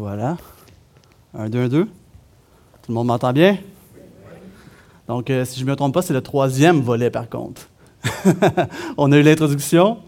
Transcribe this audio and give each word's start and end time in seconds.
Voilà. 0.00 0.38
Un, 1.34 1.50
deux, 1.50 1.64
un, 1.64 1.68
deux. 1.68 1.84
Tout 1.84 2.88
le 2.88 2.94
monde 2.94 3.08
m'entend 3.08 3.34
bien? 3.34 3.58
Donc, 5.06 5.28
euh, 5.28 5.44
si 5.44 5.60
je 5.60 5.64
ne 5.66 5.70
me 5.70 5.76
trompe 5.76 5.92
pas, 5.92 6.00
c'est 6.00 6.14
le 6.14 6.22
troisième 6.22 6.80
volet, 6.80 7.10
par 7.10 7.28
contre. 7.28 7.68
on 8.96 9.12
a 9.12 9.18
eu 9.18 9.22
l'introduction. 9.22 9.98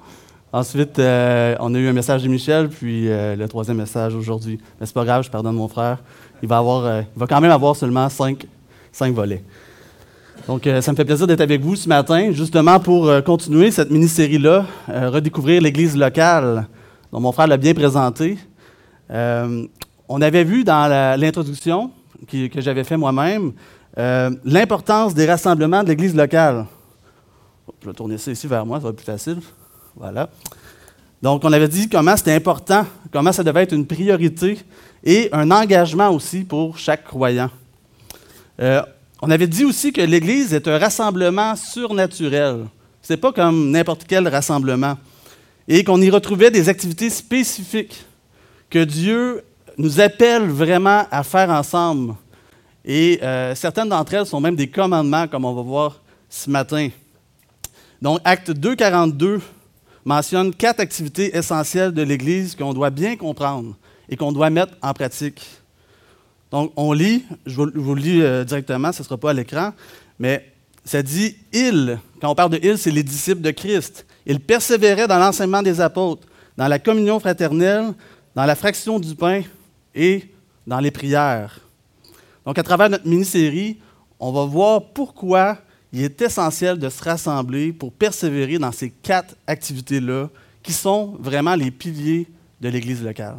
Ensuite, 0.50 0.98
euh, 0.98 1.56
on 1.60 1.74
a 1.74 1.78
eu 1.78 1.88
un 1.88 1.92
message 1.92 2.22
de 2.22 2.28
Michel, 2.28 2.70
puis 2.70 3.10
euh, 3.10 3.36
le 3.36 3.46
troisième 3.48 3.76
message 3.76 4.14
aujourd'hui. 4.14 4.58
Mais 4.80 4.86
c'est 4.86 4.94
pas 4.94 5.04
grave, 5.04 5.24
je 5.24 5.30
pardonne 5.30 5.56
mon 5.56 5.68
frère. 5.68 5.98
Il 6.42 6.48
va, 6.48 6.56
avoir, 6.56 7.02
va 7.14 7.26
quand 7.26 7.42
même 7.42 7.50
avoir 7.50 7.76
seulement 7.76 8.08
cinq, 8.08 8.46
cinq 8.92 9.14
volets. 9.14 9.44
Donc, 10.46 10.66
ça 10.80 10.90
me 10.90 10.96
fait 10.96 11.04
plaisir 11.04 11.26
d'être 11.26 11.42
avec 11.42 11.60
vous 11.60 11.76
ce 11.76 11.86
matin, 11.86 12.32
justement 12.32 12.80
pour 12.80 13.10
continuer 13.24 13.70
cette 13.70 13.90
mini-série-là, 13.90 14.64
redécouvrir 14.88 15.60
l'Église 15.60 15.94
locale, 15.98 16.66
dont 17.12 17.20
mon 17.20 17.30
frère 17.30 17.46
l'a 17.46 17.58
bien 17.58 17.74
présenté. 17.74 18.38
On 20.14 20.20
avait 20.20 20.44
vu 20.44 20.62
dans 20.62 20.88
l'introduction 21.18 21.90
que 22.28 22.60
j'avais 22.60 22.84
fait 22.84 22.98
moi-même 22.98 23.52
euh, 23.96 24.30
l'importance 24.44 25.14
des 25.14 25.24
rassemblements 25.24 25.82
de 25.82 25.88
l'Église 25.88 26.14
locale. 26.14 26.66
Je 27.80 27.88
vais 27.88 27.94
tourner 27.94 28.18
ça 28.18 28.30
ici 28.30 28.46
vers 28.46 28.66
moi, 28.66 28.76
ça 28.76 28.84
va 28.84 28.90
être 28.90 28.96
plus 28.96 29.06
facile. 29.06 29.38
Voilà. 29.96 30.28
Donc, 31.22 31.42
on 31.44 31.52
avait 31.52 31.68
dit 31.68 31.88
comment 31.88 32.14
c'était 32.14 32.34
important, 32.34 32.84
comment 33.10 33.32
ça 33.32 33.42
devait 33.42 33.62
être 33.62 33.72
une 33.72 33.86
priorité 33.86 34.58
et 35.02 35.30
un 35.32 35.50
engagement 35.50 36.10
aussi 36.10 36.40
pour 36.44 36.76
chaque 36.76 37.04
croyant. 37.04 37.48
Euh, 38.60 38.82
on 39.22 39.30
avait 39.30 39.46
dit 39.46 39.64
aussi 39.64 39.94
que 39.94 40.02
l'Église 40.02 40.52
est 40.52 40.68
un 40.68 40.78
rassemblement 40.78 41.56
surnaturel. 41.56 42.66
Ce 43.00 43.14
n'est 43.14 43.18
pas 43.18 43.32
comme 43.32 43.70
n'importe 43.70 44.04
quel 44.06 44.28
rassemblement. 44.28 44.98
Et 45.68 45.84
qu'on 45.84 46.02
y 46.02 46.10
retrouvait 46.10 46.50
des 46.50 46.68
activités 46.68 47.08
spécifiques 47.08 48.04
que 48.68 48.84
Dieu 48.84 49.42
nous 49.78 50.00
appelle 50.00 50.48
vraiment 50.48 51.06
à 51.10 51.22
faire 51.22 51.50
ensemble 51.50 52.14
et 52.84 53.20
euh, 53.22 53.54
certaines 53.54 53.88
d'entre 53.88 54.14
elles 54.14 54.26
sont 54.26 54.40
même 54.40 54.56
des 54.56 54.68
commandements, 54.68 55.28
comme 55.28 55.44
on 55.44 55.54
va 55.54 55.62
voir 55.62 56.00
ce 56.28 56.50
matin. 56.50 56.88
Donc, 58.00 58.18
Acte 58.24 58.50
2.42 58.50 59.40
mentionne 60.04 60.52
quatre 60.52 60.80
activités 60.80 61.36
essentielles 61.36 61.92
de 61.92 62.02
l'Église 62.02 62.56
qu'on 62.56 62.74
doit 62.74 62.90
bien 62.90 63.16
comprendre 63.16 63.76
et 64.08 64.16
qu'on 64.16 64.32
doit 64.32 64.50
mettre 64.50 64.72
en 64.82 64.92
pratique. 64.92 65.46
Donc, 66.50 66.72
on 66.76 66.92
lit, 66.92 67.24
je 67.46 67.54
vous, 67.54 67.94
le 67.94 68.00
lis 68.00 68.20
euh, 68.20 68.44
directement, 68.44 68.92
ce 68.92 69.02
ne 69.02 69.04
sera 69.04 69.16
pas 69.16 69.30
à 69.30 69.34
l'écran, 69.34 69.72
mais 70.18 70.52
ça 70.84 71.02
dit 71.02 71.36
il. 71.52 71.98
Quand 72.20 72.30
on 72.30 72.34
parle 72.34 72.50
de 72.50 72.60
il, 72.62 72.76
c'est 72.76 72.90
les 72.90 73.04
disciples 73.04 73.40
de 73.40 73.52
Christ. 73.52 74.04
Ils 74.26 74.40
persévéraient 74.40 75.06
dans 75.06 75.18
l'enseignement 75.18 75.62
des 75.62 75.80
apôtres, 75.80 76.26
dans 76.56 76.66
la 76.66 76.80
communion 76.80 77.20
fraternelle, 77.20 77.94
dans 78.34 78.44
la 78.44 78.56
fraction 78.56 78.98
du 78.98 79.14
pain 79.14 79.42
et 79.94 80.24
dans 80.66 80.80
les 80.80 80.90
prières. 80.90 81.60
Donc, 82.44 82.58
à 82.58 82.62
travers 82.62 82.90
notre 82.90 83.06
mini-série, 83.06 83.78
on 84.18 84.32
va 84.32 84.44
voir 84.44 84.82
pourquoi 84.92 85.58
il 85.92 86.02
est 86.02 86.22
essentiel 86.22 86.78
de 86.78 86.88
se 86.88 87.02
rassembler 87.02 87.72
pour 87.72 87.92
persévérer 87.92 88.58
dans 88.58 88.72
ces 88.72 88.90
quatre 88.90 89.34
activités-là 89.46 90.28
qui 90.62 90.72
sont 90.72 91.16
vraiment 91.20 91.54
les 91.54 91.70
piliers 91.70 92.28
de 92.60 92.68
l'Église 92.68 93.02
locale. 93.02 93.36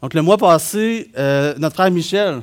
Donc, 0.00 0.14
le 0.14 0.22
mois 0.22 0.36
passé, 0.36 1.10
euh, 1.16 1.54
notre 1.58 1.74
frère 1.74 1.90
Michel, 1.90 2.42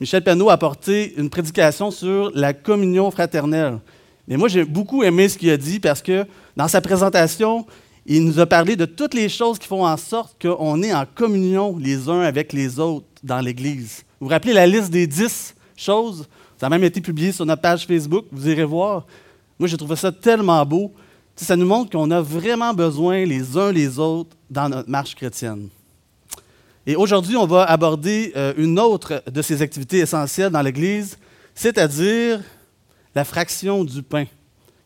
Michel 0.00 0.22
Penneau, 0.22 0.48
a 0.48 0.54
apporté 0.54 1.14
une 1.16 1.30
prédication 1.30 1.90
sur 1.90 2.30
la 2.34 2.52
communion 2.52 3.10
fraternelle. 3.10 3.78
Mais 4.26 4.36
moi, 4.36 4.48
j'ai 4.48 4.64
beaucoup 4.64 5.02
aimé 5.02 5.28
ce 5.28 5.38
qu'il 5.38 5.50
a 5.50 5.56
dit 5.56 5.80
parce 5.80 6.02
que 6.02 6.26
dans 6.56 6.68
sa 6.68 6.80
présentation, 6.80 7.66
il 8.10 8.24
nous 8.24 8.40
a 8.40 8.46
parlé 8.46 8.74
de 8.74 8.86
toutes 8.86 9.12
les 9.12 9.28
choses 9.28 9.58
qui 9.58 9.68
font 9.68 9.86
en 9.86 9.96
sorte 9.98 10.40
qu'on 10.40 10.82
est 10.82 10.94
en 10.94 11.04
communion 11.04 11.76
les 11.76 12.08
uns 12.08 12.22
avec 12.22 12.54
les 12.54 12.78
autres 12.80 13.06
dans 13.22 13.40
l'Église. 13.40 14.02
Vous 14.18 14.26
vous 14.26 14.32
rappelez 14.32 14.54
la 14.54 14.66
liste 14.66 14.90
des 14.90 15.06
dix 15.06 15.54
choses? 15.76 16.26
Ça 16.56 16.66
a 16.66 16.70
même 16.70 16.84
été 16.84 17.02
publié 17.02 17.32
sur 17.32 17.44
notre 17.44 17.60
page 17.60 17.86
Facebook. 17.86 18.24
Vous 18.32 18.48
irez 18.48 18.64
voir. 18.64 19.06
Moi, 19.58 19.68
j'ai 19.68 19.76
trouvé 19.76 19.94
ça 19.94 20.10
tellement 20.10 20.64
beau. 20.64 20.90
ça 21.36 21.54
nous 21.54 21.66
montre 21.66 21.90
qu'on 21.90 22.10
a 22.10 22.22
vraiment 22.22 22.72
besoin 22.72 23.26
les 23.26 23.56
uns 23.58 23.70
les 23.72 23.98
autres 23.98 24.34
dans 24.48 24.70
notre 24.70 24.88
marche 24.88 25.14
chrétienne. 25.14 25.68
Et 26.86 26.96
aujourd'hui, 26.96 27.36
on 27.36 27.46
va 27.46 27.64
aborder 27.64 28.32
euh, 28.34 28.54
une 28.56 28.78
autre 28.78 29.22
de 29.30 29.42
ces 29.42 29.60
activités 29.60 29.98
essentielles 29.98 30.50
dans 30.50 30.62
l'Église, 30.62 31.18
c'est-à-dire 31.54 32.40
la 33.14 33.24
fraction 33.24 33.84
du 33.84 34.02
pain. 34.02 34.24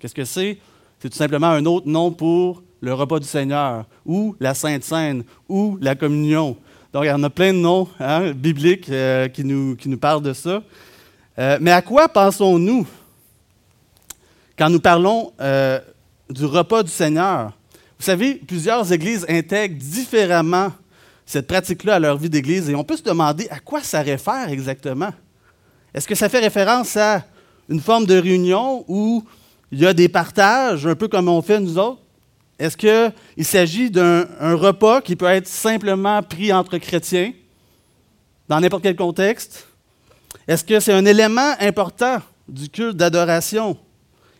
Qu'est-ce 0.00 0.14
que 0.14 0.24
c'est? 0.24 0.58
C'est 0.98 1.08
tout 1.08 1.16
simplement 1.16 1.50
un 1.50 1.64
autre 1.64 1.86
nom 1.86 2.10
pour 2.10 2.62
le 2.82 2.92
repas 2.92 3.20
du 3.20 3.26
Seigneur, 3.26 3.86
ou 4.04 4.34
la 4.40 4.54
Sainte 4.54 4.82
Seine, 4.82 5.22
ou 5.48 5.78
la 5.80 5.94
communion. 5.94 6.56
Donc, 6.92 7.04
il 7.04 7.08
y 7.08 7.12
en 7.12 7.22
a 7.22 7.30
plein 7.30 7.52
de 7.52 7.58
noms 7.58 7.88
hein, 7.98 8.32
bibliques 8.32 8.90
euh, 8.90 9.28
qui, 9.28 9.44
nous, 9.44 9.76
parlent 9.98 10.20
de 10.20 10.32
ça. 10.32 10.62
Euh, 11.38 11.58
mais 11.60 11.70
à 11.70 11.80
quoi 11.80 12.08
pensons-nous 12.08 12.86
quand 14.58 14.68
nous 14.68 14.80
parlons 14.80 15.32
euh, 15.40 15.78
du 16.28 16.44
repas 16.44 16.82
du 16.82 16.90
Seigneur? 16.90 17.52
Vous 17.98 18.04
savez, 18.04 18.34
plusieurs 18.34 18.92
églises 18.92 19.24
intègrent 19.28 19.78
différemment 19.78 20.72
cette 21.24 21.46
pratique-là 21.46 21.94
à 21.94 21.98
leur 22.00 22.18
vie 22.18 22.28
d'église 22.28 22.68
et 22.68 22.74
on 22.74 22.84
peut 22.84 22.96
se 22.96 23.02
demander 23.02 23.46
à 23.48 23.60
quoi 23.60 23.80
ça 23.80 24.02
réfère 24.02 24.48
exactement. 24.50 25.12
Est-ce 25.94 26.08
que 26.08 26.16
ça 26.16 26.28
fait 26.28 26.40
référence 26.40 26.96
à 26.96 27.24
une 27.68 27.80
forme 27.80 28.06
de 28.06 28.18
réunion 28.18 28.84
où 28.88 29.24
il 29.70 29.78
y 29.78 29.86
a 29.86 29.94
des 29.94 30.08
partages, 30.08 30.86
un 30.86 30.96
peu 30.96 31.06
comme 31.06 31.28
on 31.28 31.40
fait 31.40 31.60
nous 31.60 31.78
autres? 31.78 32.02
Est-ce 32.62 32.76
qu'il 32.76 33.44
s'agit 33.44 33.90
d'un 33.90 34.24
repas 34.54 35.00
qui 35.00 35.16
peut 35.16 35.26
être 35.26 35.48
simplement 35.48 36.22
pris 36.22 36.52
entre 36.52 36.78
chrétiens, 36.78 37.32
dans 38.48 38.60
n'importe 38.60 38.84
quel 38.84 38.94
contexte? 38.94 39.66
Est-ce 40.46 40.62
que 40.62 40.78
c'est 40.78 40.92
un 40.92 41.04
élément 41.04 41.54
important 41.58 42.18
du 42.48 42.68
culte 42.68 42.96
d'adoration? 42.96 43.76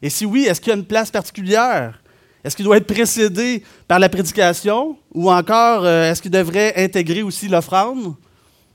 Et 0.01 0.09
si 0.09 0.25
oui, 0.25 0.45
est-ce 0.45 0.61
qu'il 0.61 0.71
y 0.71 0.73
a 0.73 0.77
une 0.77 0.85
place 0.85 1.11
particulière? 1.11 2.01
Est-ce 2.45 2.55
qu'il 2.55 2.65
doit 2.65 2.77
être 2.77 2.87
précédé 2.87 3.65
par 3.89 3.99
la 3.99 4.09
prédication 4.09 4.97
ou 5.13 5.29
encore 5.29 5.85
euh, 5.85 6.13
est-ce 6.13 6.23
qu'il 6.23 6.31
devrait 6.31 6.75
intégrer 6.77 7.25
aussi 7.25 7.49
l'offrande? 7.49 8.15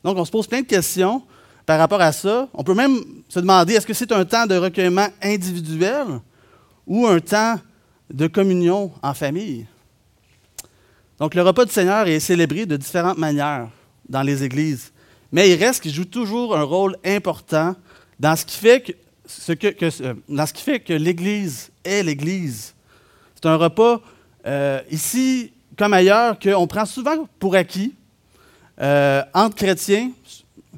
Donc, 0.03 0.17
on 0.17 0.25
se 0.25 0.31
pose 0.31 0.47
plein 0.47 0.59
de 0.59 0.67
questions 0.67 1.23
par 1.65 1.79
rapport 1.79 2.01
à 2.01 2.11
ça. 2.11 2.49
On 2.53 2.65
peut 2.65 2.75
même 2.75 2.99
se 3.29 3.39
demander 3.39 3.75
est-ce 3.75 3.87
que 3.87 3.93
c'est 3.93 4.11
un 4.11 4.25
temps 4.25 4.45
de 4.45 4.55
recueillement 4.55 5.07
individuel 5.23 6.19
ou 6.85 7.07
un 7.07 7.21
temps 7.21 7.61
de 8.11 8.27
communion 8.27 8.91
en 9.01 9.13
famille. 9.13 9.65
Donc, 11.19 11.33
le 11.33 11.41
repas 11.41 11.65
du 11.65 11.71
Seigneur 11.71 12.07
est 12.07 12.19
célébré 12.19 12.65
de 12.65 12.77
différentes 12.77 13.17
manières 13.17 13.69
dans 14.07 14.21
les 14.21 14.43
églises, 14.43 14.91
mais 15.31 15.49
il 15.49 15.55
reste 15.55 15.81
qu'il 15.81 15.93
joue 15.93 16.05
toujours 16.05 16.55
un 16.55 16.63
rôle 16.63 16.95
important 17.03 17.75
dans 18.19 18.35
ce 18.35 18.45
qui 18.45 18.57
fait 18.57 18.81
que, 20.79 20.93
l'Église 20.93 21.71
est 21.83 22.03
l'Église. 22.03 22.73
C'est 23.35 23.47
un 23.47 23.55
repas, 23.55 24.01
euh, 24.45 24.81
ici 24.89 25.51
comme 25.77 25.93
ailleurs, 25.93 26.39
qu'on 26.39 26.67
prend 26.67 26.85
souvent 26.85 27.27
pour 27.39 27.55
acquis. 27.55 27.93
Euh, 28.79 29.21
entre 29.33 29.55
chrétiens, 29.55 30.11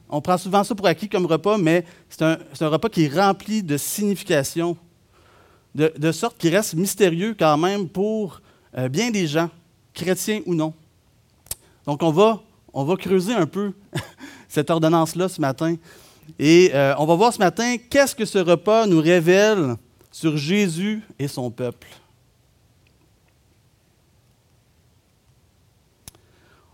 on 0.10 0.22
prend 0.22 0.38
souvent 0.38 0.64
ça 0.64 0.74
pour 0.74 0.88
acquis 0.88 1.08
comme 1.08 1.26
repas, 1.26 1.58
mais 1.58 1.86
c'est 2.10 2.24
un, 2.24 2.38
un 2.60 2.68
repas 2.68 2.90
qui 2.90 3.06
est 3.06 3.14
rempli 3.14 3.62
de 3.62 3.78
signification 3.78 4.78
de, 5.76 6.12
sorte 6.12 6.38
qu'il 6.38 6.56
reste 6.56 6.74
mystérieux 6.74 7.36
quand 7.38 7.58
même 7.58 7.88
pour 7.88 8.42
euh, 8.78 8.90
bien 8.90 9.12
des 9.12 9.28
gens, 9.28 9.50
chrétiens 9.94 10.42
ou 10.46 10.56
non. 10.56 10.74
Donc 11.86 12.04
on 12.04 12.12
va, 12.12 12.42
on 12.74 12.84
va 12.84 12.96
creuser 12.96 13.34
un 13.34 13.46
peu 13.46 13.74
cette 14.48 14.70
ordonnance-là 14.70 15.30
ce 15.30 15.40
matin. 15.42 15.76
Et 16.38 16.72
euh, 16.74 16.94
on 16.98 17.06
va 17.06 17.16
voir 17.16 17.34
ce 17.34 17.40
matin 17.40 17.78
qu'est-ce 17.90 18.16
que 18.16 18.26
ce 18.26 18.38
repas 18.38 18.86
nous 18.86 19.02
révèle 19.02 19.76
sur 20.12 20.38
Jésus 20.38 21.02
et 21.18 21.28
son 21.28 21.50
peuple. 21.50 21.88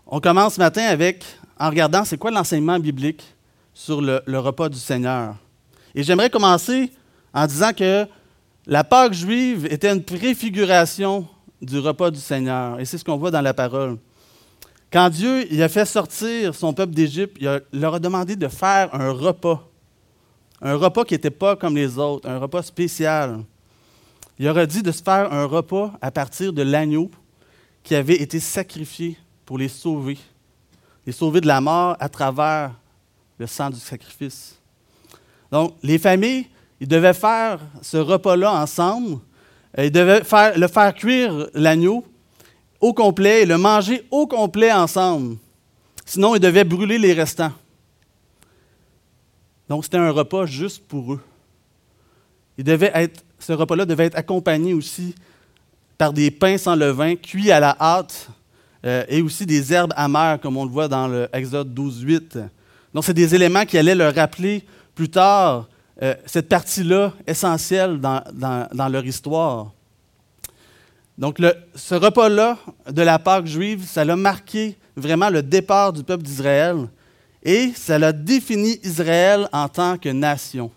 On 0.06 0.20
commence 0.20 0.54
ce 0.54 0.60
matin 0.60 0.84
avec, 0.84 1.24
en 1.58 1.68
regardant 1.68 2.04
c'est 2.04 2.18
quoi 2.18 2.30
l'enseignement 2.30 2.78
biblique 2.78 3.24
sur 3.74 4.00
le, 4.00 4.22
le 4.24 4.38
repas 4.38 4.68
du 4.68 4.78
Seigneur? 4.78 5.34
Et 5.94 6.02
j'aimerais 6.02 6.30
commencer 6.30 6.92
en 7.32 7.46
disant 7.46 7.72
que 7.72 8.06
la 8.66 8.82
Pâque 8.82 9.12
juive 9.12 9.66
était 9.70 9.92
une 9.92 10.02
préfiguration 10.02 11.26
du 11.62 11.78
repas 11.78 12.10
du 12.10 12.18
Seigneur. 12.18 12.80
Et 12.80 12.84
c'est 12.84 12.98
ce 12.98 13.04
qu'on 13.04 13.16
voit 13.16 13.30
dans 13.30 13.40
la 13.40 13.54
parole. 13.54 13.96
Quand 14.92 15.08
Dieu 15.08 15.46
a 15.62 15.68
fait 15.68 15.84
sortir 15.84 16.54
son 16.54 16.72
peuple 16.72 16.92
d'Égypte, 16.92 17.36
il, 17.40 17.62
leur 17.72 17.94
a 17.94 18.00
demandé 18.00 18.34
de 18.34 18.48
faire 18.48 18.92
un 18.94 19.12
repas. 19.12 19.68
Un 20.60 20.74
repas 20.74 21.04
qui 21.04 21.14
n'était 21.14 21.30
pas 21.30 21.54
comme 21.54 21.76
les 21.76 21.96
autres, 21.98 22.28
un 22.28 22.38
repas 22.38 22.62
spécial. 22.62 23.44
Il 24.38 24.46
leur 24.46 24.58
a 24.58 24.66
dit 24.66 24.82
de 24.82 24.90
se 24.90 25.02
faire 25.02 25.32
un 25.32 25.44
repas 25.44 25.92
à 26.00 26.10
partir 26.10 26.52
de 26.52 26.62
l'agneau 26.62 27.10
qui 27.82 27.94
avait 27.94 28.20
été 28.20 28.40
sacrifié 28.40 29.16
pour 29.44 29.58
les 29.58 29.68
sauver. 29.68 30.18
Les 31.06 31.12
sauver 31.12 31.40
de 31.40 31.46
la 31.46 31.60
mort 31.60 31.96
à 32.00 32.08
travers 32.08 32.72
le 33.38 33.46
sang 33.46 33.70
du 33.70 33.78
sacrifice. 33.78 34.58
Donc, 35.52 35.74
les 35.82 35.98
familles 35.98 36.46
ils 36.80 36.88
devaient 36.88 37.14
faire 37.14 37.60
ce 37.82 37.96
repas-là 37.96 38.52
ensemble. 38.52 39.18
Ils 39.78 39.90
devaient 39.90 40.22
le 40.56 40.68
faire 40.68 40.94
cuire 40.94 41.48
l'agneau 41.54 42.04
au 42.80 42.92
complet 42.92 43.42
et 43.42 43.46
le 43.46 43.58
manger 43.58 44.06
au 44.10 44.26
complet 44.26 44.72
ensemble. 44.72 45.36
Sinon, 46.04 46.34
ils 46.34 46.40
devaient 46.40 46.64
brûler 46.64 46.98
les 46.98 47.12
restants. 47.12 47.52
Donc, 49.68 49.84
c'était 49.84 49.96
un 49.96 50.10
repas 50.10 50.46
juste 50.46 50.86
pour 50.86 51.14
eux. 51.14 51.20
Ce 52.58 53.52
repas-là 53.52 53.84
devait 53.84 54.06
être 54.06 54.18
accompagné 54.18 54.72
aussi 54.72 55.14
par 55.98 56.12
des 56.12 56.30
pains 56.30 56.58
sans 56.58 56.76
levain, 56.76 57.16
cuits 57.16 57.50
à 57.50 57.60
la 57.60 57.76
hâte, 57.80 58.28
euh, 58.84 59.04
et 59.08 59.22
aussi 59.22 59.46
des 59.46 59.72
herbes 59.72 59.92
amères, 59.96 60.38
comme 60.40 60.56
on 60.56 60.64
le 60.64 60.70
voit 60.70 60.88
dans 60.88 61.08
l'Exode 61.08 61.74
12, 61.74 62.02
8. 62.02 62.38
Donc, 62.94 63.04
c'est 63.04 63.14
des 63.14 63.34
éléments 63.34 63.64
qui 63.64 63.76
allaient 63.76 63.94
leur 63.94 64.14
rappeler 64.14 64.64
plus 64.94 65.08
tard 65.08 65.66
euh, 66.02 66.14
cette 66.26 66.48
partie-là 66.48 67.14
essentielle 67.26 68.00
dans, 68.00 68.88
leur 68.90 69.06
histoire. 69.06 69.72
Donc, 71.16 71.40
ce 71.74 71.94
repas-là 71.94 72.58
de 72.90 73.02
la 73.02 73.18
Pâque 73.18 73.46
juive, 73.46 73.84
ça 73.86 74.02
a 74.02 74.16
marqué 74.16 74.76
vraiment 74.94 75.30
le 75.30 75.42
départ 75.42 75.92
du 75.92 76.02
peuple 76.02 76.22
d'Israël 76.22 76.88
et 77.42 77.72
ça 77.74 77.94
a 77.94 78.12
défini 78.12 78.78
Israël 78.82 79.48
en 79.52 79.68
tant 79.68 79.96
que 79.96 80.10
nation. 80.10 80.70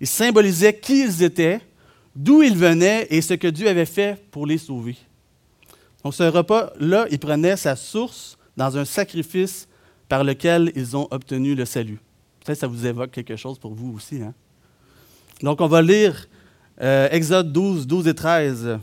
Il 0.00 0.06
symbolisait 0.06 0.78
qui 0.78 1.04
ils 1.04 1.22
étaient, 1.22 1.60
d'où 2.16 2.42
ils 2.42 2.56
venaient 2.56 3.06
et 3.10 3.20
ce 3.20 3.34
que 3.34 3.48
Dieu 3.48 3.68
avait 3.68 3.84
fait 3.84 4.18
pour 4.30 4.46
les 4.46 4.56
sauver. 4.56 4.96
Donc 6.02 6.14
ce 6.14 6.22
repas-là, 6.22 7.06
il 7.10 7.18
prenait 7.18 7.56
sa 7.56 7.76
source 7.76 8.38
dans 8.56 8.78
un 8.78 8.86
sacrifice 8.86 9.68
par 10.08 10.24
lequel 10.24 10.72
ils 10.74 10.96
ont 10.96 11.06
obtenu 11.10 11.54
le 11.54 11.66
salut. 11.66 12.00
Ça 12.54 12.66
vous 12.66 12.86
évoque 12.86 13.10
quelque 13.10 13.36
chose 13.36 13.58
pour 13.58 13.74
vous 13.74 13.94
aussi. 13.96 14.22
Hein? 14.22 14.34
Donc 15.42 15.60
on 15.60 15.68
va 15.68 15.82
lire 15.82 16.26
euh, 16.80 17.08
Exode 17.10 17.52
12, 17.52 17.86
12 17.86 18.08
et 18.08 18.14
13. 18.14 18.78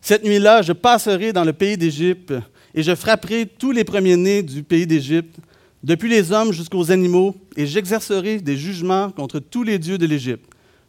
Cette 0.00 0.24
nuit-là, 0.24 0.62
je 0.62 0.72
passerai 0.72 1.32
dans 1.32 1.44
le 1.44 1.52
pays 1.52 1.76
d'Égypte 1.76 2.32
et 2.74 2.82
je 2.82 2.94
frapperai 2.94 3.46
tous 3.46 3.72
les 3.72 3.84
premiers-nés 3.84 4.42
du 4.42 4.62
pays 4.62 4.86
d'Égypte, 4.86 5.36
depuis 5.82 6.08
les 6.08 6.30
hommes 6.30 6.52
jusqu'aux 6.52 6.90
animaux, 6.90 7.34
et 7.56 7.66
j'exercerai 7.66 8.38
des 8.40 8.56
jugements 8.56 9.10
contre 9.10 9.38
tous 9.38 9.62
les 9.62 9.78
dieux 9.78 9.98
de 9.98 10.06
l'Égypte. 10.06 10.44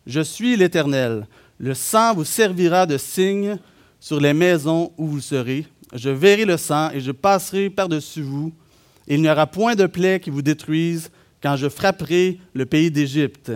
Je 0.06 0.22
suis 0.22 0.56
l'Éternel. 0.58 1.28
Le 1.60 1.74
sang 1.74 2.14
vous 2.14 2.26
servira 2.26 2.86
de 2.86 2.98
signe 2.98 3.58
sur 4.00 4.20
les 4.20 4.34
maisons 4.34 4.92
où 4.98 5.08
vous 5.08 5.22
serez. 5.22 5.66
Je 5.94 6.10
verrai 6.10 6.46
le 6.46 6.58
sang 6.58 6.92
et 6.92 7.00
je 7.00 7.12
passerai 7.12 7.70
par-dessus 7.70 8.22
vous. 8.22 8.54
Il 9.08 9.22
n'y 9.22 9.30
aura 9.30 9.48
point 9.48 9.76
de 9.76 9.86
plaie 9.86 10.20
qui 10.20 10.30
vous 10.30 10.42
détruise 10.42 11.10
quand 11.42 11.56
je 11.56 11.70
frapperai 11.70 12.40
le 12.54 12.66
pays 12.66 12.92
d'Égypte. 12.92 13.52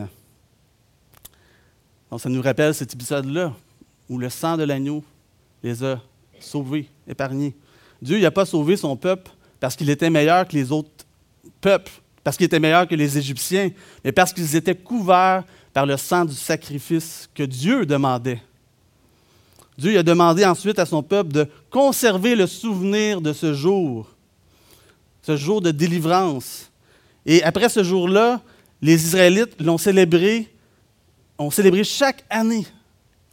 ça 2.18 2.30
nous 2.30 2.42
rappelle 2.42 2.74
cet 2.74 2.94
épisode-là 2.94 3.54
où 4.10 4.18
le 4.18 4.30
sang 4.30 4.58
de 4.58 4.64
l'agneau 4.64 5.04
les 5.64 5.84
a 5.84 6.02
sauvés, 6.40 6.88
épargnés. 7.08 7.56
Dieu 8.02 8.20
n'a 8.20 8.32
pas 8.32 8.46
sauvé 8.46 8.76
son 8.76 8.96
peuple 8.96 9.32
parce 9.60 9.76
qu'il 9.76 9.90
était 9.90 10.10
meilleur 10.10 10.48
que 10.48 10.54
les 10.54 10.72
autres 10.72 10.90
peuples, 11.62 11.92
parce 12.24 12.36
qu'il 12.36 12.46
était 12.46 12.60
meilleur 12.60 12.88
que 12.88 12.96
les 12.96 13.18
Égyptiens, 13.18 13.70
mais 14.04 14.12
parce 14.12 14.34
qu'ils 14.34 14.56
étaient 14.56 14.76
couverts 14.76 15.44
par 15.74 15.86
le 15.86 15.98
sang 15.98 16.26
du 16.26 16.34
sacrifice 16.34 17.30
que 17.34 17.44
Dieu 17.44 17.86
demandait. 17.86 18.42
Dieu 19.78 19.98
a 19.98 20.04
demandé 20.04 20.46
ensuite 20.46 20.80
à 20.80 20.86
son 20.86 21.02
peuple 21.02 21.32
de 21.32 21.48
conserver 21.70 22.36
le 22.36 22.48
souvenir 22.48 23.22
de 23.22 23.34
ce 23.34 23.54
jour, 23.54 24.10
ce 25.22 25.38
jour 25.38 25.62
de 25.62 25.72
délivrance. 25.72 26.71
Et 27.26 27.44
après 27.44 27.70
ce 27.70 27.84
jour-là, 27.84 28.42
les 28.82 29.06
Israélites 29.06 29.62
l'ont 29.62 29.78
célébré, 29.78 30.54
ont 31.38 31.52
célébré 31.52 31.84
chaque 31.84 32.24
année 32.30 32.66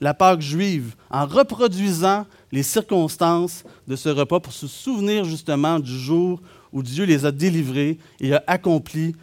la 0.00 0.14
Pâque 0.14 0.40
juive 0.40 0.94
en 1.11 1.26
reproduisant 1.26 2.26
les 2.52 2.62
circonstances 2.62 3.64
de 3.87 3.96
ce 3.96 4.08
repas 4.08 4.40
pour 4.40 4.52
se 4.52 4.67
souvenir 4.67 5.25
justement 5.25 5.81
du 5.81 5.99
jour 5.99 6.40
où 6.73 6.82
Dieu 6.82 7.05
les 7.05 7.25
a 7.25 7.32
délivrés 7.32 7.99
et 8.20 8.35
a 8.35 8.43
accompli 8.46 9.17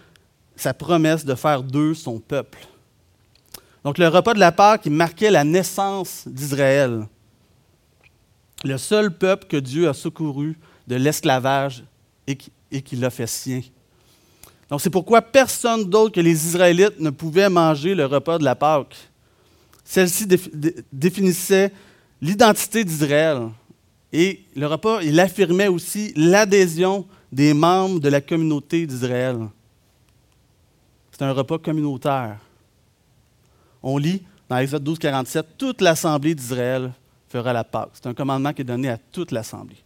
sa 0.56 0.74
promesse 0.74 1.26
de 1.26 1.36
faire 1.36 1.64
d'eux 1.64 1.94
son 1.94 2.20
peuple. 2.20 2.60
Donc 3.84 3.98
le 3.98 4.08
repas 4.08 4.34
de 4.34 4.40
la 4.40 4.52
Pâque 4.52 4.88
marquait 4.88 5.32
la 5.32 5.44
naissance 5.44 6.24
d'Israël, 6.28 7.08
le 8.64 8.78
seul 8.78 9.16
peuple 9.16 9.46
que 9.48 9.58
Dieu 9.58 9.88
a 9.88 9.94
secouru 9.94 10.58
de 10.88 10.96
l'esclavage 10.96 11.84
et 12.26 12.36
qui, 12.36 12.96
l'a 12.96 13.12
fait 13.12 13.28
sien. 13.28 13.62
Donc 14.70 14.82
c'est 14.82 14.90
pourquoi 14.90 15.22
personne 15.22 15.86
d'autre 15.86 16.14
que 16.14 16.22
les 16.22 16.48
Israélites 16.48 17.00
ne 17.00 17.12
pouvait 17.12 17.50
manger 17.50 17.94
le 17.94 18.06
repas 18.06 18.38
de 18.38 18.44
la 18.44 18.56
Pâque. 18.56 18.96
Celle-ci 19.84 20.26
définissait 20.92 21.72
l'identité 22.20 22.84
d'Israël. 22.84 23.50
Et 24.12 24.44
le 24.56 24.66
repas, 24.66 25.02
il 25.02 25.20
affirmait 25.20 25.68
aussi 25.68 26.14
l'adhésion 26.16 27.06
des 27.32 27.54
membres 27.54 28.00
de 28.00 28.10
la 28.10 28.22
communauté 28.22 28.88
d'Israël. 28.88 29.38
C'est 31.12 31.22
un 31.22 31.32
repas 31.34 31.60
communautaire. 31.60 32.40
On 33.84 33.98
lit 33.98 34.24
dans 34.50 34.58
Exode 34.58 34.84
12, 34.84 35.00
47, 35.00 35.46
toute 35.58 35.82
l'assemblée 35.82 36.34
d'Israël 36.34 36.92
fera 37.30 37.54
la 37.54 37.64
Pâque. 37.64 37.90
C'est 37.94 38.08
un 38.08 38.14
commandement 38.14 38.54
qui 38.54 38.62
est 38.62 38.66
donné 38.66 38.90
à 38.90 38.98
toute 38.98 39.32
l'assemblée. 39.32 39.85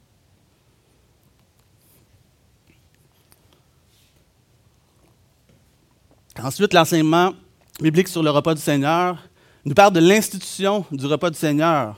Ensuite, 6.43 6.73
l'enseignement 6.73 7.33
biblique 7.81 8.07
sur 8.07 8.23
le 8.23 8.29
repas 8.29 8.53
du 8.53 8.61
Seigneur 8.61 9.17
nous 9.65 9.73
parle 9.73 9.93
de 9.93 9.99
l'institution 9.99 10.85
du 10.91 11.05
repas 11.05 11.29
du 11.29 11.37
Seigneur. 11.37 11.97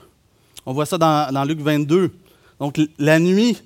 On 0.66 0.72
voit 0.72 0.86
ça 0.86 0.98
dans, 0.98 1.44
Luc 1.44 1.60
22. 1.60 2.10
Donc, 2.58 2.80
la 2.98 3.18
nuit, 3.18 3.62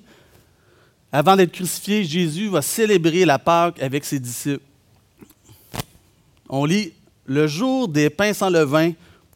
avant 1.11 1.35
d'être 1.35 1.51
crucifié, 1.51 2.03
Jésus 2.03 2.49
va 2.49 2.61
célébrer 2.61 3.25
la 3.25 3.39
Pâque 3.39 3.81
avec 3.81 4.05
ses 4.05 4.19
disciples. 4.19 4.63
On 6.49 6.65
lit 6.65 6.93
Le 7.25 7.47
jour 7.47 7.87
des 7.87 8.09
pains 8.09 8.33
sans 8.33 8.49
levain, 8.49 8.91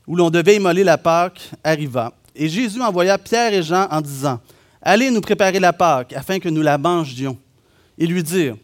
où 0.08 0.16
l'on 0.16 0.30
devait 0.30 0.58
immoler 0.58 0.84
la 0.84 0.98
Pâque, 0.98 1.42
arriva. 1.64 2.14
Et 2.36 2.50
Jésus 2.50 2.82
envoya 2.82 3.18
Pierre 3.18 3.54
et 3.54 3.64
Jean 3.64 3.88
en 3.90 4.02
disant 4.02 4.40
Allez 4.82 5.10
nous 5.10 5.22
préparer 5.22 5.60
la 5.60 5.74
Pâque, 5.74 6.14
afin 6.14 6.40
que 6.40 6.50
nous 6.50 6.62
la 6.62 6.78
mangions. 6.78 7.38
Et 7.98 8.06
lui 8.06 8.22
dire 8.22 8.56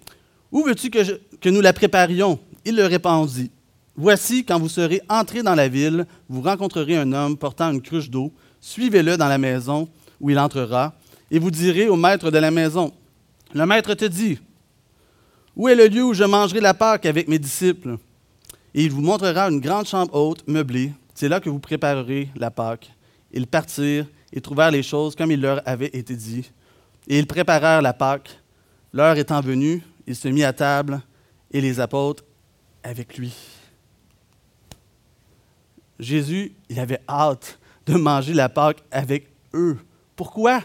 Où 0.52 0.64
veux-tu 0.64 0.90
que 0.90 1.50
nous 1.50 1.62
la 1.62 1.74
préparions? 1.74 2.40
Il 2.68 2.76
leur 2.76 2.90
répondit 2.90 3.50
Voici, 3.96 4.44
quand 4.44 4.60
vous 4.60 4.68
serez 4.68 5.02
entrés 5.08 5.42
dans 5.42 5.56
la 5.56 5.70
ville, 5.70 6.06
vous 6.28 6.42
rencontrerez 6.42 6.98
un 6.98 7.14
homme 7.14 7.38
portant 7.38 7.72
une 7.72 7.82
cruche 7.82 8.10
d'eau 8.10 8.34
suivez-le 8.60 9.16
dans 9.16 9.30
la 9.30 9.38
maison 9.38 9.88
où 10.20 10.30
il 10.30 10.38
entrera, 10.38 10.94
et 11.32 11.40
vous 11.40 11.50
direz 11.50 11.88
au 11.88 11.96
maître 11.96 12.30
de 12.30 12.38
la 12.38 12.52
maison, 12.52 12.94
le 13.54 13.66
maître 13.66 13.94
te 13.94 14.04
dit, 14.04 14.38
où 15.56 15.70
est 15.70 15.76
le 15.76 15.88
lieu 15.88 16.04
où 16.04 16.14
je 16.14 16.26
mangerai 16.26 16.60
la 16.60 16.74
Pâque 16.74 17.06
avec 17.06 17.30
mes 17.30 17.40
disciples? 17.40 17.98
Et 18.74 18.84
il 18.84 18.92
vous 18.92 19.02
montrera 19.02 19.50
une 19.50 19.62
grande 19.62 19.88
chambre 19.88 20.14
haute, 20.14 20.46
meublée. 20.46 20.92
C'est 21.16 21.30
là 21.30 21.40
que 21.40 21.50
vous 21.50 21.60
préparerez 21.60 22.30
la 22.36 22.52
Pâque. 22.52 22.92
Ils 23.32 23.48
partirent 23.48 24.08
et 24.34 24.42
trouvèrent 24.42 24.72
les 24.72 24.84
choses 24.84 25.16
comme 25.16 25.32
il 25.32 25.40
leur 25.40 25.62
avait 25.66 25.90
été 25.94 26.16
dit. 26.18 26.52
Et 27.08 27.18
ils 27.18 27.28
préparèrent 27.28 27.82
la 27.82 27.94
Pâque. 27.94 28.38
L'heure 28.92 29.18
étant 29.18 29.40
venue, 29.40 29.82
il 30.06 30.16
se 30.16 30.28
mit 30.28 30.44
à 30.44 30.52
table 30.52 31.02
et 31.50 31.62
les 31.62 31.80
apôtres 31.80 32.24
avec 32.88 33.18
lui. 33.18 33.34
Jésus, 36.00 36.54
il 36.70 36.80
avait 36.80 37.02
hâte 37.10 37.60
de 37.86 37.96
manger 37.96 38.34
la 38.34 38.50
Pâque 38.50 38.84
avec 38.92 39.28
eux. 39.54 39.78
Pourquoi? 40.16 40.64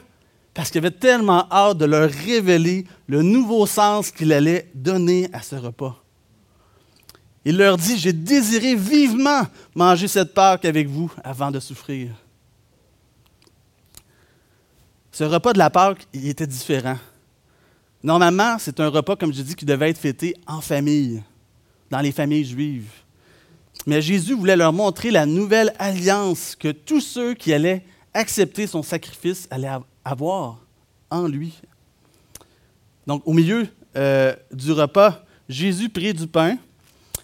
Parce 0.55 0.71
qu'il 0.71 0.79
avait 0.79 0.91
tellement 0.91 1.47
hâte 1.51 1.79
de 1.79 1.85
leur 1.85 2.09
révéler 2.09 2.87
le 3.07 3.23
nouveau 3.23 3.67
sens 3.67 4.11
qu'il 4.11 4.33
allait 4.33 4.71
donner 4.75 5.29
à 5.33 5.43
ce 5.43 5.57
repas. 5.57 5.99
Il 7.45 7.57
leur 7.57 7.77
dit, 7.77 7.99
j'ai 7.99 8.13
désiré 8.13 8.77
vivement 8.77 9.43
manger 9.75 10.07
cette 10.07 10.33
Pâque 10.33 10.65
avec 10.65 10.89
vous 10.89 11.11
avant 11.25 11.51
de 11.51 11.59
souffrir. 11.59 12.11
Ce 15.11 15.25
repas 15.25 15.53
de 15.53 15.59
la 15.59 15.71
Pâque, 15.71 16.07
il 16.13 16.29
était 16.29 16.47
différent. 16.47 16.99
Normalement, 18.03 18.57
c'est 18.59 18.79
un 18.81 18.89
repas, 18.89 19.17
comme 19.17 19.33
je 19.33 19.43
dis, 19.43 19.55
qui 19.57 19.65
devait 19.65 19.91
être 19.91 19.99
fêté 19.99 20.37
en 20.47 20.61
famille, 20.61 21.23
dans 21.93 22.01
les 22.01 22.11
familles 22.11 22.47
juives. 22.47 22.89
Mais 23.87 24.01
Jésus 24.01 24.33
voulait 24.35 24.57
leur 24.57 24.73
montrer 24.73 25.11
la 25.11 25.27
nouvelle 25.27 25.75
alliance 25.79 26.57
que 26.59 26.69
tous 26.69 27.03
ceux 27.03 27.35
qui 27.35 27.53
allaient 27.53 27.85
accepter 28.15 28.67
son 28.67 28.83
sacrifice 28.83 29.47
allaient 29.51 29.69
avoir 30.03 30.59
en 31.11 31.29
lui. 31.29 31.53
Donc, 33.07 33.23
au 33.27 33.35
milieu 33.35 33.69
euh, 33.95 34.35
du 34.53 34.73
repas, 34.73 35.23
Jésus 35.51 35.91
prit 35.91 36.15
du 36.15 36.27
pain 36.27 36.57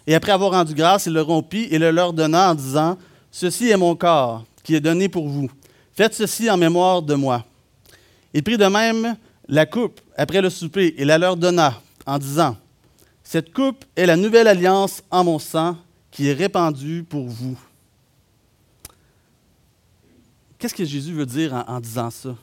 et 0.05 0.13
après 0.13 0.33
avoir 0.33 0.51
rendu 0.51 0.75
grâce, 0.75 1.07
il 1.07 1.13
le 1.13 1.21
rompit 1.23 1.67
et 1.71 1.79
le 1.79 1.89
leur 1.89 2.13
donna 2.13 2.51
en 2.51 2.55
disant 2.55 2.97
Ceci 3.31 3.69
est 3.69 3.77
mon 3.77 3.95
corps 3.95 4.45
qui 4.63 4.75
est 4.75 4.81
donné 4.81 5.09
pour 5.09 5.27
vous. 5.27 5.49
Faites 5.93 6.13
ceci 6.13 6.47
en 6.47 6.57
mémoire 6.57 7.01
de 7.01 7.15
moi. 7.15 7.43
Il 8.35 8.43
prit 8.43 8.57
de 8.57 8.65
même 8.65 9.15
la 9.47 9.65
coupe 9.65 9.99
après 10.15 10.41
le 10.41 10.51
souper 10.51 10.93
et 10.97 11.05
la 11.05 11.17
leur 11.17 11.35
donna 11.37 11.81
en 12.05 12.19
disant 12.19 12.55
Cette 13.31 13.53
coupe 13.53 13.85
est 13.95 14.07
la 14.07 14.15
nouvelle 14.15 14.47
alliance 14.47 15.03
en 15.11 15.23
mon 15.23 15.37
sang 15.37 15.77
qui 16.09 16.29
est 16.29 16.33
répandu 16.33 17.05
pour 17.07 17.27
vous. 17.27 17.55
Qu'est-ce 20.57 20.73
que 20.73 20.83
Jésus 20.83 21.13
veut 21.13 21.27
dire 21.27 21.53
en, 21.67 21.79
disant 21.79 22.09
ça? 22.09 22.35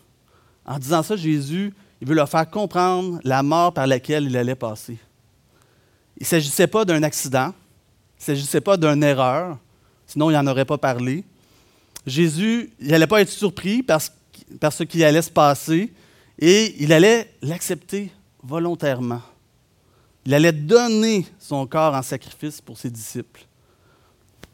En 0.65 0.79
disant 0.79 1.03
ça, 1.03 1.17
Jésus, 1.17 1.75
il 2.01 2.07
veut 2.07 2.15
leur 2.15 2.29
faire 2.29 2.49
comprendre 2.49 3.19
la 3.25 3.43
mort 3.43 3.73
par 3.73 3.89
laquelle 3.89 4.27
il 4.27 4.37
allait 4.37 4.55
passer. 4.55 4.97
Il 6.19 6.23
ne 6.23 6.27
s'agissait 6.27 6.69
pas 6.69 6.85
d'un 6.85 7.03
accident, 7.03 7.49
il 7.49 8.21
ne 8.21 8.25
s'agissait 8.25 8.61
pas 8.61 8.77
d'une 8.77 9.03
erreur, 9.03 9.59
sinon 10.07 10.31
il 10.31 10.35
n'en 10.35 10.47
aurait 10.47 10.65
pas 10.65 10.79
parlé. 10.79 11.25
Jésus, 12.07 12.71
il 12.79 12.87
n'allait 12.93 13.09
pas 13.09 13.23
être 13.23 13.29
surpris 13.29 13.83
par 13.83 14.01
ce 14.73 14.85
qui 14.85 15.03
allait 15.03 15.21
se 15.21 15.33
passer 15.33 15.93
et 16.39 16.81
il 16.81 16.93
allait 16.93 17.35
l'accepter 17.43 18.13
volontairement. 18.41 19.23
Il 20.27 20.35
allait 20.35 20.53
donner 20.53 21.25
son 21.39 21.67
corps 21.67 21.95
en 21.95 22.03
sacrifice 22.03 22.61
pour 22.61 22.77
ses 22.77 22.91
disciples. 22.91 23.47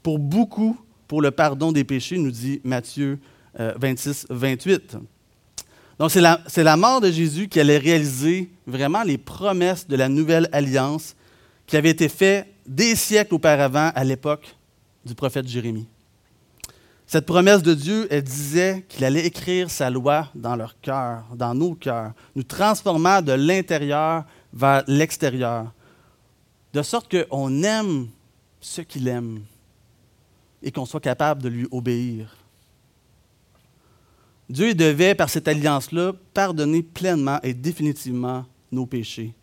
Pour 0.03 0.19
beaucoup, 0.19 0.79
pour 1.09 1.23
le 1.23 1.31
pardon 1.31 1.73
des 1.73 1.83
péchés, 1.83 2.19
nous 2.19 2.31
dit 2.31 2.61
Matthieu 2.63 3.19
26, 3.55 4.27
euh, 4.31 4.35
28. 4.35 4.97
Donc 5.99 6.11
c'est 6.11 6.21
la, 6.21 6.77
mort 6.77 7.01
de 7.01 7.11
Jésus 7.11 7.49
qui 7.49 7.61
allait 7.61 7.79
réaliser 7.79 8.51
vraiment 8.67 9.03
les 9.03 9.19
promesses 9.19 9.87
de 9.87 9.97
la 9.97 10.09
nouvelle 10.09 10.49
alliance 10.53 11.15
qui 11.67 11.77
avait 11.77 11.91
été 11.91 12.09
faite 12.09 12.49
des 12.67 12.95
siècles 12.95 13.35
auparavant 13.35 13.93
à 13.95 14.05
l'époque 14.05 14.55
du 15.05 15.15
prophète 15.15 15.49
Jérémie. 15.49 15.87
Cette 17.07 17.27
promesse 17.27 17.63
de 17.63 17.75
Dieu, 17.75 18.09
elle 18.11 18.23
disait 18.23 18.85
qu'il 18.89 19.05
allait 19.05 19.27
écrire 19.27 19.71
sa 19.71 19.91
loi 19.91 20.29
dans 20.35 20.57
leur 20.57 20.81
cœur, 20.81 21.25
dans 21.35 21.55
nos 21.55 21.75
cœurs, 21.75 22.13
nous 22.35 22.43
transformant 22.43 23.21
de 23.23 23.33
l'intérieur 23.33 24.25
vers 24.53 24.85
l'extérieur, 24.87 25.73
de 26.73 26.83
sorte 26.83 27.15
qu'on 27.15 27.63
aime 27.63 28.09
ce 28.61 28.81
qu'il 28.81 29.09
aime 29.09 29.43
et 30.63 30.71
qu'on 30.71 30.87
soit 30.87 31.01
capable 31.01 31.43
de 31.43 31.49
lui 31.49 31.67
obéir. 31.71 32.37
Dieu 34.49 34.75
devait, 34.75 35.15
par 35.15 35.31
cette 35.31 35.49
alliance-là, 35.49 36.13
pardonner 36.35 36.83
pleinement 36.83 37.41
et 37.43 37.55
définitivement 37.55 38.45
nos 38.71 38.87
péchés. 38.87 39.35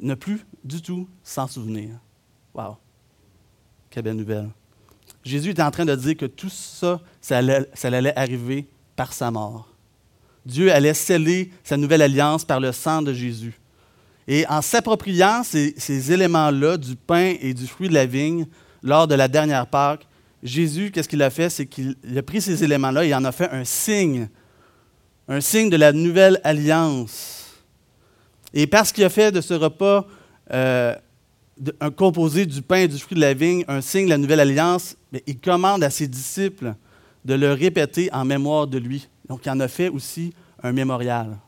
Ne 0.00 0.14
plus 0.14 0.44
du 0.62 0.82
tout 0.82 1.08
s'en 1.22 1.46
souvenir. 1.46 1.90
Wow! 2.54 2.76
Quelle 3.90 4.02
belle 4.02 4.16
nouvelle. 4.16 4.50
Jésus 5.24 5.50
était 5.50 5.62
en 5.62 5.70
train 5.70 5.84
de 5.84 5.94
dire 5.94 6.16
que 6.16 6.26
tout 6.26 6.50
ça, 6.50 7.00
ça 7.20 7.38
allait, 7.38 8.18
arriver 8.18 8.66
par 8.96 9.12
sa 9.12 9.30
mort. 9.30 9.68
Dieu 10.44 10.70
allait 10.70 10.94
sceller 10.94 11.50
sa 11.62 11.76
nouvelle 11.76 12.02
alliance 12.02 12.44
par 12.44 12.60
le 12.60 12.72
sang 12.72 13.00
de 13.00 13.14
Jésus. 13.14 13.58
Et 14.26 14.46
en 14.48 14.62
s'appropriant 14.62 15.42
ces, 15.44 16.12
éléments-là, 16.12 16.76
du 16.76 16.96
pain 16.96 17.34
et 17.40 17.54
du 17.54 17.66
fruit 17.66 17.88
de 17.88 17.94
la 17.94 18.06
vigne, 18.06 18.46
lors 18.82 19.06
de 19.06 19.14
la 19.14 19.28
dernière 19.28 19.66
Pâque, 19.66 20.06
Jésus, 20.42 20.90
qu'est-ce 20.90 21.08
qu'il 21.08 21.22
a 21.22 21.30
fait? 21.30 21.48
C'est 21.48 21.66
qu'il 21.66 21.96
a 22.16 22.22
pris 22.22 22.40
ces 22.40 22.62
éléments-là 22.62 23.04
et 23.04 23.14
en 23.14 23.24
a 23.24 23.32
fait 23.32 23.48
un 23.50 23.64
signe, 23.64 24.28
un 25.28 25.40
signe 25.40 25.70
de 25.70 25.76
la 25.76 25.92
nouvelle 25.92 26.40
alliance. 26.44 27.52
Et 28.52 28.66
parce 28.66 28.92
qu'il 28.92 29.04
a 29.04 29.08
fait 29.08 29.32
de 29.32 29.40
ce 29.40 29.54
repas 29.54 30.06
euh, 30.52 30.94
un 31.80 31.90
composé 31.90 32.46
du 32.46 32.62
pain 32.62 32.76
et 32.76 32.88
du 32.88 32.98
fruit 32.98 33.14
de 33.14 33.20
la 33.20 33.34
vigne, 33.34 33.64
un 33.68 33.80
signe 33.80 34.04
de 34.06 34.10
la 34.10 34.18
nouvelle 34.18 34.40
alliance, 34.40 34.96
il 35.26 35.38
commande 35.38 35.84
à 35.84 35.90
ses 35.90 36.08
disciples 36.08 36.74
de 37.24 37.34
le 37.34 37.52
répéter 37.52 38.12
en 38.12 38.24
mémoire 38.24 38.66
de 38.66 38.78
lui. 38.78 39.08
Donc, 39.28 39.46
il 39.46 39.50
en 39.50 39.60
a 39.60 39.68
fait 39.68 39.88
aussi 39.88 40.34
un 40.62 40.72
mémorial. 40.72 41.38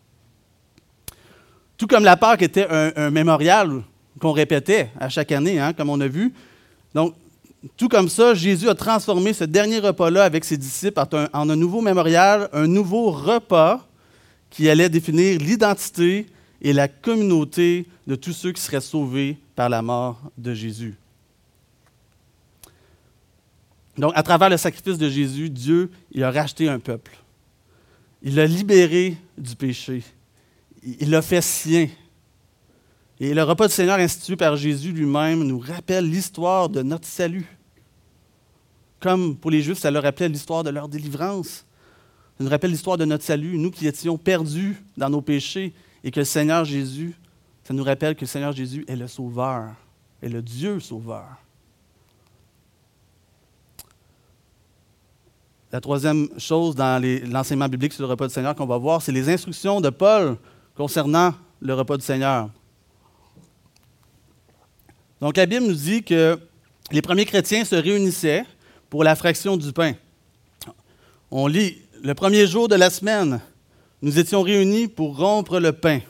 Tout 1.76 1.86
comme 1.86 2.04
la 2.04 2.16
Pâque 2.16 2.42
était 2.42 2.66
un, 2.68 3.10
mémorial 3.10 3.82
qu'on 4.20 4.32
répétait 4.32 4.90
à 4.98 5.08
chaque 5.08 5.32
année, 5.32 5.58
hein, 5.58 5.72
comme 5.72 5.90
on 5.90 6.00
a 6.00 6.08
vu. 6.08 6.32
Donc, 6.94 7.14
tout 7.76 7.88
comme 7.88 8.08
ça, 8.08 8.34
Jésus 8.34 8.68
a 8.68 8.74
transformé 8.74 9.32
ce 9.32 9.44
dernier 9.44 9.80
repas-là 9.80 10.24
avec 10.24 10.44
ses 10.44 10.56
disciples 10.56 11.00
en 11.32 11.50
un 11.50 11.56
nouveau 11.56 11.80
mémorial, 11.80 12.48
un 12.52 12.66
nouveau 12.66 13.10
repas 13.10 13.86
qui 14.50 14.70
allait 14.70 14.88
définir 14.88 15.38
l'identité 15.38 16.26
et 16.62 16.72
la 16.72 16.88
communauté 16.88 17.86
de 18.06 18.14
tous 18.14 18.32
ceux 18.32 18.52
qui 18.52 18.62
seraient 18.62 18.80
sauvés 18.80 19.36
par 19.54 19.68
la 19.68 19.82
mort 19.82 20.20
de 20.38 20.54
Jésus. 20.54 20.94
Donc, 23.98 24.12
à 24.14 24.22
travers 24.22 24.48
le 24.48 24.56
sacrifice 24.56 24.98
de 24.98 25.08
Jésus, 25.08 25.50
Dieu, 25.50 25.90
il 26.12 26.22
a 26.22 26.30
racheté 26.30 26.68
un 26.68 26.78
peuple. 26.78 27.16
Il 28.22 28.34
l'a 28.34 28.46
libéré 28.46 29.16
du 29.36 29.56
péché. 29.56 30.02
Il 30.86 31.10
l'a 31.10 31.20
fait 31.20 31.42
sien. 31.42 31.88
Et 33.18 33.34
le 33.34 33.42
repas 33.42 33.66
du 33.66 33.74
Seigneur 33.74 33.98
institué 33.98 34.36
par 34.36 34.56
Jésus 34.56 34.92
lui-même 34.92 35.42
nous 35.42 35.58
rappelle 35.58 36.08
l'histoire 36.08 36.68
de 36.68 36.82
notre 36.82 37.06
salut. 37.06 37.46
Comme 39.00 39.36
pour 39.36 39.50
les 39.50 39.62
Juifs, 39.62 39.78
ça 39.78 39.90
leur 39.90 40.02
rappelait 40.02 40.28
l'histoire 40.28 40.62
de 40.62 40.70
leur 40.70 40.88
délivrance. 40.88 41.64
Ça 42.38 42.44
nous 42.44 42.50
rappelle 42.50 42.70
l'histoire 42.70 42.96
de 42.96 43.04
notre 43.04 43.24
salut, 43.24 43.58
nous 43.58 43.70
qui 43.70 43.86
étions 43.86 44.16
perdus 44.16 44.76
dans 44.96 45.10
nos 45.10 45.22
péchés, 45.22 45.74
et 46.04 46.10
que 46.10 46.20
le 46.20 46.24
Seigneur 46.24 46.64
Jésus 46.64 47.14
ça 47.66 47.74
nous 47.74 47.82
rappelle 47.82 48.14
que 48.14 48.20
le 48.20 48.28
Seigneur 48.28 48.52
Jésus 48.52 48.84
est 48.86 48.94
le 48.94 49.08
Sauveur, 49.08 49.70
est 50.22 50.28
le 50.28 50.40
Dieu 50.40 50.78
Sauveur. 50.78 51.26
La 55.72 55.80
troisième 55.80 56.28
chose 56.38 56.76
dans 56.76 57.02
l'enseignement 57.28 57.68
biblique 57.68 57.92
sur 57.92 58.04
le 58.04 58.10
repas 58.10 58.28
du 58.28 58.32
Seigneur 58.32 58.54
qu'on 58.54 58.66
va 58.66 58.78
voir, 58.78 59.02
c'est 59.02 59.10
les 59.10 59.28
instructions 59.28 59.80
de 59.80 59.90
Paul 59.90 60.36
concernant 60.76 61.34
le 61.60 61.74
repas 61.74 61.96
du 61.96 62.04
Seigneur. 62.04 62.50
Donc 65.20 65.36
la 65.36 65.46
Bible 65.46 65.66
nous 65.66 65.74
dit 65.74 66.02
que 66.02 66.38
les 66.92 67.02
premiers 67.02 67.24
chrétiens 67.24 67.64
se 67.64 67.74
réunissaient 67.74 68.44
pour 68.90 69.02
la 69.02 69.16
fraction 69.16 69.56
du 69.56 69.72
pain. 69.72 69.94
On 71.30 71.46
lit, 71.46 71.78
le 72.02 72.14
premier 72.14 72.46
jour 72.46 72.68
de 72.68 72.74
la 72.74 72.90
semaine, 72.90 73.40
nous 74.02 74.18
étions 74.18 74.42
réunis 74.42 74.88
pour 74.88 75.16
rompre 75.16 75.58
le 75.58 75.72
pain 75.72 76.00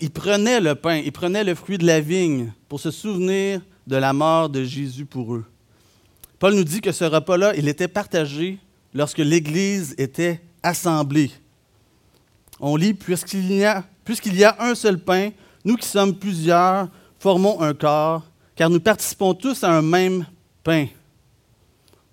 ils 0.00 0.10
prenaient 0.10 0.60
le 0.60 0.74
pain, 0.74 0.96
ils 0.96 1.12
prenaient 1.12 1.44
le 1.44 1.54
fruit 1.54 1.78
de 1.78 1.86
la 1.86 2.00
vigne 2.00 2.52
pour 2.68 2.80
se 2.80 2.90
souvenir 2.90 3.60
de 3.86 3.96
la 3.96 4.12
mort 4.12 4.48
de 4.48 4.64
Jésus 4.64 5.06
pour 5.06 5.34
eux. 5.34 5.44
Paul 6.38 6.54
nous 6.54 6.64
dit 6.64 6.80
que 6.80 6.92
ce 6.92 7.04
repas-là, 7.04 7.54
il 7.56 7.68
était 7.68 7.88
partagé 7.88 8.58
lorsque 8.94 9.18
l'Église 9.18 9.94
était 9.98 10.40
assemblée. 10.62 11.30
On 12.60 12.76
lit, 12.76 12.94
puisqu'il 12.94 13.52
y, 13.52 13.64
a, 13.64 13.84
y 14.24 14.44
a 14.44 14.56
un 14.60 14.74
seul 14.74 14.98
pain, 14.98 15.30
nous 15.64 15.76
qui 15.76 15.86
sommes 15.86 16.14
plusieurs, 16.14 16.88
formons 17.18 17.60
un 17.60 17.74
corps, 17.74 18.22
car 18.56 18.70
nous 18.70 18.80
participons 18.80 19.34
tous 19.34 19.62
à 19.62 19.70
un 19.70 19.82
même 19.82 20.26
pain. 20.64 20.86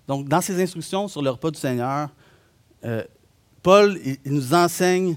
Donc, 0.06 0.28
dans 0.28 0.40
ses 0.40 0.62
instructions 0.62 1.08
sur 1.08 1.22
le 1.22 1.30
repas 1.30 1.50
du 1.50 1.58
Seigneur, 1.58 2.08
euh, 2.84 3.02
Paul 3.62 3.98
nous 4.24 4.54
enseigne 4.54 5.16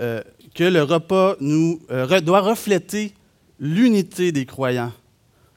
euh, 0.00 0.22
que 0.54 0.64
le 0.64 0.82
repas 0.82 1.34
euh, 1.40 2.20
doit 2.20 2.40
refléter 2.40 3.14
l'unité 3.58 4.30
des 4.30 4.46
croyants. 4.46 4.92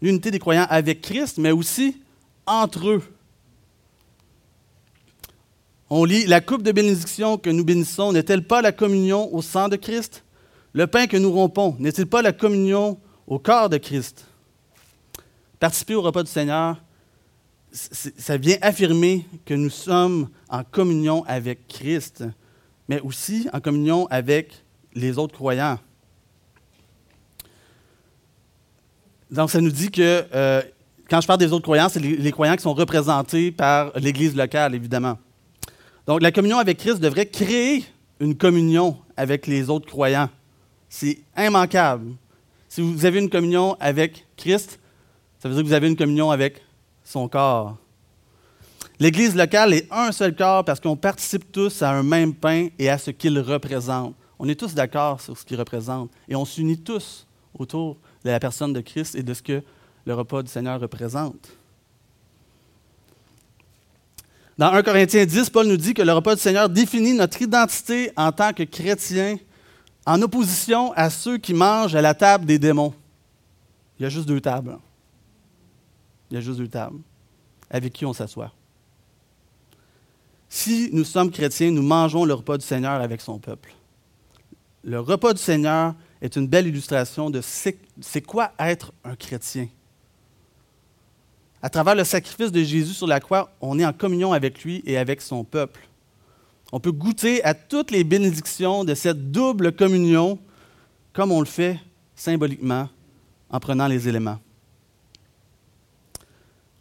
L'unité 0.01 0.31
des 0.31 0.39
croyants 0.39 0.65
avec 0.69 1.01
Christ, 1.01 1.37
mais 1.37 1.51
aussi 1.51 2.01
entre 2.47 2.89
eux. 2.89 3.03
On 5.93 6.05
lit 6.05 6.25
La 6.25 6.39
coupe 6.39 6.63
de 6.63 6.71
bénédiction 6.71 7.37
que 7.37 7.49
nous 7.49 7.65
bénissons 7.65 8.13
n'est-elle 8.13 8.47
pas 8.47 8.61
la 8.61 8.71
communion 8.71 9.31
au 9.35 9.41
sang 9.41 9.67
de 9.67 9.75
Christ? 9.75 10.23
Le 10.71 10.87
pain 10.87 11.05
que 11.05 11.17
nous 11.17 11.29
rompons 11.29 11.75
n'est-il 11.79 12.05
pas 12.05 12.21
la 12.21 12.31
communion 12.31 12.97
au 13.27 13.39
corps 13.39 13.67
de 13.67 13.75
Christ? 13.75 14.25
Participer 15.59 15.95
au 15.95 16.01
repas 16.01 16.23
du 16.23 16.31
Seigneur, 16.31 16.81
ça 17.73 18.37
vient 18.37 18.55
affirmer 18.61 19.25
que 19.43 19.53
nous 19.53 19.69
sommes 19.69 20.29
en 20.47 20.63
communion 20.63 21.25
avec 21.27 21.67
Christ, 21.67 22.23
mais 22.87 23.01
aussi 23.01 23.49
en 23.51 23.59
communion 23.59 24.07
avec 24.09 24.63
les 24.93 25.17
autres 25.17 25.35
croyants. 25.35 25.77
Donc, 29.29 29.51
ça 29.51 29.59
nous 29.59 29.71
dit 29.71 29.91
que 29.91 30.25
euh, 30.33 30.61
quand 31.09 31.19
je 31.19 31.27
parle 31.27 31.39
des 31.39 31.51
autres 31.51 31.63
croyants, 31.63 31.89
c'est 31.89 31.99
les, 31.99 32.31
croyants 32.31 32.55
qui 32.55 32.63
sont 32.63 32.73
représentés 32.73 33.51
par 33.51 33.91
l'Église 33.99 34.33
locale, 34.37 34.73
évidemment. 34.73 35.17
Donc, 36.07 36.21
la 36.21 36.31
communion 36.31 36.57
avec 36.57 36.77
Christ 36.77 36.99
devrait 36.99 37.27
créer 37.27 37.85
une 38.19 38.35
communion 38.35 38.97
avec 39.15 39.47
les 39.47 39.69
autres 39.69 39.87
croyants. 39.87 40.29
C'est 40.89 41.19
immanquable. 41.37 42.13
Si 42.67 42.81
vous 42.81 43.05
avez 43.05 43.19
une 43.19 43.29
communion 43.29 43.75
avec 43.79 44.25
Christ, 44.37 44.79
ça 45.39 45.49
veut 45.49 45.55
dire 45.55 45.63
que 45.63 45.67
vous 45.67 45.73
avez 45.73 45.87
une 45.87 45.95
communion 45.95 46.31
avec 46.31 46.61
son 47.03 47.27
corps. 47.27 47.77
L'Église 48.99 49.35
locale 49.35 49.73
est 49.73 49.87
un 49.91 50.11
seul 50.11 50.35
corps 50.35 50.63
parce 50.63 50.79
qu'on 50.79 50.95
participe 50.95 51.51
tous 51.51 51.81
à 51.81 51.91
un 51.91 52.03
même 52.03 52.35
pain 52.35 52.67
et 52.77 52.89
à 52.89 52.97
ce 52.97 53.09
qu'il 53.09 53.39
représente. 53.39 54.15
On 54.37 54.47
est 54.47 54.59
tous 54.59 54.75
d'accord 54.75 55.19
sur 55.19 55.37
ce 55.37 55.43
qu'il 55.43 55.57
représente 55.57 56.11
et 56.27 56.35
on 56.35 56.45
s'unit 56.45 56.79
tous 56.79 57.25
autour 57.57 57.97
de 58.23 58.29
la 58.29 58.39
personne 58.39 58.73
de 58.73 58.81
Christ 58.81 59.15
et 59.15 59.23
de 59.23 59.33
ce 59.33 59.41
que 59.41 59.63
le 60.05 60.13
repas 60.13 60.43
du 60.43 60.49
Seigneur 60.49 60.79
représente. 60.79 61.49
Dans 64.57 64.71
1 64.71 64.83
Corinthiens 64.83 65.25
10, 65.25 65.49
Paul 65.49 65.67
nous 65.67 65.77
dit 65.77 65.93
que 65.93 66.01
le 66.01 66.13
repas 66.13 66.35
du 66.35 66.41
Seigneur 66.41 66.69
définit 66.69 67.13
notre 67.13 67.41
identité 67.41 68.11
en 68.15 68.31
tant 68.31 68.53
que 68.53 68.63
chrétiens 68.63 69.37
en 70.05 70.21
opposition 70.21 70.91
à 70.93 71.09
ceux 71.09 71.37
qui 71.37 71.53
mangent 71.53 71.95
à 71.95 72.01
la 72.01 72.13
table 72.13 72.45
des 72.45 72.59
démons. 72.59 72.93
Il 73.99 74.03
y 74.03 74.05
a 74.05 74.09
juste 74.09 74.27
deux 74.27 74.41
tables. 74.41 74.77
Il 76.29 76.35
y 76.35 76.37
a 76.37 76.41
juste 76.41 76.57
deux 76.57 76.67
tables 76.67 76.99
avec 77.69 77.93
qui 77.93 78.05
on 78.05 78.13
s'assoit? 78.13 78.51
si 80.53 80.89
nous 80.91 81.05
sommes 81.05 81.31
chrétiens, 81.31 81.71
nous 81.71 81.81
mangeons 81.81 82.25
le 82.25 82.33
repas 82.33 82.57
du 82.57 82.65
Seigneur 82.65 82.99
avec 83.01 83.21
son 83.21 83.39
peuple. 83.39 83.73
Le 84.83 84.99
repas 84.99 85.33
du 85.33 85.41
Seigneur 85.41 85.95
est 86.21 86.35
une 86.35 86.45
belle 86.45 86.67
illustration 86.67 87.29
de 87.29 87.39
c'est 87.41 88.21
quoi 88.21 88.51
être 88.59 88.91
un 89.05 89.15
chrétien. 89.15 89.69
À 91.63 91.69
travers 91.69 91.95
le 91.95 92.03
sacrifice 92.03 92.51
de 92.51 92.63
Jésus 92.63 92.93
sur 92.93 93.07
la 93.07 93.19
croix, 93.19 93.51
on 93.61 93.77
est 93.77 93.85
en 93.85 93.93
communion 93.93 94.33
avec 94.33 94.63
lui 94.63 94.81
et 94.85 94.97
avec 94.97 95.21
son 95.21 95.43
peuple. 95.43 95.87
On 96.71 96.79
peut 96.79 96.91
goûter 96.91 97.43
à 97.43 97.53
toutes 97.53 97.91
les 97.91 98.03
bénédictions 98.03 98.83
de 98.83 98.95
cette 98.95 99.31
double 99.31 99.73
communion 99.73 100.39
comme 101.13 101.31
on 101.31 101.39
le 101.39 101.45
fait 101.45 101.79
symboliquement 102.15 102.89
en 103.49 103.59
prenant 103.59 103.87
les 103.87 104.07
éléments. 104.07 104.39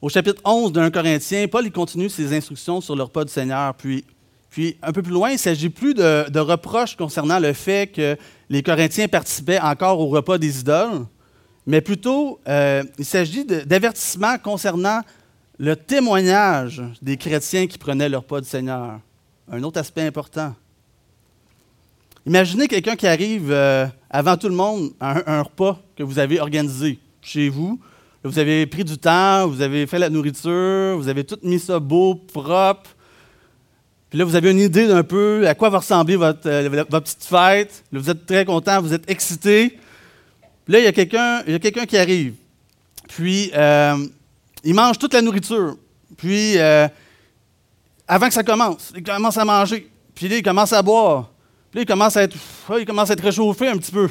Au 0.01 0.09
chapitre 0.09 0.41
11 0.47 0.73
d'un 0.73 0.91
Corinthien, 0.91 1.47
Paul 1.47 1.67
il 1.67 1.73
continue 1.73 2.09
ses 2.09 2.35
instructions 2.35 2.81
sur 2.81 2.97
le 2.97 3.03
repas 3.03 3.25
du 3.25 3.33
Seigneur. 3.33 3.75
Puis, 3.75 4.05
puis 4.49 4.79
un 4.83 4.93
peu 4.93 5.03
plus 5.03 5.13
loin, 5.13 5.29
il 5.29 5.35
ne 5.35 5.39
s'agit 5.39 5.69
plus 5.69 5.93
de, 5.93 6.39
reproches 6.39 6.97
concernant 6.97 7.39
le 7.39 7.53
fait 7.53 7.93
que 7.93 8.17
les 8.49 8.63
Corinthiens 8.63 9.09
participaient 9.09 9.61
encore 9.61 10.01
au 10.01 10.07
repas 10.07 10.39
des 10.39 10.61
idoles, 10.61 11.05
mais 11.71 11.81
plutôt 11.81 12.41
euh, 12.49 12.83
il 12.99 13.05
s'agit 13.05 13.45
d'avertissements 13.45 14.39
concernant 14.39 15.03
le 15.57 15.77
témoignage 15.77 16.83
des 17.01 17.17
chrétiens 17.17 17.69
qui 17.69 17.79
prenaient 17.79 18.09
le 18.09 18.17
repas 18.17 18.41
du 18.41 18.49
Seigneur. 18.49 18.99
Un 19.49 19.63
autre 19.63 19.79
aspect 19.79 20.03
important. 20.03 20.53
Imaginez 22.27 22.67
quelqu'un 22.67 22.97
qui 22.97 23.07
arrive 23.07 23.53
euh, 23.53 23.87
avant 24.11 24.37
tout 24.37 24.49
le 24.49 24.55
monde 24.55 24.91
à 24.99 25.33
un, 25.33 25.43
repas 25.43 25.81
que 25.95 26.03
vous 26.03 26.19
avez 26.19 26.41
organisé 26.41 26.99
chez 27.23 27.49
vous 27.49 27.79
vous 28.25 28.39
avez 28.39 28.67
pris 28.67 28.85
du 28.85 28.99
temps, 28.99 29.49
vous 29.49 29.63
avez 29.63 29.87
fait 29.87 29.99
la 29.99 30.11
nourriture, 30.11 30.99
vous 30.99 31.09
avez 31.09 31.25
tout 31.25 31.39
mis 31.43 31.59
ça 31.59 31.79
beau, 31.79 32.17
propre. 32.17 32.91
Puis 34.11 34.19
là, 34.19 34.27
vous 34.27 34.35
avez 34.35 34.51
une 34.51 34.59
idée 34.59 34.87
d'un 34.87 35.05
peu 35.05 35.49
à 35.49 35.55
quoi 35.55 35.71
va 35.71 35.79
ressembler 35.79 36.17
votre, 36.17 36.47
euh, 36.47 36.85
petite 36.85 37.25
fête. 37.25 37.83
Là, 37.93 37.99
vous 37.99 38.11
êtes 38.11 38.27
très 38.27 38.45
content, 38.45 38.83
vous 38.83 38.93
êtes 38.93 39.09
excité. 39.09 39.79
Puis 40.71 40.75
là, 40.75 40.79
il 40.79 40.85
y 40.85 41.55
a 41.55 41.59
quelqu'un 41.59 41.85
qui 41.85 41.97
arrive. 41.97 42.35
Puis, 43.09 43.51
euh, 43.57 44.07
il 44.63 44.73
mange 44.73 44.99
toute 44.99 45.13
la 45.15 45.21
nourriture. 45.21 45.77
Puis, 46.17 46.57
euh, 46.59 46.87
avant 48.07 48.29
que 48.29 48.35
ça 48.35 48.45
commence, 48.45 48.93
il 48.95 49.03
commence 49.03 49.37
à 49.37 49.45
manger. 49.45 49.91
Puis 50.15 50.29
là, 50.29 50.37
il 50.37 50.43
commence 50.45 50.73
à 50.73 50.81
boire. 50.81 51.33
Puis 51.73 51.79
là, 51.79 51.83
il 51.83 51.87
commence 51.87 52.17
à 52.17 52.23
être, 52.23 52.37
il 52.79 52.87
commence 52.87 53.11
à 53.11 53.15
être 53.15 53.25
réchauffé 53.25 53.67
un 53.67 53.79
petit 53.79 53.91
peu 53.91 54.09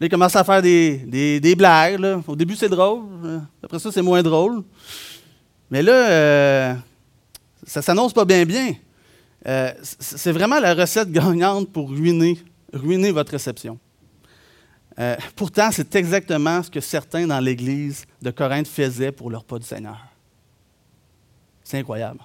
il 0.00 0.08
commence 0.08 0.36
à 0.36 0.44
faire 0.44 0.62
des, 0.62 1.40
des, 1.40 1.54
blagues. 1.54 2.22
Au 2.26 2.36
début, 2.36 2.54
c'est 2.54 2.68
drôle. 2.68 3.02
Après 3.62 3.78
ça, 3.78 3.90
c'est 3.90 4.02
moins 4.02 4.22
drôle. 4.22 4.62
Mais 5.70 5.82
là, 5.82 5.92
euh, 5.92 6.74
ça 7.66 7.82
s'annonce 7.82 8.12
pas 8.12 8.24
bien 8.24 8.44
bien. 8.44 8.74
Euh, 9.46 9.72
c'est 9.98 10.32
vraiment 10.32 10.60
la 10.60 10.74
recette 10.74 11.10
gagnante 11.10 11.70
pour 11.70 11.90
ruiner, 11.90 12.38
ruiner 12.72 13.10
votre 13.10 13.32
réception. 13.32 13.78
Euh, 14.98 15.16
pourtant, 15.34 15.70
c'est 15.72 15.94
exactement 15.96 16.62
ce 16.62 16.70
que 16.70 16.80
certains 16.80 17.26
dans 17.26 17.40
l'Église 17.40 18.06
de 18.22 18.30
Corinthe 18.30 18.68
faisaient 18.68 19.12
pour 19.12 19.30
leur 19.30 19.44
pas 19.44 19.58
du 19.58 19.66
Seigneur. 19.66 19.98
C'est 21.64 21.78
incroyable. 21.78 22.20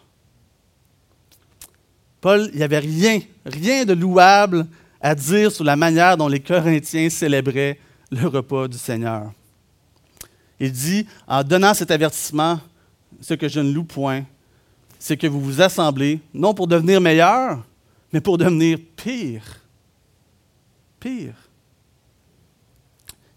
Paul, 2.22 2.50
il 2.52 2.58
n'y 2.58 2.64
avait 2.64 2.80
rien, 2.80 3.22
rien 3.46 3.86
de 3.86 3.94
louable 3.94 4.68
à 5.02 5.16
dire 5.16 5.52
sur 5.52 5.64
la 5.64 5.76
manière 5.76 6.18
dont 6.18 6.28
les 6.28 6.42
Corinthiens 6.42 7.10
célébraient 7.10 7.80
le 8.12 8.28
repas 8.28 8.68
du 8.68 8.78
Seigneur. 8.78 9.32
Il 10.60 10.72
dit, 10.72 11.08
en 11.28 11.44
donnant 11.44 11.74
cet 11.74 11.90
avertissement, 11.90 12.60
ce 13.22 13.34
que 13.34 13.48
je 13.48 13.62
ne 13.62 13.72
loue 13.72 13.86
point, 13.86 14.26
c'est 15.00 15.16
que 15.16 15.28
vous 15.28 15.40
vous 15.40 15.62
assemblez, 15.62 16.20
non 16.34 16.54
pour 16.54 16.68
devenir 16.68 17.00
meilleur, 17.00 17.64
mais 18.12 18.20
pour 18.20 18.38
devenir 18.38 18.78
pire. 18.98 19.62
Pire. 21.00 21.49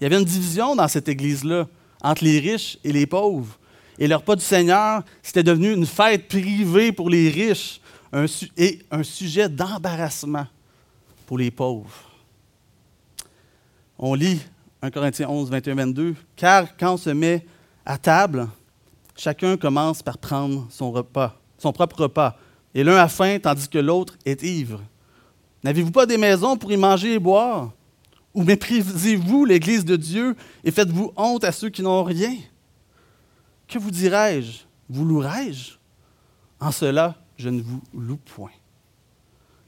Il 0.03 0.07
y 0.07 0.07
avait 0.07 0.19
une 0.19 0.25
division 0.25 0.75
dans 0.75 0.89
cette 0.89 1.09
église-là 1.09 1.69
entre 2.03 2.25
les 2.25 2.41
riches 2.41 2.77
et 2.83 2.91
les 2.91 3.07
pauvres. 3.07 3.57
Et 4.01 4.09
le 4.09 4.17
repas 4.17 4.35
du 4.35 4.43
Seigneur, 4.43 5.05
c'était 5.23 5.45
devenu 5.45 5.73
une 5.73 5.87
fête 5.87 6.27
privée 6.27 6.91
pour 6.91 7.09
les 7.09 7.29
riches 7.29 7.81
et 8.57 8.81
un 8.91 9.05
sujet 9.05 9.49
d'embarrassement 9.49 10.49
pour 11.25 11.39
les 11.39 11.53
pauvres. 11.53 12.11
On 13.97 14.15
lit 14.15 14.41
1 14.83 14.91
Corinthiens 14.91 15.29
11, 15.29 15.49
21, 15.49 15.75
22. 15.77 16.17
Car 16.35 16.77
quand 16.77 16.95
on 16.95 16.97
se 16.97 17.11
met 17.11 17.47
à 17.87 17.97
table, 17.97 18.49
chacun 19.17 19.57
commence 19.57 20.03
par 20.03 20.19
prendre 20.19 20.67
son 20.69 20.91
repas, 20.91 21.39
son 21.59 21.73
propre 21.73 22.01
repas, 22.01 22.37
et 22.75 22.83
l'un 22.83 22.97
a 22.97 23.07
faim 23.07 23.39
tandis 23.41 23.69
que 23.69 23.79
l'autre 23.79 24.19
est 24.25 24.43
ivre. 24.43 24.81
N'avez-vous 25.63 25.93
pas 25.93 26.07
des 26.07 26.19
maisons 26.19 26.57
pour 26.57 26.73
y 26.73 26.77
manger 26.77 27.13
et 27.13 27.19
boire? 27.21 27.71
Ou 28.35 28.43
méprisez-vous 28.45 29.45
l'Église 29.45 29.85
de 29.85 29.97
Dieu 29.97 30.37
et 30.65 30.71
faites-vous 30.71 31.13
honte 31.17 31.45
à 31.45 31.53
ceux 31.53 31.69
qui 31.69 31.83
n'ont 31.83 32.03
rien? 32.03 32.35
Que 33.69 33.79
vous 33.79 33.91
dirais-je? 33.91 34.61
Vous 34.89 35.05
louerai-je? 35.05 35.73
En 36.61 36.71
cela, 36.71 37.17
je 37.37 37.49
ne 37.49 37.61
vous 37.61 37.83
loue 37.93 38.17
point. 38.17 38.51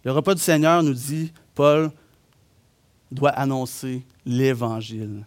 Le 0.05 0.13
repas 0.13 0.35
du 0.35 0.41
Seigneur 0.41 0.83
nous 0.83 0.95
dit 0.95 1.33
Paul 1.55 1.91
doit 3.11 3.31
annoncer 3.31 4.03
l'Évangile. 4.25 5.25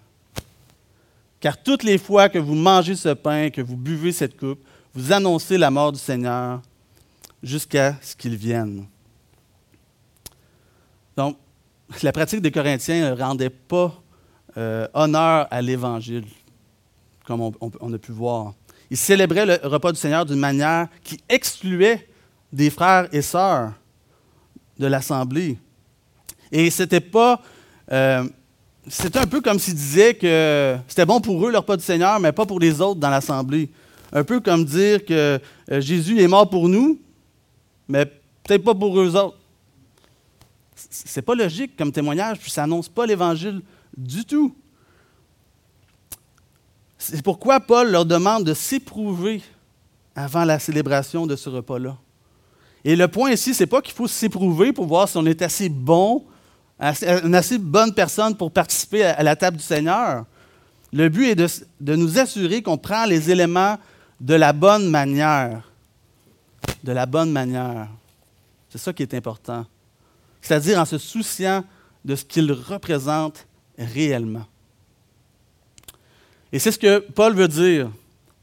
Car 1.40 1.62
toutes 1.62 1.84
les 1.84 1.98
fois 1.98 2.30
que 2.30 2.40
vous 2.40 2.56
mangez 2.56 2.96
ce 2.96 3.10
pain, 3.14 3.50
que 3.50 3.62
vous 3.62 3.78
buvez 3.78 4.12
cette 4.12 4.38
coupe, 4.38 4.60
vous 4.94 5.12
annoncez 5.12 5.58
la 5.58 5.70
mort 5.70 5.92
du 5.92 6.00
Seigneur 6.00 6.62
jusqu'à 7.44 7.96
ce 8.02 8.16
qu'il 8.16 8.36
vienne. 8.36 8.88
Donc, 11.16 11.38
la 12.04 12.12
pratique 12.12 12.42
des 12.42 12.52
Corinthiens 12.52 13.12
ne 13.12 13.20
rendait 13.20 13.50
pas 13.50 13.94
euh, 14.58 14.88
honneur 14.94 15.48
à 15.52 15.62
l'Évangile, 15.62 16.26
comme 17.26 17.52
on, 17.60 17.94
a 17.94 17.98
pu 17.98 18.12
voir. 18.12 18.54
Ils 18.90 18.98
célébraient 18.98 19.46
le 19.46 19.68
repas 19.68 19.92
du 19.92 20.00
Seigneur 20.00 20.26
d'une 20.26 20.40
manière 20.40 20.88
qui 21.04 21.20
excluait 21.30 22.08
des 22.52 22.70
frères 22.70 23.08
et 23.12 23.22
sœurs 23.22 23.74
de 24.80 24.88
l'Assemblée. 24.88 25.58
Et 26.52 26.70
c'était 26.70 27.02
pas. 27.02 27.42
Euh, 27.92 28.28
c'était 28.88 29.20
un 29.20 29.28
peu 29.28 29.42
comme 29.42 29.60
s'ils 29.60 29.76
disaient 29.76 30.14
que 30.14 30.78
c'était 30.88 31.06
bon 31.06 31.20
pour 31.20 31.46
eux, 31.46 31.52
leur 31.52 31.66
pas 31.66 31.76
du 31.76 31.84
Seigneur, 31.84 32.20
mais 32.20 32.32
pas 32.32 32.46
pour 32.46 32.60
les 32.60 32.80
autres 32.80 33.00
dans 33.00 33.10
l'Assemblée. 33.10 33.70
Un 34.14 34.24
peu 34.24 34.40
comme 34.40 34.64
dire 34.64 35.04
que 35.04 35.40
euh, 35.72 35.82
Jésus 35.82 36.22
est 36.22 36.28
mort 36.28 36.50
pour 36.50 36.70
nous, 36.70 37.00
mais 37.90 38.06
peut-être 38.06 38.64
pas 38.64 38.74
pour 38.74 38.98
eux 39.00 39.16
autres. 39.16 39.37
C'est 40.90 41.22
pas 41.22 41.36
logique 41.36 41.76
comme 41.76 41.92
témoignage, 41.92 42.40
puis 42.40 42.52
ça 42.52 42.62
n'annonce 42.62 42.88
pas 42.88 43.06
l'Évangile 43.06 43.62
du 43.96 44.24
tout. 44.26 44.56
C'est 46.98 47.22
pourquoi 47.24 47.60
Paul 47.60 47.90
leur 47.90 48.06
demande 48.06 48.44
de 48.44 48.54
s'éprouver 48.54 49.42
avant 50.16 50.46
la 50.46 50.60
célébration 50.60 51.26
de 51.26 51.36
ce 51.36 51.50
repas-là. 51.50 51.98
Et 52.84 52.96
le 52.96 53.08
point 53.08 53.32
ici, 53.32 53.54
c'est 53.54 53.68
pas 53.68 53.82
qu'il 53.82 53.94
faut 53.94 54.08
s'éprouver 54.08 54.72
pour 54.72 54.86
voir 54.86 55.10
si 55.10 55.18
on 55.18 55.26
est 55.26 55.42
assez 55.42 55.70
bon 55.70 56.26
une 56.80 57.36
assez 57.36 57.58
bonne 57.58 57.94
personne 57.94 58.36
pour 58.36 58.52
participer 58.52 59.04
à, 59.04 59.24
la 59.24 59.36
table 59.36 59.58
du 59.58 59.64
Seigneur. 59.64 60.26
Le 60.94 61.10
but 61.10 61.30
est 61.30 61.66
de, 61.82 61.96
nous 61.96 62.20
assurer 62.20 62.62
qu'on 62.62 62.78
prend 62.78 63.06
les 63.06 63.32
éléments 63.32 63.78
de 64.20 64.36
la 64.36 64.54
bonne 64.54 64.90
manière. 64.90 65.72
De 66.84 66.92
la 66.92 67.06
bonne 67.06 67.32
manière. 67.32 67.88
C'est 68.70 68.78
ça 68.78 68.94
qui 68.94 69.04
est 69.04 69.14
important. 69.14 69.66
C'est-à-dire 70.48 70.80
en 70.80 70.86
se 70.86 70.98
souciant 70.98 71.66
de 72.06 72.16
ce 72.16 72.24
qu'ils 72.24 72.54
représentent 72.54 73.46
réellement. 73.78 74.46
Et 76.54 76.60
c'est 76.60 76.72
ce 76.72 76.80
que 76.80 77.00
Paul 77.00 77.36
veut 77.36 77.50
dire 77.50 77.92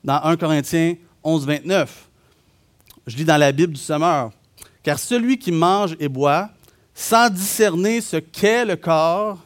dans 0.04 0.22
1 0.22 0.36
Corinthiens 0.36 0.96
11, 1.22 1.46
29. 1.46 2.08
Je 3.06 3.16
lis 3.16 3.24
dans 3.24 3.38
la 3.38 3.52
Bible 3.52 3.72
du 3.72 3.80
Sommeur. 3.80 4.32
Car 4.82 4.98
celui 4.98 5.38
qui 5.38 5.50
mange 5.50 5.96
et 5.98 6.10
boit 6.10 6.50
sans 6.94 7.30
discerner 7.30 8.02
ce 8.02 8.18
qu'est 8.18 8.66
le 8.66 8.76
corps, 8.76 9.38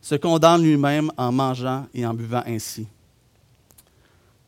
se 0.00 0.14
condamne 0.14 0.62
lui-même 0.62 1.10
en 1.16 1.32
mangeant 1.32 1.88
et 1.92 2.06
en 2.06 2.14
buvant 2.14 2.44
ainsi. 2.46 2.86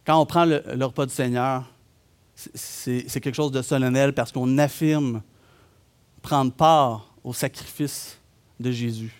Quand 0.07 0.21
on 0.21 0.27
prend 0.27 0.44
le, 0.44 0.62
repas 0.85 1.07
du 1.07 1.12
Seigneur, 1.12 1.64
c'est 2.37 3.21
quelque 3.21 3.35
chose 3.35 3.51
de 3.51 3.62
solennel 3.62 4.12
parce 4.12 4.31
qu'on 4.31 4.59
affirme 4.59 5.23
prendre 6.23 6.53
part 6.53 7.08
au 7.24 7.33
sacrifice 7.33 8.18
de 8.59 8.70
Jésus. 8.70 9.14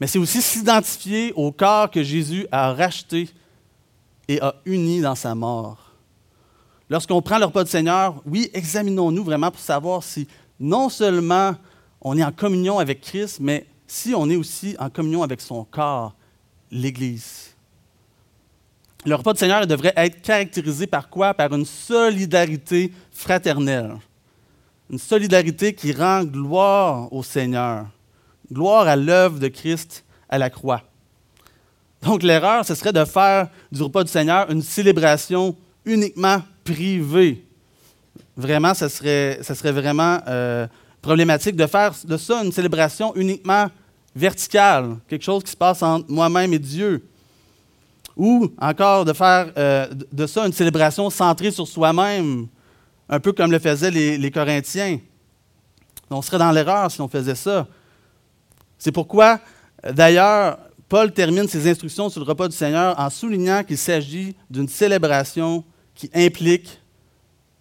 Mais 0.00 0.06
c'est 0.06 0.18
aussi 0.18 0.42
s'identifier 0.42 1.32
au 1.34 1.52
corps 1.52 1.90
que 1.90 2.02
Jésus 2.02 2.46
a 2.50 2.72
racheté 2.72 3.28
et 4.28 4.40
a 4.40 4.54
uni 4.64 5.00
dans 5.00 5.14
sa 5.14 5.34
mort. 5.34 5.92
Lorsqu'on 6.90 7.22
prend 7.22 7.38
le 7.38 7.46
repas 7.46 7.64
du 7.64 7.70
Seigneur, 7.70 8.20
oui, 8.26 8.50
examinons-nous 8.52 9.24
vraiment 9.24 9.50
pour 9.50 9.60
savoir 9.60 10.02
si 10.02 10.28
non 10.60 10.88
seulement 10.88 11.54
on 12.00 12.16
est 12.18 12.24
en 12.24 12.32
communion 12.32 12.78
avec 12.78 13.00
Christ, 13.00 13.38
mais 13.40 13.66
si 13.86 14.14
on 14.14 14.28
est 14.28 14.36
aussi 14.36 14.76
en 14.78 14.90
communion 14.90 15.22
avec 15.22 15.40
son 15.40 15.64
corps, 15.64 16.14
l'Église. 16.70 17.54
Le 19.06 19.14
repas 19.14 19.32
du 19.32 19.38
Seigneur 19.38 19.66
devrait 19.66 19.92
être 19.96 20.22
caractérisé 20.22 20.86
par 20.86 21.08
quoi? 21.08 21.34
Par 21.34 21.52
une 21.54 21.66
solidarité 21.66 22.92
fraternelle. 23.12 23.96
Une 24.90 24.98
solidarité 24.98 25.74
qui 25.74 25.92
rend 25.92 26.24
gloire 26.24 27.12
au 27.12 27.22
Seigneur, 27.22 27.86
gloire 28.52 28.86
à 28.86 28.96
l'œuvre 28.96 29.38
de 29.38 29.48
Christ 29.48 30.04
à 30.28 30.38
la 30.38 30.50
croix. 30.50 30.82
Donc 32.02 32.22
l'erreur, 32.22 32.64
ce 32.64 32.74
serait 32.74 32.92
de 32.92 33.04
faire 33.04 33.48
du 33.72 33.82
repas 33.82 34.04
du 34.04 34.10
Seigneur 34.10 34.50
une 34.50 34.62
célébration 34.62 35.56
uniquement 35.84 36.42
privée. 36.62 37.46
Vraiment, 38.36 38.74
ce 38.74 38.88
serait, 38.88 39.40
serait 39.42 39.72
vraiment 39.72 40.18
euh, 40.28 40.66
problématique 41.00 41.56
de 41.56 41.66
faire 41.66 41.94
de 42.04 42.16
ça 42.16 42.42
une 42.42 42.52
célébration 42.52 43.14
uniquement 43.14 43.68
verticale, 44.14 44.96
quelque 45.08 45.24
chose 45.24 45.42
qui 45.42 45.50
se 45.50 45.56
passe 45.56 45.82
entre 45.82 46.10
moi-même 46.10 46.52
et 46.52 46.58
Dieu. 46.58 47.06
Ou 48.16 48.48
encore 48.60 49.04
de 49.04 49.12
faire 49.12 49.50
euh, 49.56 49.88
de 50.12 50.26
ça 50.26 50.46
une 50.46 50.52
célébration 50.52 51.10
centrée 51.10 51.50
sur 51.50 51.66
soi-même, 51.66 52.46
un 53.08 53.20
peu 53.20 53.32
comme 53.32 53.50
le 53.50 53.58
faisaient 53.58 53.90
les, 53.90 54.30
Corinthiens. 54.30 54.98
On 56.10 56.22
serait 56.22 56.38
dans 56.38 56.52
l'erreur 56.52 56.90
si 56.90 57.00
on 57.00 57.08
faisait 57.08 57.34
ça. 57.34 57.66
C'est 58.78 58.92
pourquoi, 58.92 59.40
d'ailleurs, 59.92 60.58
Paul 60.88 61.12
termine 61.12 61.48
ses 61.48 61.68
instructions 61.68 62.08
sur 62.08 62.20
le 62.20 62.26
repas 62.26 62.48
du 62.48 62.56
Seigneur 62.56 62.98
en 62.98 63.10
soulignant 63.10 63.64
qu'il 63.64 63.78
s'agit 63.78 64.36
d'une 64.50 64.68
célébration 64.68 65.64
qui 65.94 66.10
implique 66.14 66.80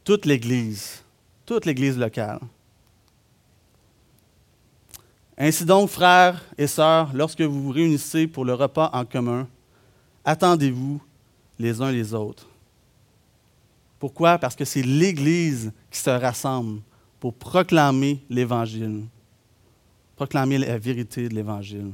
toute 0.03 0.25
l'Église, 0.25 1.03
toute 1.45 1.65
l'Église 1.65 1.97
locale. 1.97 2.39
Ainsi 5.37 5.65
donc, 5.65 5.89
frères 5.89 6.43
et 6.57 6.67
sœurs, 6.67 7.09
lorsque 7.13 7.41
vous 7.41 7.63
vous 7.63 7.71
réunissez 7.71 8.27
pour 8.27 8.45
le 8.45 8.53
repas 8.53 8.91
en 8.93 9.03
commun, 9.03 9.47
attendez-vous 10.25 11.01
les 11.57 11.81
uns 11.81 11.91
les 11.91 12.13
autres. 12.13 12.47
Pourquoi? 14.03 14.37
Parce 14.37 14.57
que 14.57 14.65
c'est 14.65 14.81
l'Église 14.81 15.71
qui 15.89 15.97
se 15.97 16.09
rassemble 16.09 16.81
pour 17.21 17.33
proclamer 17.33 18.21
l'Évangile, 18.29 19.05
proclamer 20.17 20.57
la 20.57 20.77
vérité 20.77 21.29
de 21.29 21.33
l'Évangile 21.33 21.93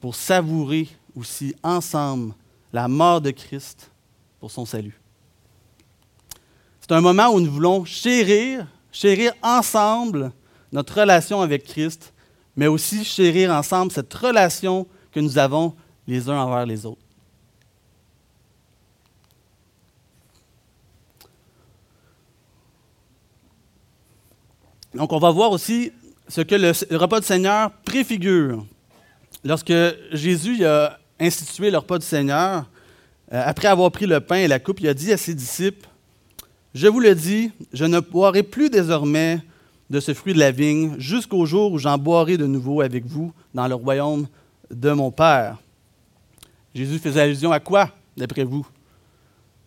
pour 0.00 0.14
savourer 0.14 0.86
aussi 1.16 1.52
ensemble 1.64 2.32
la 2.72 2.86
mort 2.86 3.20
de 3.20 3.32
Christ 3.32 3.90
pour 4.38 4.52
son 4.52 4.64
salut. 4.64 4.96
C'est 6.80 6.92
un 6.92 7.00
moment 7.00 7.30
où 7.30 7.40
nous 7.40 7.50
voulons 7.50 7.84
chérir, 7.84 8.68
chérir 8.92 9.32
ensemble 9.42 10.30
notre 10.70 11.00
relation 11.00 11.40
avec 11.40 11.64
Christ, 11.64 12.14
mais 12.54 12.68
aussi 12.68 13.04
chérir 13.04 13.50
ensemble 13.50 13.90
cette 13.90 14.14
relation 14.14 14.86
que 15.10 15.18
nous 15.18 15.38
avons 15.38 15.74
les 16.06 16.28
uns 16.30 16.38
envers 16.40 16.66
les 16.66 16.86
autres. 16.86 17.05
Donc, 24.96 25.12
on 25.12 25.18
va 25.18 25.30
voir 25.30 25.50
aussi 25.50 25.92
ce 26.26 26.40
que 26.40 26.54
le, 26.54 26.72
repas 26.96 27.20
du 27.20 27.26
Seigneur 27.26 27.70
préfigure 27.84 28.64
lorsque 29.44 29.74
Jésus 30.10 30.64
a 30.64 30.98
institué 31.20 31.70
le 31.70 31.76
repas 31.76 31.98
du 31.98 32.06
Seigneur, 32.06 32.64
euh, 33.32 33.42
après 33.44 33.68
avoir 33.68 33.90
pris 33.90 34.06
le 34.06 34.20
pain 34.20 34.36
et 34.36 34.48
la 34.48 34.58
coupe, 34.58 34.80
il 34.80 34.88
a 34.88 34.94
dit 34.94 35.12
à 35.12 35.18
ses 35.18 35.34
disciples, 35.34 35.86
Je 36.74 36.86
vous 36.88 37.00
le 37.00 37.14
dis, 37.14 37.50
je 37.74 37.84
ne 37.84 38.00
boirai 38.00 38.42
plus 38.42 38.70
désormais 38.70 39.40
de 39.90 40.00
ce 40.00 40.14
fruit 40.14 40.32
de 40.32 40.38
la 40.38 40.50
vigne 40.50 40.94
jusqu'au 40.98 41.44
jour 41.44 41.72
où 41.72 41.78
j'en 41.78 41.98
boirai 41.98 42.38
de 42.38 42.46
nouveau 42.46 42.80
avec 42.80 43.04
vous 43.04 43.34
dans 43.52 43.68
le 43.68 43.74
royaume 43.74 44.26
de 44.70 44.92
mon 44.92 45.10
Père. 45.10 45.58
Jésus 46.74 46.98
faisait 46.98 47.20
allusion 47.20 47.52
à 47.52 47.60
quoi, 47.60 47.90
d'après 48.16 48.44
vous? 48.44 48.66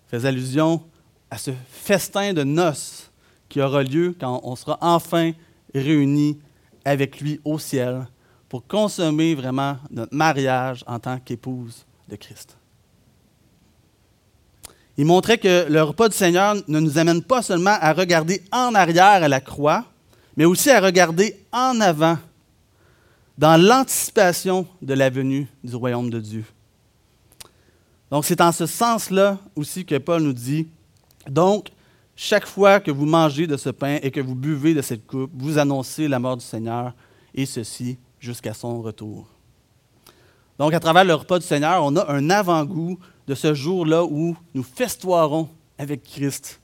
Il 0.08 0.18
faisait 0.18 0.28
allusion 0.28 0.82
à 1.30 1.38
ce 1.38 1.52
festin 1.70 2.34
de 2.34 2.44
noces 2.44 3.09
qui 3.50 3.62
aura 3.62 3.84
lieu 3.84 4.16
quand 4.20 4.40
on 4.44 4.56
sera 4.56 4.78
enfin 4.82 5.32
réunis 5.74 6.40
avec 6.86 7.20
lui 7.20 7.42
au 7.44 7.60
ciel 7.60 8.08
pour 8.48 8.66
consommer 8.66 9.36
vraiment 9.36 9.78
notre 9.92 10.16
mariage 10.16 10.84
en 10.88 11.00
tant 11.00 11.20
qu'épouse 11.20 11.86
de 12.08 12.16
Christ. 12.16 12.56
Il 14.98 15.06
montrait 15.06 15.38
que 15.38 15.68
le 15.70 15.82
repas 15.82 16.10
du 16.10 16.16
Seigneur 16.16 16.56
ne 16.68 16.80
nous 16.80 16.98
amène 16.98 17.24
pas 17.24 17.42
seulement 17.42 17.78
à 17.80 17.94
regarder 17.94 18.44
en 18.52 18.76
arrière 18.76 19.24
à 19.24 19.28
la 19.28 19.40
croix, 19.40 19.86
mais 20.36 20.46
aussi 20.46 20.70
à 20.70 20.82
regarder 20.82 21.38
en 21.52 21.80
avant, 21.80 22.18
dans 23.38 23.56
l'anticipation 23.56 24.68
de 24.82 24.94
la 24.94 25.10
venue 25.10 25.48
du 25.64 25.76
royaume 25.76 26.10
de 26.10 26.20
Dieu. 26.20 26.44
Donc 28.12 28.26
c'est 28.26 28.42
en 28.42 28.52
ce 28.52 28.66
sens-là 28.66 29.38
aussi 29.56 29.86
que 29.86 29.98
Paul 29.98 30.24
nous 30.24 30.34
dit, 30.34 30.68
donc, 31.30 31.70
chaque 32.22 32.46
fois 32.46 32.82
que 32.82 32.92
vous 32.92 33.06
mangez 33.06 33.48
de 33.48 33.56
ce 33.56 33.70
pain 33.70 33.98
et 34.04 34.12
que 34.12 34.20
vous 34.20 34.36
buvez 34.36 34.74
de 34.74 34.82
cette 34.82 35.08
coupe, 35.08 35.32
vous 35.34 35.58
annoncez 35.58 36.10
la 36.10 36.20
mort 36.20 36.36
du 36.36 36.44
Seigneur, 36.44 36.94
et 37.34 37.46
ceci 37.46 37.98
jusqu'à 38.20 38.54
son 38.54 38.82
retour. 38.82 39.26
Donc, 40.58 40.74
à 40.74 40.82
travers 40.82 41.06
le 41.06 41.14
repas 41.14 41.40
du 41.40 41.46
Seigneur, 41.46 41.82
on 41.82 41.96
a 41.96 42.12
un 42.12 42.30
avant-goût 42.30 43.00
de 43.26 43.36
ce 43.36 43.54
jour-là 43.54 44.04
où 44.04 44.36
nous 44.54 44.64
festoirons 44.64 45.48
avec 45.78 46.04
Christ. 46.04 46.60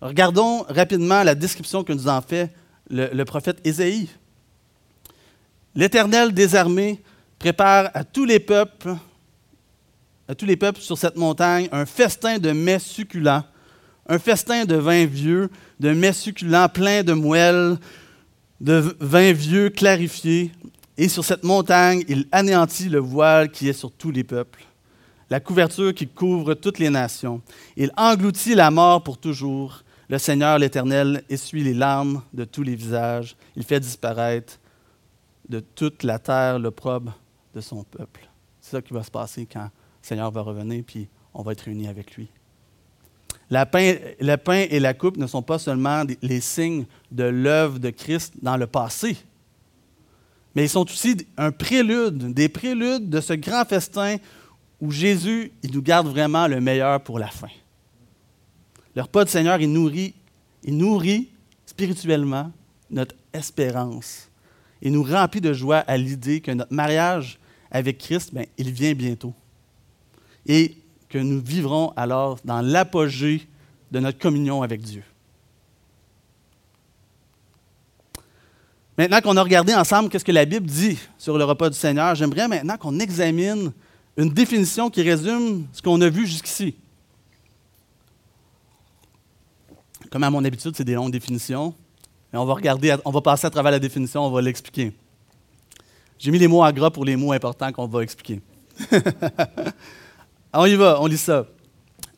Regardons 0.00 0.64
rapidement 0.68 1.22
la 1.22 1.36
description 1.36 1.84
que 1.84 1.92
nous 1.92 2.08
en 2.08 2.20
fait 2.20 2.52
le, 2.90 3.22
prophète 3.22 3.60
Ésaïe. 3.64 4.08
L'Éternel 5.76 6.34
des 6.34 6.56
armées 6.56 7.00
prépare 7.38 7.90
à 7.94 8.02
tous 8.02 8.24
les 8.24 8.40
peuples, 8.40 8.96
à 10.26 10.34
tous 10.34 10.46
les 10.46 10.56
peuples 10.56 10.80
sur 10.80 10.98
cette 10.98 11.16
montagne, 11.16 11.68
un 11.70 11.86
festin 11.86 12.38
de 12.38 12.50
mets 12.50 12.80
succulents, 12.80 13.44
un 14.08 14.18
festin 14.18 14.64
de 14.64 14.74
vin 14.74 15.04
vieux, 15.04 15.50
de 15.78 15.92
mets 15.92 16.12
succulents 16.12 16.68
pleins 16.68 17.02
de 17.02 17.12
moelle, 17.12 17.78
de 18.60 18.96
vin 19.00 19.32
vieux 19.32 19.70
clarifié, 19.70 20.50
et 20.96 21.08
sur 21.08 21.24
cette 21.24 21.44
montagne, 21.44 22.02
il 22.08 22.26
anéantit 22.32 22.88
le 22.88 22.98
voile 22.98 23.50
qui 23.50 23.68
est 23.68 23.72
sur 23.74 23.92
tous 23.92 24.10
les 24.10 24.24
peuples, 24.24 24.64
la 25.30 25.38
couverture 25.38 25.94
qui 25.94 26.08
couvre 26.08 26.54
toutes 26.54 26.78
les 26.78 26.90
nations. 26.90 27.40
Il 27.76 27.92
engloutit 27.96 28.54
la 28.54 28.70
mort 28.70 29.02
pour 29.02 29.18
toujours. 29.18 29.84
Le 30.08 30.18
Seigneur 30.18 30.58
l'Éternel 30.58 31.22
essuie 31.28 31.62
les 31.62 31.74
larmes 31.74 32.22
de 32.32 32.44
tous 32.44 32.62
les 32.62 32.74
visages. 32.74 33.36
Il 33.54 33.62
fait 33.62 33.78
disparaître 33.78 34.58
de 35.48 35.60
toute 35.60 36.02
la 36.02 36.18
terre 36.18 36.58
l'opprobre 36.58 37.16
de 37.54 37.60
son 37.60 37.84
peuple. 37.84 38.28
C'est 38.60 38.70
ça 38.70 38.82
qui 38.82 38.94
va 38.94 39.02
se 39.02 39.10
passer 39.10 39.46
quand 39.46 39.64
le 39.64 39.68
Seigneur 40.00 40.30
va 40.30 40.40
revenir, 40.40 40.82
puis 40.84 41.08
on 41.34 41.42
va 41.42 41.52
être 41.52 41.60
réunis 41.60 41.88
avec 41.88 42.16
lui 42.16 42.28
le 43.50 44.36
pain 44.36 44.66
et 44.70 44.80
la 44.80 44.94
coupe 44.94 45.16
ne 45.16 45.26
sont 45.26 45.42
pas 45.42 45.58
seulement 45.58 46.04
les 46.22 46.40
signes 46.40 46.86
de 47.10 47.24
l'œuvre 47.24 47.78
de 47.78 47.90
Christ 47.90 48.34
dans 48.42 48.56
le 48.56 48.66
passé, 48.66 49.16
mais 50.54 50.64
ils 50.64 50.68
sont 50.68 50.90
aussi 50.90 51.16
un 51.36 51.52
prélude, 51.52 52.34
des 52.34 52.48
préludes 52.48 53.08
de 53.08 53.20
ce 53.20 53.32
grand 53.32 53.64
festin 53.64 54.16
où 54.80 54.90
Jésus 54.90 55.52
il 55.62 55.72
nous 55.72 55.82
garde 55.82 56.08
vraiment 56.08 56.46
le 56.46 56.60
meilleur 56.60 57.00
pour 57.00 57.18
la 57.18 57.28
fin. 57.28 57.48
Le 58.94 59.02
repas 59.02 59.24
du 59.24 59.30
Seigneur, 59.30 59.60
il 59.60 59.72
nourrit, 59.72 60.14
il 60.64 60.76
nourrit 60.76 61.28
spirituellement 61.64 62.50
notre 62.90 63.14
espérance. 63.32 64.28
Il 64.82 64.92
nous 64.92 65.02
remplit 65.02 65.40
de 65.40 65.52
joie 65.52 65.78
à 65.78 65.96
l'idée 65.96 66.40
que 66.40 66.50
notre 66.50 66.72
mariage 66.72 67.38
avec 67.70 67.98
Christ, 67.98 68.32
bien, 68.32 68.44
il 68.56 68.72
vient 68.72 68.94
bientôt. 68.94 69.34
Et 70.46 70.76
que 71.08 71.18
nous 71.18 71.40
vivrons 71.40 71.92
alors 71.96 72.38
dans 72.44 72.60
l'apogée 72.60 73.48
de 73.90 74.00
notre 74.00 74.18
communion 74.18 74.62
avec 74.62 74.82
Dieu. 74.82 75.02
Maintenant 78.96 79.20
qu'on 79.20 79.36
a 79.36 79.42
regardé 79.42 79.74
ensemble 79.74 80.08
qu'est-ce 80.08 80.24
que 80.24 80.32
la 80.32 80.44
Bible 80.44 80.66
dit 80.66 80.98
sur 81.18 81.38
le 81.38 81.44
repas 81.44 81.70
du 81.70 81.76
Seigneur, 81.76 82.14
j'aimerais 82.16 82.48
maintenant 82.48 82.76
qu'on 82.76 82.98
examine 82.98 83.72
une 84.16 84.30
définition 84.30 84.90
qui 84.90 85.02
résume 85.02 85.66
ce 85.72 85.80
qu'on 85.80 86.00
a 86.00 86.08
vu 86.08 86.26
jusqu'ici. 86.26 86.74
Comme 90.10 90.24
à 90.24 90.30
mon 90.30 90.44
habitude, 90.44 90.74
c'est 90.74 90.84
des 90.84 90.94
longues 90.94 91.12
définitions. 91.12 91.74
Mais 92.32 92.38
on 92.38 92.44
va 92.44 92.54
regarder, 92.54 92.96
on 93.04 93.10
va 93.10 93.20
passer 93.20 93.46
à 93.46 93.50
travers 93.50 93.70
la 93.70 93.78
définition, 93.78 94.24
on 94.24 94.30
va 94.30 94.42
l'expliquer. 94.42 94.92
J'ai 96.18 96.32
mis 96.32 96.38
les 96.38 96.48
mots 96.48 96.64
en 96.64 96.72
gras 96.72 96.90
pour 96.90 97.04
les 97.04 97.14
mots 97.14 97.32
importants 97.32 97.70
qu'on 97.72 97.86
va 97.86 98.02
expliquer. 98.02 98.40
On 100.52 100.64
y 100.64 100.76
va, 100.76 100.98
on 101.02 101.06
lit 101.06 101.18
ça. 101.18 101.46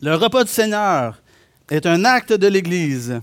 Le 0.00 0.14
repas 0.14 0.44
du 0.44 0.50
Seigneur 0.50 1.20
est 1.68 1.84
un 1.84 2.04
acte 2.04 2.32
de 2.32 2.46
l'Église 2.46 3.20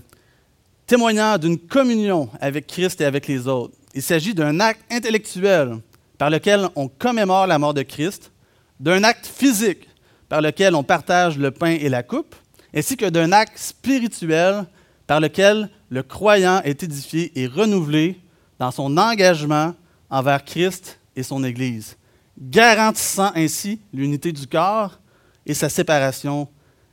témoignant 0.86 1.38
d'une 1.38 1.58
communion 1.58 2.28
avec 2.40 2.66
Christ 2.66 3.00
et 3.00 3.06
avec 3.06 3.26
les 3.26 3.48
autres. 3.48 3.74
Il 3.94 4.02
s'agit 4.02 4.34
d'un 4.34 4.60
acte 4.60 4.82
intellectuel 4.90 5.78
par 6.18 6.28
lequel 6.28 6.68
on 6.76 6.88
commémore 6.88 7.46
la 7.46 7.58
mort 7.58 7.72
de 7.72 7.82
Christ, 7.82 8.32
d'un 8.80 9.02
acte 9.02 9.26
physique 9.26 9.88
par 10.28 10.42
lequel 10.42 10.74
on 10.74 10.82
partage 10.82 11.38
le 11.38 11.50
pain 11.50 11.70
et 11.80 11.88
la 11.88 12.02
coupe, 12.02 12.34
ainsi 12.74 12.96
que 12.96 13.06
d'un 13.06 13.32
acte 13.32 13.58
spirituel 13.58 14.66
par 15.06 15.20
lequel 15.20 15.70
le 15.88 16.02
croyant 16.02 16.60
est 16.64 16.82
édifié 16.82 17.32
et 17.34 17.46
renouvelé 17.46 18.20
dans 18.58 18.70
son 18.70 18.98
engagement 18.98 19.74
envers 20.10 20.44
Christ 20.44 21.00
et 21.16 21.22
son 21.22 21.44
Église 21.44 21.97
garantissant 22.40 23.32
ainsi 23.34 23.80
l'unité 23.92 24.32
du 24.32 24.46
corps 24.46 24.98
et 25.44 25.54
sa 25.54 25.68
séparation 25.68 26.48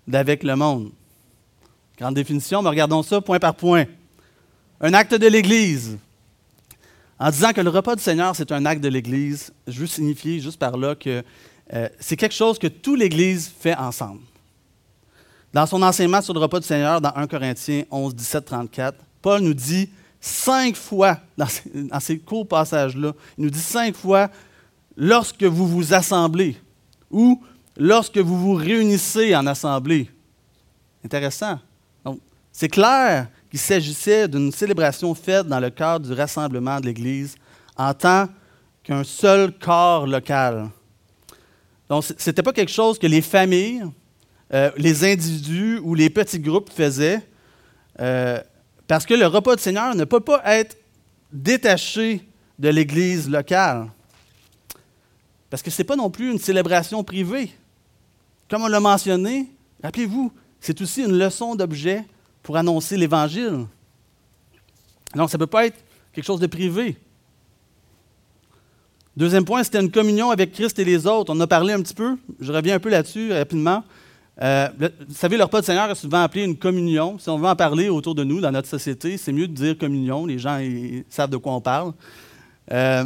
d'avec 0.08 0.44
le 0.44 0.56
monde. 0.56 0.92
Grande 1.98 2.16
définition, 2.16 2.62
mais 2.62 2.70
regardons 2.70 3.04
ça 3.04 3.22
point 3.22 3.40
par 3.40 3.56
point. 3.56 3.86
Un 4.82 4.94
acte 4.94 5.14
de 5.14 5.28
l'Église. 5.28 5.98
En 7.18 7.30
disant 7.30 7.54
que 7.54 7.62
le 7.62 7.70
repas 7.70 7.96
du 7.96 8.04
Seigneur, 8.04 8.36
c'est 8.36 8.52
un 8.52 8.66
acte 8.66 8.82
de 8.82 8.90
l'Église, 8.90 9.54
je 9.68 9.80
veux 9.80 9.88
signifier 9.88 10.40
juste 10.40 10.60
par 10.60 10.76
là 10.76 10.96
que 10.96 11.24
euh, 11.74 11.90
c'est 12.00 12.18
quelque 12.18 12.36
chose 12.36 12.60
que 12.60 12.68
toute 12.68 13.00
l'Église 13.00 13.50
fait 13.60 13.76
ensemble. 13.76 14.22
Dans 15.54 15.66
son 15.66 15.82
enseignement 15.82 16.22
sur 16.22 16.34
le 16.34 16.40
repas 16.42 16.60
du 16.60 16.68
Seigneur, 16.68 17.00
dans 17.00 17.16
1 17.16 17.28
Corinthiens 17.28 17.84
11, 17.90 18.14
17, 18.14 18.46
34, 18.46 18.98
Paul 19.22 19.42
nous 19.42 19.54
dit 19.54 19.90
cinq 20.20 20.76
fois, 20.76 21.18
dans 21.38 21.48
ces, 22.00 22.20
courts 22.20 22.48
passages-là, 22.48 23.14
il 23.38 23.46
nous 23.46 23.50
dit 23.50 23.60
cinq 23.60 23.96
fois, 23.96 24.30
lorsque 24.98 25.44
vous 25.44 25.68
vous 25.68 25.94
assemblez 25.94 26.58
ou 27.12 27.42
lorsque 27.78 28.18
vous 28.18 28.38
vous 28.38 28.54
réunissez 28.54 29.36
en 29.36 29.46
assemblée. 29.48 30.10
Intéressant. 31.04 31.60
Donc, 32.04 32.20
c'est 32.52 32.70
clair 32.70 33.28
qu'il 33.50 33.60
s'agissait 33.60 34.28
d'une 34.28 34.52
célébration 34.52 35.14
faite 35.14 35.48
dans 35.48 35.60
le 35.60 35.70
cadre 35.70 36.08
du 36.08 36.14
rassemblement 36.14 36.80
de 36.80 36.86
l'Église 36.86 37.36
en 37.78 37.94
tant 37.94 38.28
qu'un 38.84 39.04
seul 39.04 39.52
corps 39.58 40.08
local. 40.08 40.70
Donc, 41.90 42.04
ce 42.04 42.30
n'était 42.30 42.44
pas 42.44 42.54
quelque 42.54 42.72
chose 42.72 42.98
que 42.98 43.08
les 43.08 43.22
familles, 43.22 43.84
euh, 44.54 44.72
les 44.78 45.04
individus 45.04 45.80
ou 45.84 45.94
les 45.96 46.10
petits 46.10 46.40
groupes 46.40 46.72
faisaient, 46.72 47.22
euh, 48.00 48.40
parce 48.88 49.06
que 49.06 49.14
le 49.14 49.28
repas 49.28 49.56
du 49.56 49.62
Seigneur 49.62 49.96
ne 49.96 50.04
peut 50.06 50.20
pas 50.20 50.42
être 50.46 50.78
détaché 51.32 52.28
de 52.58 52.70
l'Église 52.70 53.30
locale. 53.30 53.88
Parce 55.56 55.64
que 55.64 55.72
ce 55.72 55.82
n'est 55.82 55.86
pas 55.86 55.96
non 55.96 56.10
plus 56.10 56.34
une 56.34 56.38
célébration 56.38 57.02
privée. 57.06 57.50
Comme 58.50 58.64
on 58.64 58.68
l'a 58.68 58.82
mentionné, 58.82 59.50
rappelez-vous, 59.82 60.30
c'est 60.60 60.82
aussi 60.82 61.02
une 61.02 61.18
leçon 61.18 61.56
d'objet 61.56 62.04
pour 62.44 62.58
annoncer 62.58 62.98
l'Évangile. 62.98 63.66
Donc, 65.16 65.30
ça 65.30 65.38
ne 65.38 65.40
peut 65.40 65.48
pas 65.48 65.68
être 65.68 65.78
quelque 66.12 66.26
chose 66.26 66.42
de 66.42 66.48
privé. 66.48 66.98
Deuxième 69.16 69.46
point, 69.46 69.64
c'était 69.64 69.80
une 69.80 69.92
communion 69.92 70.30
avec 70.30 70.52
Christ 70.52 70.78
et 70.78 70.84
les 70.84 71.08
autres. 71.08 71.34
On 71.34 71.38
en 71.38 71.40
a 71.40 71.48
parlé 71.48 71.72
un 71.72 71.82
petit 71.82 71.96
peu. 71.96 72.18
Je 72.42 72.52
reviens 72.52 72.76
un 72.76 72.80
peu 72.80 72.90
là-dessus 72.90 73.32
rapidement. 73.32 73.82
Euh, 74.42 74.68
vous 75.08 75.16
savez, 75.16 75.38
le 75.38 75.44
repas 75.46 75.62
du 75.62 75.68
Seigneur 75.68 75.90
est 75.90 75.96
souvent 75.96 76.22
appelé 76.22 76.44
une 76.44 76.58
communion. 76.58 77.18
Si 77.18 77.30
on 77.30 77.38
veut 77.38 77.48
en 77.48 77.56
parler 77.56 77.88
autour 77.88 78.14
de 78.14 78.26
nous, 78.26 78.42
dans 78.42 78.52
notre 78.52 78.68
société, 78.68 79.16
c'est 79.16 79.32
mieux 79.32 79.48
de 79.48 79.54
dire 79.54 79.78
communion. 79.78 80.26
Les 80.26 80.38
gens 80.38 80.60
savent 81.08 81.30
de 81.30 81.38
quoi 81.38 81.54
on 81.54 81.62
parle. 81.62 81.94
Euh, 82.74 83.06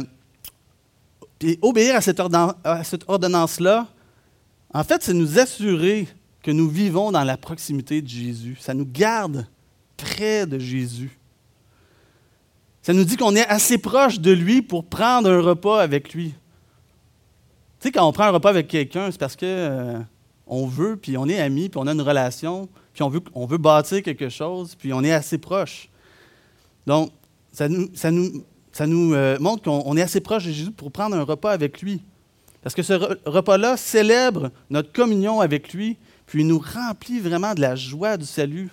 et 1.42 1.58
obéir 1.62 1.96
à 1.96 2.00
cette, 2.00 2.20
ordonnance-là, 3.08 3.86
en 4.72 4.84
fait, 4.84 5.02
c'est 5.02 5.14
nous 5.14 5.38
assurer 5.38 6.06
que 6.42 6.50
nous 6.50 6.68
vivons 6.68 7.10
dans 7.12 7.24
la 7.24 7.36
proximité 7.36 8.02
de 8.02 8.08
Jésus. 8.08 8.56
Ça 8.60 8.74
nous 8.74 8.86
garde 8.86 9.46
près 9.96 10.46
de 10.46 10.58
Jésus. 10.58 11.18
Ça 12.82 12.92
nous 12.92 13.04
dit 13.04 13.16
qu'on 13.16 13.36
est 13.36 13.46
assez 13.46 13.78
proche 13.78 14.20
de 14.20 14.30
lui 14.30 14.62
pour 14.62 14.86
prendre 14.86 15.30
un 15.30 15.40
repas 15.40 15.82
avec 15.82 16.14
lui. 16.14 16.34
Tu 17.80 17.88
sais, 17.88 17.92
quand 17.92 18.06
on 18.06 18.12
prend 18.12 18.24
un 18.24 18.30
repas 18.30 18.50
avec 18.50 18.68
quelqu'un, 18.68 19.10
c'est 19.10 19.20
parce 19.20 19.36
que 19.36 19.46
euh, 19.46 19.98
on 20.46 20.66
veut, 20.66 20.96
puis 20.96 21.16
on 21.16 21.28
est 21.28 21.38
amis, 21.38 21.68
puis 21.68 21.80
on 21.82 21.86
a 21.86 21.92
une 21.92 22.00
relation, 22.00 22.68
puis 22.92 23.02
on 23.02 23.46
veut, 23.46 23.58
bâtir 23.58 24.02
quelque 24.02 24.28
chose, 24.28 24.74
puis 24.74 24.92
on 24.92 25.02
est 25.02 25.12
assez 25.12 25.38
proche. 25.38 25.88
Donc, 26.86 27.10
ça 27.52 27.68
nous, 27.68 27.88
ça 28.80 28.86
nous 28.86 29.12
euh, 29.12 29.36
montre 29.40 29.64
qu'on 29.64 29.94
est 29.98 30.00
assez 30.00 30.22
proche 30.22 30.46
de 30.46 30.52
Jésus 30.52 30.70
pour 30.70 30.90
prendre 30.90 31.14
un 31.14 31.22
repas 31.22 31.52
avec 31.52 31.82
lui. 31.82 32.00
Parce 32.62 32.74
que 32.74 32.82
ce 32.82 32.94
repas-là 33.28 33.76
célèbre 33.76 34.50
notre 34.70 34.90
communion 34.90 35.42
avec 35.42 35.74
lui, 35.74 35.98
puis 36.24 36.40
il 36.40 36.46
nous 36.46 36.60
remplit 36.60 37.20
vraiment 37.20 37.52
de 37.52 37.60
la 37.60 37.76
joie 37.76 38.16
du 38.16 38.24
salut, 38.24 38.70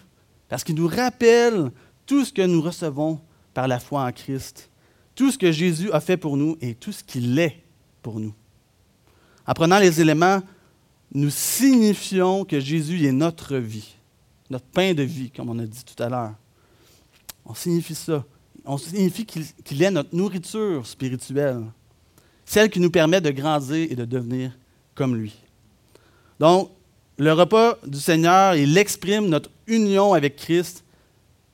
parce 0.47 0.63
qu'il 0.63 0.75
nous 0.75 0.87
rappelle 0.87 1.71
tout 2.05 2.23
ce 2.23 2.31
que 2.31 2.41
nous 2.41 2.61
recevons 2.61 3.19
par 3.53 3.67
la 3.67 3.81
foi 3.81 4.05
en 4.05 4.13
Christ, 4.13 4.69
tout 5.13 5.29
ce 5.29 5.37
que 5.37 5.51
Jésus 5.51 5.91
a 5.91 5.99
fait 5.99 6.15
pour 6.15 6.37
nous 6.37 6.57
et 6.61 6.73
tout 6.73 6.93
ce 6.93 7.03
qu'il 7.03 7.37
est 7.37 7.61
pour 8.01 8.21
nous. 8.21 8.33
En 9.45 9.53
prenant 9.53 9.77
les 9.77 9.99
éléments, 9.99 10.41
nous 11.11 11.31
signifions 11.31 12.45
que 12.45 12.61
Jésus 12.61 13.05
est 13.05 13.11
notre 13.11 13.57
vie, 13.57 13.97
notre 14.49 14.67
pain 14.67 14.93
de 14.93 15.03
vie, 15.03 15.31
comme 15.31 15.49
on 15.49 15.59
a 15.59 15.65
dit 15.65 15.83
tout 15.83 16.01
à 16.01 16.07
l'heure. 16.07 16.33
On 17.43 17.53
signifie 17.53 17.95
ça. 17.95 18.23
On 18.69 18.77
signifie 18.77 19.25
qu'il 19.25 19.81
est 19.81 19.91
notre 19.91 20.13
nourriture 20.13 20.85
spirituelle, 20.85 21.63
celle 22.45 22.69
qui 22.69 22.81
nous 22.81 22.91
permet 22.91 23.21
de 23.21 23.31
grandir 23.31 23.87
et 23.89 23.95
de 23.95 24.03
devenir 24.03 24.51
comme 24.93 25.15
lui. 25.15 25.33
Donc, 26.37 26.71
le 27.17 27.31
repas 27.31 27.77
du 27.85 27.99
Seigneur, 27.99 28.55
il 28.55 28.77
exprime 28.77 29.27
notre 29.27 29.49
union 29.67 30.13
avec 30.13 30.35
Christ 30.35 30.83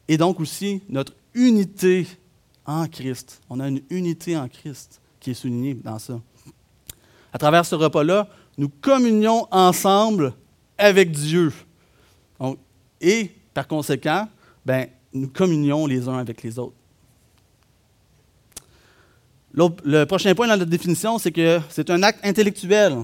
et 0.08 0.17
donc 0.17 0.39
aussi 0.39 0.82
notre 0.89 1.13
unité 1.36 2.08
en 2.65 2.88
Christ. 2.88 3.41
On 3.47 3.60
a 3.60 3.67
une 3.67 3.82
unité 3.91 4.36
en 4.36 4.47
Christ 4.47 4.99
qui 5.19 5.32
est 5.32 5.36
soulignée 5.36 5.76
dans 5.76 5.99
ça. 5.99 6.19
À 7.32 7.38
travers 7.38 7.65
ce 7.65 7.76
repas-là, 7.76 8.28
nous 8.58 8.69
communions 8.69 9.47
ensemble 9.52 10.34
avec 10.78 11.12
Dieu. 11.12 11.54
et 12.99 13.32
par 13.54 13.67
conséquent, 13.67 14.28
ben, 14.65 14.88
nous 15.13 15.28
communions 15.28 15.86
les 15.86 16.08
uns 16.08 16.17
avec 16.17 16.41
les 16.41 16.58
autres. 16.58 16.76
Le 19.54 20.06
prochain 20.06 20.34
point 20.34 20.48
dans 20.48 20.56
la 20.56 20.66
définition, 20.66 21.18
c'est 21.20 21.32
que 21.32 21.60
c'est 21.70 21.89
un 21.89 22.02
acte 22.02 22.26
intellectuel. 22.26 22.98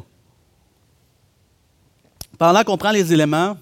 Pendant 2.38 2.64
qu'on 2.64 2.78
prend 2.78 2.92
les 2.92 3.14
éléments, 3.14 3.58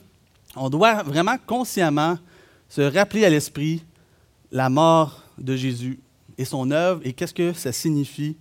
on 0.55 0.69
doit 0.69 1.03
vraiment 1.03 1.35
consciemment 1.45 2.17
se 2.69 2.81
rappeler 2.81 3.25
à 3.25 3.29
l'esprit 3.29 3.83
la 4.51 4.69
mort 4.69 5.23
de 5.37 5.55
Jésus 5.55 5.99
et 6.37 6.45
son 6.45 6.71
œuvre 6.71 7.01
et 7.03 7.13
qu'est-ce 7.13 7.33
que 7.33 7.53
ça 7.53 7.71
signifie 7.71 8.37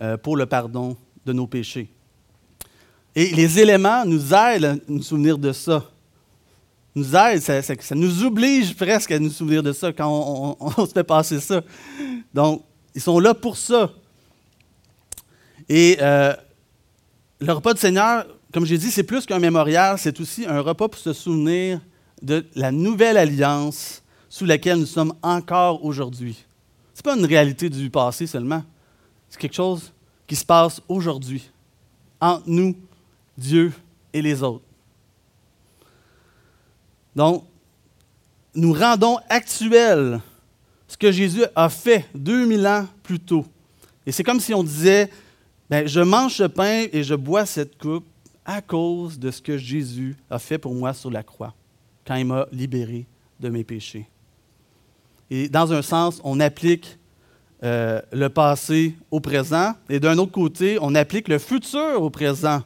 euh, 0.00 0.16
pour 0.16 0.36
le 0.36 0.46
pardon 0.46 0.96
de 1.26 1.32
nos 1.32 1.46
péchés. 1.46 1.90
Et 3.14 3.26
les 3.34 3.58
éléments 3.58 4.04
nous 4.06 4.32
aident 4.32 4.64
à 4.64 4.74
nous 4.88 5.02
souvenir 5.02 5.36
de 5.36 5.52
ça. 5.52 5.84
Nous 6.94 7.14
aident, 7.14 7.40
ça, 7.40 7.94
nous 7.94 8.24
oblige 8.24 8.74
presque 8.74 9.10
à 9.10 9.18
nous 9.18 9.30
souvenir 9.30 9.62
de 9.62 9.72
ça 9.72 9.92
quand 9.92 10.56
on, 10.60 10.86
se 10.86 10.92
fait 10.92 11.04
passer 11.04 11.40
ça. 11.40 11.62
Donc, 12.32 12.62
ils 12.94 13.00
sont 13.00 13.18
là 13.18 13.34
pour 13.34 13.56
ça. 13.56 13.90
Et 15.68 15.96
euh, 16.00 16.34
le 17.40 17.52
repas 17.52 17.74
du 17.74 17.80
Seigneur, 17.80 18.26
comme 18.52 18.66
j'ai 18.66 18.78
dit, 18.78 18.90
c'est 18.90 19.02
plus 19.02 19.24
qu'un 19.24 19.38
mémorial, 19.38 19.98
c'est 19.98 20.20
aussi 20.20 20.46
un 20.46 20.60
repas 20.60 20.88
pour 20.88 21.00
se 21.00 21.12
souvenir 21.12 21.80
de 22.20 22.44
la 22.54 22.70
nouvelle 22.70 23.16
alliance 23.16 24.02
sous 24.28 24.44
laquelle 24.44 24.78
nous 24.78 24.86
sommes 24.86 25.14
encore 25.22 25.84
aujourd'hui. 25.84 26.44
Ce 26.94 27.00
n'est 27.00 27.02
pas 27.02 27.18
une 27.18 27.26
réalité 27.26 27.68
du 27.68 27.90
passé 27.90 28.26
seulement. 28.26 28.62
C'est 29.28 29.40
quelque 29.40 29.54
chose 29.54 29.92
qui 30.26 30.36
se 30.36 30.44
passe 30.44 30.80
aujourd'hui, 30.88 31.50
entre 32.20 32.44
nous, 32.46 32.76
Dieu 33.36 33.72
et 34.12 34.22
les 34.22 34.42
autres. 34.42 34.64
Donc, 37.16 37.44
nous 38.54 38.72
rendons 38.72 39.18
actuel 39.28 40.20
ce 40.92 40.98
que 40.98 41.10
Jésus 41.10 41.44
a 41.56 41.70
fait 41.70 42.04
2000 42.14 42.66
ans 42.66 42.86
plus 43.02 43.18
tôt. 43.18 43.46
Et 44.04 44.12
c'est 44.12 44.22
comme 44.22 44.40
si 44.40 44.52
on 44.52 44.62
disait, 44.62 45.08
ben, 45.70 45.88
je 45.88 46.00
mange 46.00 46.34
ce 46.34 46.42
pain 46.42 46.84
et 46.92 47.02
je 47.02 47.14
bois 47.14 47.46
cette 47.46 47.78
coupe 47.78 48.04
à 48.44 48.60
cause 48.60 49.18
de 49.18 49.30
ce 49.30 49.40
que 49.40 49.56
Jésus 49.56 50.14
a 50.28 50.38
fait 50.38 50.58
pour 50.58 50.74
moi 50.74 50.92
sur 50.92 51.10
la 51.10 51.22
croix, 51.22 51.54
quand 52.06 52.16
il 52.16 52.26
m'a 52.26 52.46
libéré 52.52 53.06
de 53.40 53.48
mes 53.48 53.64
péchés. 53.64 54.06
Et 55.30 55.48
dans 55.48 55.72
un 55.72 55.80
sens, 55.80 56.20
on 56.24 56.40
applique 56.40 56.98
euh, 57.62 58.02
le 58.12 58.28
passé 58.28 58.94
au 59.10 59.18
présent, 59.18 59.72
et 59.88 59.98
d'un 59.98 60.18
autre 60.18 60.32
côté, 60.32 60.76
on 60.82 60.94
applique 60.94 61.28
le 61.28 61.38
futur 61.38 62.02
au 62.02 62.10
présent. 62.10 62.60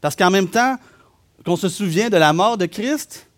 Parce 0.00 0.16
qu'en 0.16 0.30
même 0.30 0.48
temps 0.48 0.78
qu'on 1.44 1.54
se 1.54 1.68
souvient 1.68 2.10
de 2.10 2.16
la 2.16 2.32
mort 2.32 2.58
de 2.58 2.66
Christ, 2.66 3.28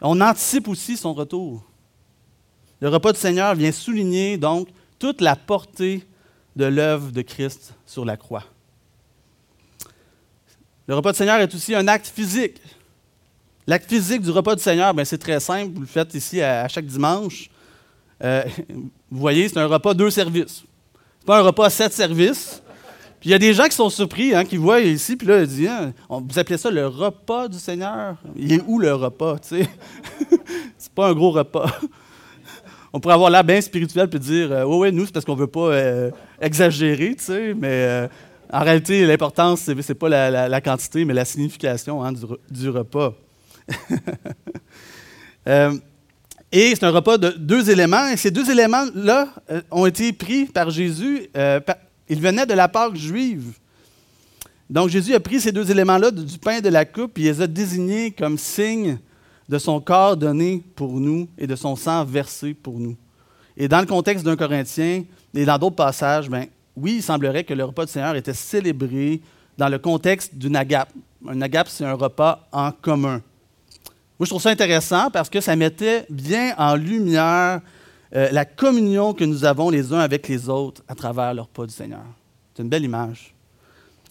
on 0.00 0.22
anticipe 0.22 0.68
aussi 0.68 0.96
son 0.96 1.12
retour. 1.12 1.67
Le 2.80 2.88
repas 2.88 3.12
du 3.12 3.18
Seigneur 3.18 3.54
vient 3.54 3.72
souligner 3.72 4.36
donc 4.36 4.68
toute 4.98 5.20
la 5.20 5.36
portée 5.36 6.04
de 6.56 6.64
l'œuvre 6.64 7.10
de 7.10 7.22
Christ 7.22 7.74
sur 7.86 8.04
la 8.04 8.16
croix. 8.16 8.44
Le 10.86 10.94
repas 10.94 11.12
du 11.12 11.18
Seigneur 11.18 11.38
est 11.40 11.54
aussi 11.54 11.74
un 11.74 11.86
acte 11.86 12.06
physique. 12.06 12.60
L'acte 13.66 13.88
physique 13.88 14.22
du 14.22 14.30
repas 14.30 14.56
du 14.56 14.62
Seigneur, 14.62 14.94
c'est 15.04 15.18
très 15.18 15.40
simple. 15.40 15.72
Vous 15.74 15.82
le 15.82 15.86
faites 15.86 16.14
ici 16.14 16.40
à, 16.40 16.66
chaque 16.68 16.86
dimanche. 16.86 17.50
Euh, 18.24 18.42
vous 19.10 19.20
voyez, 19.20 19.48
c'est 19.48 19.58
un 19.58 19.66
repas 19.66 19.92
deux 19.92 20.10
services. 20.10 20.64
Ce 21.20 21.26
pas 21.26 21.40
un 21.40 21.42
repas 21.42 21.68
sept 21.68 21.92
services. 21.92 22.62
Puis 23.20 23.28
il 23.28 23.32
y 23.32 23.34
a 23.34 23.38
des 23.38 23.52
gens 23.52 23.64
qui 23.64 23.74
sont 23.74 23.90
surpris, 23.90 24.34
hein, 24.34 24.44
qui 24.44 24.56
voient 24.56 24.80
ici, 24.80 25.16
puis 25.16 25.26
là, 25.26 25.40
ils 25.40 25.46
disent 25.46 25.68
hein, 25.68 25.92
Vous 26.08 26.38
appelez 26.38 26.56
ça 26.56 26.70
le 26.70 26.86
repas 26.86 27.48
du 27.48 27.58
Seigneur? 27.58 28.16
Il 28.36 28.52
est 28.52 28.62
où 28.66 28.78
le 28.78 28.94
repas 28.94 29.38
tu 29.38 29.48
sais? 29.48 29.68
C'est 30.78 30.92
pas 30.92 31.08
un 31.08 31.12
gros 31.12 31.32
repas. 31.32 31.70
On 32.92 33.00
pourrait 33.00 33.14
avoir 33.14 33.30
l'air 33.30 33.44
bien 33.44 33.60
spirituel 33.60 34.08
puis 34.08 34.18
dire 34.18 34.52
euh, 34.52 34.64
Oui, 34.64 34.92
nous, 34.92 35.06
c'est 35.06 35.12
parce 35.12 35.24
qu'on 35.24 35.34
ne 35.34 35.40
veut 35.40 35.46
pas 35.46 35.68
euh, 35.68 36.10
exagérer, 36.40 37.14
tu 37.16 37.24
sais, 37.24 37.54
mais 37.54 38.08
en 38.50 38.64
réalité, 38.64 39.04
l'importance, 39.04 39.62
ce 39.62 39.72
n'est 39.72 39.94
pas 39.94 40.08
la, 40.08 40.60
quantité, 40.60 41.04
mais 41.04 41.14
la 41.14 41.24
signification 41.24 42.02
hein, 42.02 42.12
du, 42.50 42.68
repas. 42.68 43.14
Euh, 45.46 45.72
et 46.52 46.74
c'est 46.74 46.84
un 46.84 46.90
repas 46.90 47.16
de 47.16 47.30
deux 47.30 47.70
éléments. 47.70 48.06
Et 48.08 48.18
ces 48.18 48.30
deux 48.30 48.50
éléments-là 48.50 49.28
euh, 49.50 49.62
ont 49.70 49.86
été 49.86 50.12
pris 50.12 50.44
par 50.44 50.68
Jésus. 50.68 51.26
Euh, 51.34 51.58
ils 52.10 52.20
venaient 52.20 52.44
de 52.44 52.52
la 52.52 52.68
Pâque 52.68 52.96
juive. 52.96 53.52
Donc 54.68 54.90
Jésus 54.90 55.14
a 55.14 55.20
pris 55.20 55.40
ces 55.40 55.50
deux 55.50 55.70
éléments-là, 55.70 56.10
du 56.10 56.36
pain 56.36 56.60
de 56.60 56.68
la 56.68 56.84
coupe, 56.84 57.18
et 57.18 57.22
il 57.22 57.24
les 57.28 57.40
a 57.40 57.46
désignés 57.46 58.10
comme 58.10 58.36
signe 58.36 58.98
de 59.48 59.58
son 59.58 59.80
corps 59.80 60.16
donné 60.16 60.62
pour 60.74 61.00
nous 61.00 61.28
et 61.38 61.46
de 61.46 61.56
son 61.56 61.76
sang 61.76 62.04
versé 62.04 62.54
pour 62.54 62.78
nous. 62.78 62.96
Et 63.56 63.66
dans 63.66 63.80
le 63.80 63.86
contexte 63.86 64.24
d'un 64.24 64.36
Corinthien 64.36 65.04
et 65.34 65.44
dans 65.44 65.58
d'autres 65.58 65.76
passages, 65.76 66.28
ben, 66.28 66.46
oui, 66.76 66.96
il 66.96 67.02
semblerait 67.02 67.44
que 67.44 67.54
le 67.54 67.64
repas 67.64 67.86
du 67.86 67.92
Seigneur 67.92 68.14
était 68.14 68.34
célébré 68.34 69.20
dans 69.56 69.68
le 69.68 69.78
contexte 69.78 70.34
d'une 70.34 70.54
agape. 70.54 70.92
Un 71.26 71.40
agape, 71.42 71.68
c'est 71.68 71.84
un 71.84 71.94
repas 71.94 72.46
en 72.52 72.70
commun. 72.70 73.20
Moi, 74.18 74.24
je 74.24 74.30
trouve 74.30 74.42
ça 74.42 74.50
intéressant 74.50 75.10
parce 75.10 75.28
que 75.28 75.40
ça 75.40 75.56
mettait 75.56 76.06
bien 76.10 76.54
en 76.56 76.76
lumière 76.76 77.60
euh, 78.14 78.28
la 78.30 78.44
communion 78.44 79.12
que 79.12 79.24
nous 79.24 79.44
avons 79.44 79.70
les 79.70 79.92
uns 79.92 79.98
avec 79.98 80.28
les 80.28 80.48
autres 80.48 80.82
à 80.86 80.94
travers 80.94 81.34
le 81.34 81.42
repas 81.42 81.66
du 81.66 81.74
Seigneur. 81.74 82.04
C'est 82.54 82.62
une 82.62 82.68
belle 82.68 82.84
image. 82.84 83.34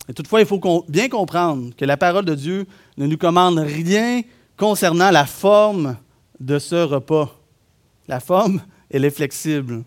Et 0.09 0.13
toutefois, 0.13 0.39
il 0.41 0.45
faut 0.45 0.85
bien 0.87 1.09
comprendre 1.09 1.73
que 1.75 1.85
la 1.85 1.97
parole 1.97 2.25
de 2.25 2.35
Dieu 2.35 2.65
ne 2.97 3.05
nous 3.05 3.17
commande 3.17 3.59
rien 3.59 4.21
concernant 4.57 5.11
la 5.11 5.25
forme 5.25 5.97
de 6.39 6.59
ce 6.59 6.75
repas. 6.75 7.33
La 8.07 8.19
forme, 8.19 8.61
elle 8.89 9.05
est 9.05 9.11
flexible. 9.11 9.83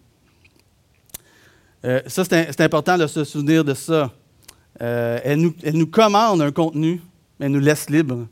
Euh, 1.84 2.00
ça, 2.06 2.24
c'est 2.24 2.60
important 2.60 2.96
de 2.96 3.06
se 3.06 3.24
souvenir 3.24 3.64
de 3.64 3.74
ça. 3.74 4.10
Euh, 4.80 5.18
elle, 5.24 5.40
nous, 5.76 5.86
commande 5.86 6.40
un 6.40 6.52
contenu, 6.52 7.02
mais 7.38 7.46
elle 7.46 7.52
nous 7.52 7.60
laisse 7.60 7.90
libre 7.90 8.26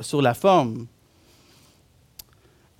sur 0.00 0.20
la 0.20 0.34
forme. 0.34 0.86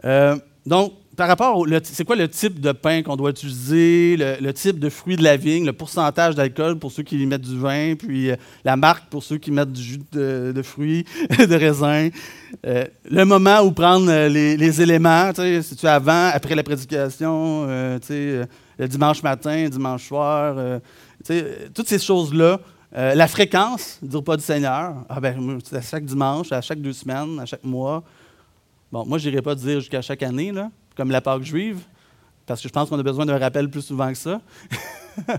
Euh, 0.04 0.36
donc, 0.66 0.94
par 1.22 1.28
rapport 1.28 1.56
au. 1.56 1.66
C'est 1.84 2.04
quoi 2.04 2.16
le 2.16 2.26
type 2.26 2.60
de 2.60 2.72
pain 2.72 3.04
qu'on 3.04 3.14
doit 3.14 3.30
utiliser, 3.30 4.16
le, 4.18 4.52
type 4.52 4.80
de 4.80 4.88
fruit 4.88 5.14
de 5.14 5.22
la 5.22 5.36
vigne, 5.36 5.64
le 5.64 5.72
pourcentage 5.72 6.34
d'alcool 6.34 6.80
pour 6.80 6.90
ceux 6.90 7.04
qui 7.04 7.16
y 7.16 7.26
mettent 7.26 7.42
du 7.42 7.56
vin, 7.56 7.94
puis 7.94 8.32
euh, 8.32 8.36
la 8.64 8.74
marque 8.74 9.08
pour 9.08 9.22
ceux 9.22 9.38
qui 9.38 9.52
mettent 9.52 9.70
du 9.70 9.80
jus 9.80 10.00
de, 10.10 10.62
fruits, 10.64 11.04
de 11.38 11.54
raisin. 11.54 12.08
Euh, 12.66 12.86
le 13.08 13.24
moment 13.24 13.60
où 13.60 13.70
prendre 13.70 14.26
les, 14.26 14.82
éléments, 14.82 15.30
si 15.62 15.76
tu 15.76 15.86
avant, 15.86 16.30
après 16.34 16.56
la 16.56 16.64
prédication, 16.64 17.68
le 17.68 18.48
dimanche 18.88 19.22
matin, 19.22 19.68
dimanche 19.68 20.08
soir, 20.08 20.80
toutes 21.72 21.86
ces 21.86 22.00
choses-là. 22.00 22.58
la 22.92 23.28
fréquence 23.28 24.00
du 24.02 24.16
repas 24.16 24.36
du 24.36 24.42
Seigneur, 24.42 25.04
ah 25.08 25.20
ben, 25.20 25.60
à 25.70 25.80
chaque 25.82 26.04
dimanche, 26.04 26.50
à 26.50 26.60
chaque 26.60 26.80
deux 26.80 26.92
semaines, 26.92 27.38
à 27.38 27.46
chaque 27.46 27.62
mois. 27.62 28.02
Bon, 28.90 29.06
moi, 29.06 29.18
je 29.18 29.28
n'irai 29.30 29.40
pas 29.40 29.54
dire 29.54 29.78
jusqu'à 29.78 30.02
chaque 30.02 30.24
année, 30.24 30.50
là, 30.50 30.68
comme 30.96 31.10
la 31.10 31.20
Pâque 31.20 31.42
juive, 31.42 31.80
parce 32.46 32.60
que 32.60 32.68
je 32.68 32.72
pense 32.72 32.88
qu'on 32.88 32.98
a 32.98 33.02
besoin 33.02 33.26
d'un 33.26 33.38
rappel 33.38 33.70
plus 33.70 33.82
souvent 33.82 34.08
que 34.10 34.18
ça. 34.18 34.40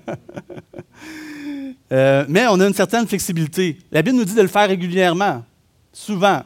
Euh, 1.91 2.25
mais 2.27 2.47
on 2.47 2.59
a 2.59 2.67
une 2.67 2.73
certaine 2.73 3.07
flexibilité. 3.07 3.77
La 3.91 4.01
Bible 4.01 4.17
nous 4.17 4.25
dit 4.25 4.33
de 4.33 4.41
le 4.41 4.47
faire 4.47 4.67
régulièrement, 4.67 5.43
souvent, 5.91 6.41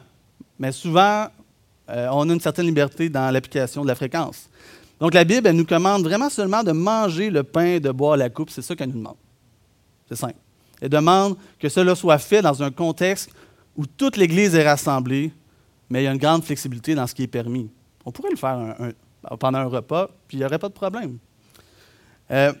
mais 0.58 0.72
souvent, 0.72 1.28
euh, 1.88 2.08
on 2.12 2.28
a 2.28 2.32
une 2.34 2.40
certaine 2.40 2.66
liberté 2.66 3.08
dans 3.08 3.30
l'application 3.30 3.82
de 3.82 3.88
la 3.88 3.94
fréquence. 3.94 4.50
Donc 5.00 5.14
la 5.14 5.24
Bible, 5.24 5.46
elle 5.46 5.56
nous 5.56 5.64
commande 5.64 6.02
vraiment 6.02 6.28
seulement 6.28 6.62
de 6.62 6.72
manger 6.72 7.30
le 7.30 7.44
pain 7.44 7.78
de 7.78 7.90
boire 7.90 8.18
la 8.18 8.28
coupe. 8.28 8.50
C'est 8.50 8.60
ça 8.60 8.76
qu'elle 8.76 8.90
nous 8.90 8.98
demande. 8.98 9.16
C'est 10.08 10.16
simple. 10.16 10.36
Elle 10.82 10.90
demande 10.90 11.36
que 11.58 11.70
cela 11.70 11.94
soit 11.94 12.18
fait 12.18 12.42
dans 12.42 12.62
un 12.62 12.70
contexte 12.70 13.30
où 13.74 13.86
toute 13.86 14.18
l'Église 14.18 14.54
est 14.54 14.68
rassemblée 14.68 15.32
mais 15.90 16.02
il 16.02 16.04
y 16.04 16.08
a 16.08 16.12
une 16.12 16.18
grande 16.18 16.44
flexibilité 16.44 16.94
dans 16.94 17.06
ce 17.06 17.14
qui 17.14 17.22
est 17.22 17.28
permis. 17.28 17.70
On 18.08 18.10
pourrait 18.10 18.30
le 18.30 18.36
faire 18.36 18.74
pendant 19.38 19.58
un 19.58 19.66
repas, 19.66 20.08
puis 20.26 20.38
il 20.38 20.40
n'y 20.40 20.46
aurait 20.46 20.58
pas 20.58 20.70
de 20.70 20.72
problème. 20.72 21.18
Euh, 22.30 22.54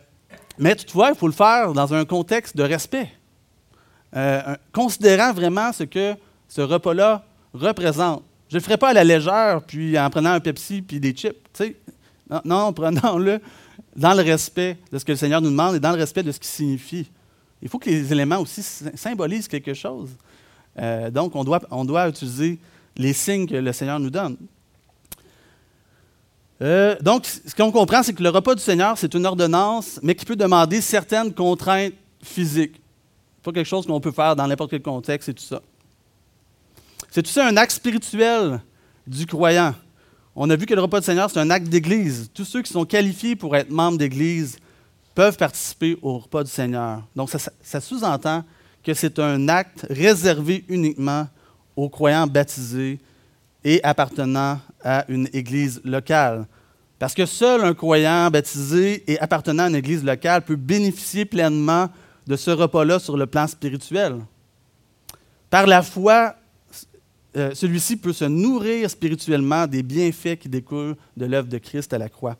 mais 0.58 0.76
toutefois, 0.76 1.08
il 1.08 1.14
faut 1.14 1.26
le 1.26 1.32
faire 1.32 1.72
dans 1.72 1.94
un 1.94 2.04
contexte 2.04 2.54
de 2.54 2.62
respect, 2.62 3.10
euh, 4.14 4.56
considérant 4.74 5.32
vraiment 5.32 5.72
ce 5.72 5.84
que 5.84 6.14
ce 6.48 6.60
repas-là 6.60 7.24
représente. 7.54 8.22
Je 8.50 8.56
ne 8.56 8.60
le 8.60 8.62
ferai 8.62 8.76
pas 8.76 8.90
à 8.90 8.92
la 8.92 9.04
légère, 9.04 9.62
puis 9.66 9.98
en 9.98 10.10
prenant 10.10 10.32
un 10.32 10.40
Pepsi 10.40 10.82
puis 10.82 11.00
des 11.00 11.12
chips. 11.12 11.62
Non, 12.28 12.42
non 12.44 12.72
prenons-le 12.74 13.40
dans 13.96 14.12
le 14.12 14.22
respect 14.22 14.76
de 14.92 14.98
ce 14.98 15.04
que 15.06 15.12
le 15.12 15.18
Seigneur 15.18 15.40
nous 15.40 15.50
demande 15.50 15.76
et 15.76 15.80
dans 15.80 15.92
le 15.92 15.98
respect 15.98 16.22
de 16.22 16.32
ce 16.32 16.40
qui 16.40 16.48
signifie. 16.48 17.10
Il 17.62 17.70
faut 17.70 17.78
que 17.78 17.88
les 17.88 18.12
éléments 18.12 18.40
aussi 18.40 18.62
symbolisent 18.62 19.48
quelque 19.48 19.72
chose. 19.72 20.10
Euh, 20.78 21.10
donc, 21.10 21.34
on 21.34 21.42
doit, 21.42 21.62
on 21.70 21.86
doit 21.86 22.06
utiliser 22.06 22.58
les 22.98 23.14
signes 23.14 23.46
que 23.46 23.54
le 23.54 23.72
Seigneur 23.72 23.98
nous 23.98 24.10
donne. 24.10 24.36
Euh, 26.60 26.96
donc, 27.00 27.26
ce 27.26 27.54
qu'on 27.54 27.70
comprend, 27.70 28.02
c'est 28.02 28.12
que 28.12 28.22
le 28.22 28.30
repas 28.30 28.54
du 28.54 28.62
Seigneur, 28.62 28.98
c'est 28.98 29.14
une 29.14 29.26
ordonnance, 29.26 30.00
mais 30.02 30.14
qui 30.14 30.24
peut 30.24 30.36
demander 30.36 30.80
certaines 30.80 31.32
contraintes 31.32 31.92
physiques. 32.22 32.80
Pas 33.42 33.52
quelque 33.52 33.66
chose 33.66 33.86
qu'on 33.86 34.00
peut 34.00 34.10
faire 34.10 34.34
dans 34.34 34.46
n'importe 34.46 34.70
quel 34.70 34.82
contexte 34.82 35.28
et 35.28 35.34
tout 35.34 35.44
ça. 35.44 35.62
C'est 37.10 37.24
aussi 37.26 37.40
un 37.40 37.56
acte 37.56 37.72
spirituel 37.72 38.60
du 39.06 39.24
croyant. 39.24 39.74
On 40.34 40.50
a 40.50 40.56
vu 40.56 40.66
que 40.66 40.74
le 40.74 40.82
repas 40.82 41.00
du 41.00 41.06
Seigneur, 41.06 41.30
c'est 41.30 41.40
un 41.40 41.50
acte 41.50 41.68
d'Église. 41.68 42.30
Tous 42.34 42.44
ceux 42.44 42.62
qui 42.62 42.72
sont 42.72 42.84
qualifiés 42.84 43.36
pour 43.36 43.56
être 43.56 43.70
membres 43.70 43.98
d'Église 43.98 44.58
peuvent 45.14 45.36
participer 45.36 45.96
au 46.02 46.18
repas 46.18 46.44
du 46.44 46.50
Seigneur. 46.50 47.02
Donc, 47.14 47.30
ça, 47.30 47.38
ça 47.62 47.80
sous-entend 47.80 48.44
que 48.82 48.94
c'est 48.94 49.18
un 49.18 49.48
acte 49.48 49.86
réservé 49.88 50.64
uniquement 50.68 51.26
aux 51.76 51.88
croyants 51.88 52.26
baptisés 52.26 52.98
et 53.64 53.82
appartenant 53.82 54.60
à 54.82 55.04
une 55.08 55.28
église 55.32 55.80
locale. 55.84 56.46
Parce 56.98 57.14
que 57.14 57.26
seul 57.26 57.64
un 57.64 57.74
croyant 57.74 58.30
baptisé 58.30 59.04
et 59.10 59.18
appartenant 59.20 59.64
à 59.64 59.68
une 59.68 59.76
église 59.76 60.04
locale 60.04 60.42
peut 60.42 60.56
bénéficier 60.56 61.24
pleinement 61.24 61.88
de 62.26 62.36
ce 62.36 62.50
repas-là 62.50 62.98
sur 62.98 63.16
le 63.16 63.26
plan 63.26 63.46
spirituel. 63.46 64.16
Par 65.50 65.66
la 65.66 65.82
foi, 65.82 66.34
euh, 67.36 67.54
celui-ci 67.54 67.96
peut 67.96 68.12
se 68.12 68.24
nourrir 68.24 68.90
spirituellement 68.90 69.66
des 69.66 69.82
bienfaits 69.82 70.36
qui 70.36 70.48
découlent 70.48 70.96
de 71.16 71.26
l'œuvre 71.26 71.48
de 71.48 71.58
Christ 71.58 71.92
à 71.92 71.98
la 71.98 72.08
croix. 72.08 72.36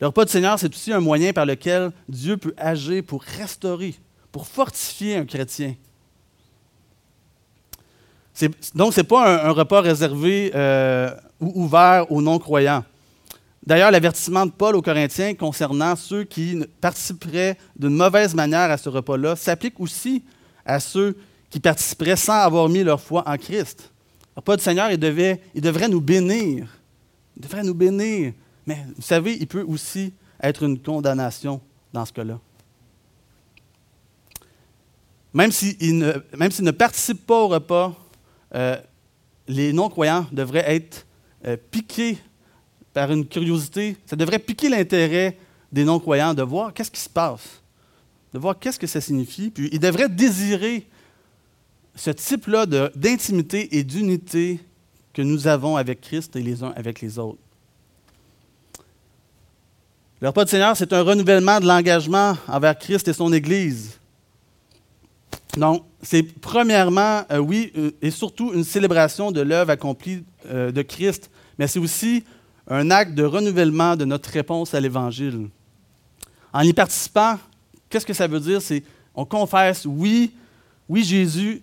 Le 0.00 0.06
repas 0.06 0.24
du 0.24 0.32
Seigneur, 0.32 0.58
c'est 0.58 0.72
aussi 0.72 0.92
un 0.92 1.00
moyen 1.00 1.32
par 1.32 1.46
lequel 1.46 1.90
Dieu 2.08 2.36
peut 2.36 2.54
agir 2.56 3.02
pour 3.04 3.22
restaurer, 3.22 3.94
pour 4.30 4.46
fortifier 4.46 5.16
un 5.16 5.24
chrétien 5.24 5.74
donc, 8.74 8.94
ce 8.94 9.00
n'est 9.00 9.06
pas 9.06 9.46
un, 9.46 9.50
repas 9.50 9.80
réservé 9.80 10.52
euh, 10.54 11.10
ou 11.40 11.64
ouvert 11.64 12.10
aux 12.10 12.22
non-croyants. 12.22 12.84
D'ailleurs, 13.66 13.90
l'avertissement 13.90 14.46
de 14.46 14.50
Paul 14.50 14.76
aux 14.76 14.82
Corinthiens 14.82 15.34
concernant 15.34 15.96
ceux 15.96 16.24
qui 16.24 16.64
participeraient 16.80 17.58
d'une 17.76 17.94
mauvaise 17.94 18.34
manière 18.34 18.70
à 18.70 18.76
ce 18.76 18.88
repas-là 18.88 19.36
s'applique 19.36 19.78
aussi 19.80 20.22
à 20.64 20.80
ceux 20.80 21.16
qui 21.50 21.60
participeraient 21.60 22.16
sans 22.16 22.40
avoir 22.40 22.68
mis 22.68 22.82
leur 22.82 23.00
foi 23.00 23.24
en 23.26 23.36
Christ. 23.36 23.90
Le 24.36 24.40
repas 24.40 24.56
du 24.56 24.62
Seigneur, 24.62 24.90
il, 24.90 24.98
devait, 24.98 25.40
il 25.54 25.60
devrait 25.60 25.88
nous 25.88 26.00
bénir. 26.00 26.68
Il 27.36 27.42
devrait 27.42 27.62
nous 27.62 27.74
bénir. 27.74 28.32
Mais 28.66 28.84
vous 28.96 29.02
savez, 29.02 29.36
il 29.38 29.46
peut 29.46 29.64
aussi 29.66 30.12
être 30.40 30.62
une 30.62 30.78
condamnation 30.78 31.60
dans 31.92 32.04
ce 32.04 32.12
cas-là. 32.12 32.38
Même 35.34 35.52
s'ils 35.52 35.98
ne, 35.98 36.12
même 36.36 36.50
ne 36.60 36.70
participent 36.70 37.26
pas 37.26 37.42
au 37.42 37.48
repas, 37.48 37.94
euh, 38.54 38.76
les 39.46 39.72
non-croyants 39.72 40.26
devraient 40.32 40.74
être 40.74 41.06
euh, 41.46 41.56
piqués 41.70 42.18
par 42.92 43.10
une 43.12 43.26
curiosité. 43.26 43.96
Ça 44.06 44.16
devrait 44.16 44.38
piquer 44.38 44.68
l'intérêt 44.68 45.36
des 45.70 45.84
non-croyants 45.84 46.34
de 46.34 46.42
voir 46.42 46.72
qu'est-ce 46.72 46.90
qui 46.90 47.00
se 47.00 47.08
passe, 47.08 47.62
de 48.32 48.38
voir 48.38 48.58
qu'est-ce 48.58 48.78
que 48.78 48.86
ça 48.86 49.00
signifie. 49.00 49.50
Puis 49.50 49.68
ils 49.72 49.80
devraient 49.80 50.08
désirer 50.08 50.86
ce 51.94 52.10
type-là 52.10 52.66
d'intimité 52.94 53.76
et 53.76 53.84
d'unité 53.84 54.60
que 55.12 55.22
nous 55.22 55.46
avons 55.46 55.76
avec 55.76 56.00
Christ 56.00 56.36
et 56.36 56.40
les 56.40 56.62
uns 56.62 56.72
avec 56.76 57.00
les 57.00 57.18
autres. 57.18 57.38
Le 60.20 60.28
repas 60.28 60.44
du 60.44 60.50
Seigneur, 60.50 60.76
c'est 60.76 60.92
un 60.92 61.02
renouvellement 61.02 61.60
de 61.60 61.66
l'engagement 61.66 62.36
envers 62.48 62.76
Christ 62.76 63.06
et 63.06 63.12
son 63.12 63.32
Église. 63.32 63.98
Donc, 65.56 65.84
c'est 66.02 66.22
premièrement, 66.22 67.22
euh, 67.30 67.38
oui, 67.38 67.72
euh, 67.76 67.90
et 68.02 68.10
surtout 68.10 68.52
une 68.52 68.64
célébration 68.64 69.32
de 69.32 69.40
l'œuvre 69.40 69.70
accomplie 69.70 70.24
euh, 70.46 70.70
de 70.70 70.82
Christ, 70.82 71.30
mais 71.58 71.66
c'est 71.66 71.78
aussi 71.78 72.24
un 72.66 72.90
acte 72.90 73.14
de 73.14 73.24
renouvellement 73.24 73.96
de 73.96 74.04
notre 74.04 74.30
réponse 74.30 74.74
à 74.74 74.80
l'Évangile. 74.80 75.48
En 76.52 76.60
y 76.60 76.72
participant, 76.72 77.38
qu'est-ce 77.88 78.06
que 78.06 78.12
ça 78.12 78.26
veut 78.26 78.40
dire? 78.40 78.60
C'est 78.60 78.82
on 79.14 79.24
confesse, 79.24 79.84
oui, 79.86 80.32
oui, 80.88 81.02
Jésus, 81.02 81.62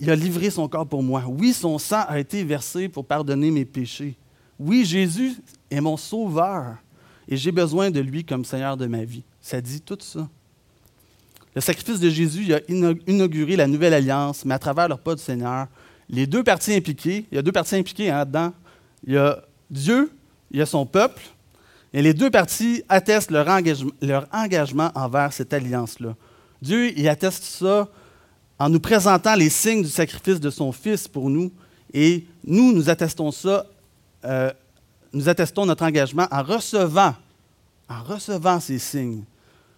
il 0.00 0.10
a 0.10 0.16
livré 0.16 0.48
son 0.48 0.68
corps 0.68 0.86
pour 0.86 1.02
moi. 1.02 1.24
Oui, 1.28 1.52
son 1.52 1.78
sang 1.78 2.04
a 2.08 2.18
été 2.18 2.42
versé 2.44 2.88
pour 2.88 3.04
pardonner 3.04 3.50
mes 3.50 3.64
péchés. 3.64 4.16
Oui, 4.58 4.84
Jésus 4.84 5.34
est 5.70 5.80
mon 5.80 5.96
sauveur 5.96 6.76
et 7.28 7.36
j'ai 7.36 7.52
besoin 7.52 7.90
de 7.90 8.00
lui 8.00 8.24
comme 8.24 8.44
Seigneur 8.44 8.76
de 8.76 8.86
ma 8.86 9.04
vie. 9.04 9.24
Ça 9.40 9.60
dit 9.60 9.80
tout 9.80 9.98
ça. 10.00 10.28
Le 11.54 11.60
sacrifice 11.60 12.00
de 12.00 12.10
Jésus 12.10 12.52
a 12.52 12.60
inauguré 13.06 13.56
la 13.56 13.66
nouvelle 13.66 13.94
alliance, 13.94 14.44
mais 14.44 14.54
à 14.54 14.58
travers 14.58 14.88
le 14.88 14.96
pas 14.96 15.14
du 15.14 15.22
Seigneur, 15.22 15.68
les 16.08 16.26
deux 16.26 16.42
parties 16.42 16.74
impliquées, 16.74 17.26
il 17.30 17.36
y 17.36 17.38
a 17.38 17.42
deux 17.42 17.52
parties 17.52 17.76
impliquées 17.76 18.10
hein, 18.10 18.24
dedans. 18.24 18.52
Il 19.06 19.14
y 19.14 19.16
a 19.16 19.42
Dieu, 19.70 20.10
il 20.50 20.58
y 20.58 20.62
a 20.62 20.66
son 20.66 20.84
peuple, 20.84 21.22
et 21.92 22.02
les 22.02 22.12
deux 22.12 22.30
parties 22.30 22.82
attestent 22.88 23.30
leur 23.30 23.48
engagement, 24.32 24.90
envers 24.94 25.32
cette 25.32 25.52
alliance-là. 25.52 26.16
Dieu, 26.60 26.96
il 26.98 27.08
atteste 27.08 27.44
ça 27.44 27.88
en 28.58 28.68
nous 28.68 28.80
présentant 28.80 29.34
les 29.34 29.50
signes 29.50 29.82
du 29.82 29.88
sacrifice 29.88 30.40
de 30.40 30.50
son 30.50 30.72
Fils 30.72 31.06
pour 31.06 31.30
nous, 31.30 31.52
et 31.92 32.24
nous, 32.44 32.72
nous 32.72 32.90
attestons 32.90 33.30
ça, 33.30 33.66
euh, 34.24 34.52
nous 35.12 35.28
attestons 35.28 35.66
notre 35.66 35.84
engagement 35.84 36.26
en 36.30 36.42
recevant, 36.42 37.14
en 37.88 38.02
recevant 38.02 38.58
ces 38.58 38.80
signes, 38.80 39.22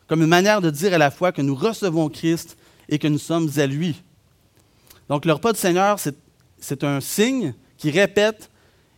comme 0.07 0.23
une 0.23 0.29
manière 0.29 0.61
de 0.61 0.71
dire 0.71 0.95
à 0.95 0.99
la 0.99 1.11
fois 1.11 1.33
que 1.33 1.43
nous 1.43 1.55
recevons 1.55 2.09
Christ 2.09 2.57
et 2.89 2.99
que 2.99 3.09
nous 3.09 3.19
sommes 3.19 3.51
à 3.57 3.67
lui. 3.67 4.03
Donc, 5.09 5.25
le 5.25 5.33
repas 5.33 5.53
du 5.53 5.59
Seigneur, 5.59 5.99
c'est 6.59 6.85
un 6.85 7.01
signe 7.01 7.55
qui 7.77 7.91
répète 7.91 8.51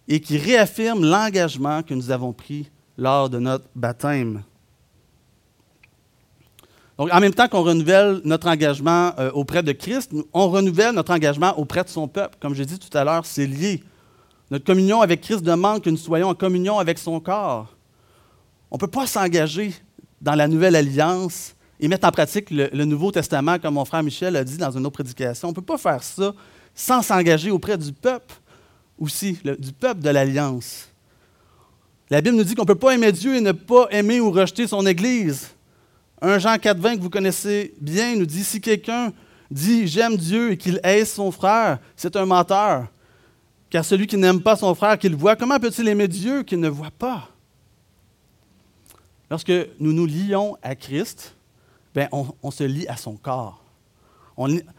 et 0.07 0.21
qui 0.21 0.39
réaffirme 0.39 1.05
l'engagement 1.05 1.83
que 1.83 1.95
nous 1.95 2.11
avons 2.11 2.33
pris 2.33 2.71
lors 2.97 3.29
de 3.31 3.39
notre 3.39 3.65
baptême. 3.75 4.43
Donc, 6.97 7.11
en 7.13 7.21
même 7.21 7.33
temps 7.33 7.47
qu'on 7.47 7.63
renouvelle 7.63 8.21
notre 8.25 8.49
engagement 8.49 9.13
euh, 9.19 9.31
auprès 9.31 9.63
de 9.63 9.71
Christ, 9.71 10.13
on 10.33 10.49
renouvelle 10.49 10.95
notre 10.95 11.13
engagement 11.13 11.57
auprès 11.57 11.85
de 11.85 11.89
son 11.89 12.09
peuple. 12.09 12.37
Comme 12.41 12.55
j'ai 12.55 12.67
dit 12.67 12.79
tout 12.79 12.97
à 12.97 13.05
l'heure, 13.05 13.25
c'est 13.25 13.47
lié. 13.47 13.85
Notre 14.51 14.65
communion 14.65 15.01
avec 15.01 15.21
Christ 15.21 15.43
demande 15.43 15.83
que 15.83 15.91
nous 15.91 15.97
soyons 15.97 16.29
en 16.29 16.35
communion 16.35 16.79
avec 16.79 16.99
son 16.99 17.21
corps. 17.21 17.77
On 18.71 18.77
ne 18.77 18.81
peut 18.81 18.89
pas 18.89 19.07
s'engager 19.07 19.73
dans 20.21 20.35
la 20.35 20.49
nouvelle 20.49 20.77
alliance 20.77 21.55
et 21.81 21.89
mettre 21.89 22.07
en 22.07 22.11
pratique 22.11 22.51
le, 22.51 22.85
Nouveau 22.85 23.13
Testament, 23.13 23.59
comme 23.59 23.75
mon 23.75 23.85
frère 23.85 24.03
Michel 24.03 24.37
a 24.37 24.45
dit 24.45 24.57
dans 24.57 24.71
une 24.71 24.85
autre 24.85 24.95
prédication. 24.95 25.49
On 25.49 25.51
ne 25.53 25.55
peut 25.55 25.63
pas 25.63 25.79
faire 25.79 26.03
ça 26.03 26.35
sans 26.75 27.03
s'engager 27.03 27.51
auprès 27.51 27.79
du 27.79 27.93
peuple 27.93 28.35
aussi, 28.99 29.39
du 29.59 29.73
peuple 29.73 30.01
de 30.01 30.11
l'alliance. 30.11 30.89
La 32.11 32.21
Bible 32.21 32.37
nous 32.37 32.45
dit 32.45 32.55
qu'on 32.55 32.63
ne 32.63 32.67
peut 32.67 32.75
pas 32.75 32.95
aimer 32.95 33.13
Dieu 33.13 33.37
et 33.37 33.41
ne 33.41 33.53
pas 33.53 33.87
aimer 33.91 34.21
ou 34.21 34.31
rejeter 34.31 34.67
son 34.67 34.87
Église. 34.87 35.51
1 36.21 36.39
Jean 36.39 36.57
4,20 36.57 36.97
que 36.97 37.03
vous 37.03 37.11
connaissez 37.11 37.75
bien 37.81 38.17
nous 38.17 38.27
dit 38.27 38.43
si 38.43 38.61
quelqu'un 38.61 39.13
dit 39.51 39.87
j'aime 39.87 40.17
Dieu 40.17 40.53
et 40.53 40.57
qu'il 40.57 40.81
hait 40.83 41.05
son 41.05 41.31
frère, 41.31 41.79
c'est 41.97 42.17
un 42.17 42.27
menteur. 42.27 42.87
Car 43.71 43.85
celui 43.85 44.07
qui 44.07 44.17
n'aime 44.17 44.41
pas 44.41 44.57
son 44.57 44.75
frère 44.75 44.99
qu'il 44.99 45.15
voit, 45.15 45.37
comment 45.37 45.59
peut-il 45.61 45.87
aimer 45.89 46.09
Dieu 46.09 46.43
qu'il 46.43 46.59
ne 46.59 46.69
voit 46.69 46.91
pas? 46.91 47.29
Lorsque 49.31 49.53
nous 49.79 49.93
nous 49.93 50.07
lions 50.07 50.57
à 50.63 50.75
Christ, 50.75 51.35
ben 51.95 52.09
on, 52.13 52.51
se 52.51 52.65
lie 52.65 52.87
à 52.89 52.97
son 52.97 53.17
corps. 53.17 53.63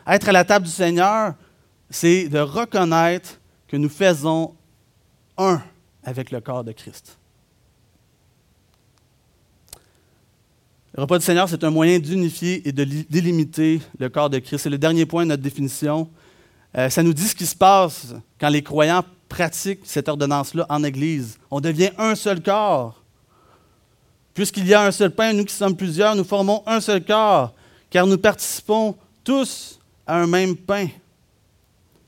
Être 0.07 0.29
à 0.29 0.31
la 0.31 0.45
table 0.45 0.65
du 0.65 0.71
Seigneur, 0.71 1.33
c'est 1.89 2.29
de 2.29 2.39
reconnaître 2.39 3.39
que 3.67 3.77
nous 3.77 3.89
faisons 3.89 4.55
un 5.37 5.61
avec 6.03 6.31
le 6.31 6.41
corps 6.41 6.63
de 6.63 6.71
Christ. 6.71 7.17
Le 10.95 11.03
repas 11.03 11.19
du 11.19 11.25
Seigneur, 11.25 11.47
c'est 11.47 11.63
un 11.63 11.69
moyen 11.69 11.99
d'unifier 11.99 12.67
et 12.67 12.71
de 12.71 12.83
délimiter 12.83 13.81
le 13.99 14.09
corps 14.09 14.29
de 14.29 14.39
Christ. 14.39 14.63
C'est 14.63 14.69
le 14.69 14.77
dernier 14.77 15.05
point 15.05 15.23
de 15.23 15.29
notre 15.29 15.43
définition. 15.43 16.09
Euh, 16.77 16.89
ça 16.89 17.03
nous 17.03 17.13
dit 17.13 17.27
ce 17.27 17.35
qui 17.35 17.45
se 17.45 17.55
passe 17.55 18.15
quand 18.39 18.49
les 18.49 18.63
croyants 18.63 19.03
pratiquent 19.27 19.85
cette 19.85 20.09
ordonnance-là 20.09 20.65
en 20.69 20.83
Église. 20.83 21.37
On 21.51 21.61
devient 21.61 21.91
un 21.97 22.15
seul 22.15 22.41
corps. 22.41 22.98
Puisqu'il 24.33 24.67
y 24.67 24.73
a 24.73 24.85
un 24.85 24.91
seul 24.91 25.11
pain, 25.11 25.33
nous 25.33 25.45
qui 25.45 25.53
sommes 25.53 25.75
plusieurs, 25.75 26.15
nous 26.15 26.23
formons 26.23 26.63
un 26.65 26.79
seul 26.79 27.03
corps, 27.03 27.53
car 27.89 28.05
nous 28.05 28.17
participons 28.17 28.95
tous 29.23 29.79
à 30.05 30.21
un 30.21 30.27
même 30.27 30.55
pain. 30.55 30.87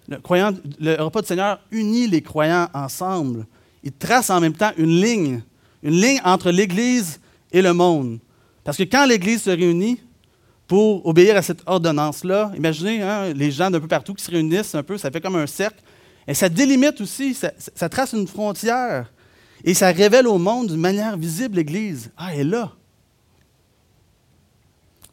Le, 0.08 0.18
croyant, 0.18 0.54
le 0.80 1.02
repas 1.02 1.22
du 1.22 1.28
Seigneur 1.28 1.60
unit 1.72 2.08
les 2.08 2.22
croyants 2.22 2.68
ensemble. 2.74 3.46
Il 3.84 3.92
trace 3.92 4.30
en 4.30 4.40
même 4.40 4.54
temps 4.54 4.72
une 4.78 5.02
ligne, 5.02 5.42
une 5.84 6.00
ligne 6.00 6.22
entre 6.24 6.52
l'Église 6.52 7.20
et 7.52 7.62
le 7.62 7.74
monde. 7.74 8.20
Parce 8.64 8.78
que 8.78 8.84
quand 8.84 9.06
l'Église 9.06 9.44
se 9.44 9.50
réunit 9.50 10.00
pour 10.68 11.06
obéir 11.06 11.36
à 11.36 11.42
cette 11.42 11.62
ordonnance-là, 11.66 12.52
imaginez 12.56 13.02
hein, 13.02 13.34
les 13.34 13.52
gens 13.52 13.70
d'un 13.70 13.80
peu 13.80 13.88
partout 13.88 14.14
qui 14.14 14.24
se 14.24 14.32
réunissent 14.32 14.76
un 14.76 14.84
peu, 14.84 14.98
ça 14.98 15.12
fait 15.12 15.22
comme 15.22 15.36
un 15.36 15.48
cercle, 15.48 15.82
et 16.28 16.34
ça 16.34 16.48
délimite 16.48 17.02
aussi, 17.02 17.34
ça, 17.34 17.52
ça 17.58 17.90
trace 17.90 18.14
une 18.14 18.28
frontière, 18.28 19.12
et 19.64 19.74
ça 19.74 19.92
révèle 19.92 20.28
au 20.28 20.38
monde 20.38 20.68
d'une 20.68 20.80
manière 20.80 21.18
visible 21.18 21.58
l'Église. 21.58 22.12
Ah, 22.18 22.34
elle 22.34 22.40
est 22.40 22.44
là. 22.44 22.72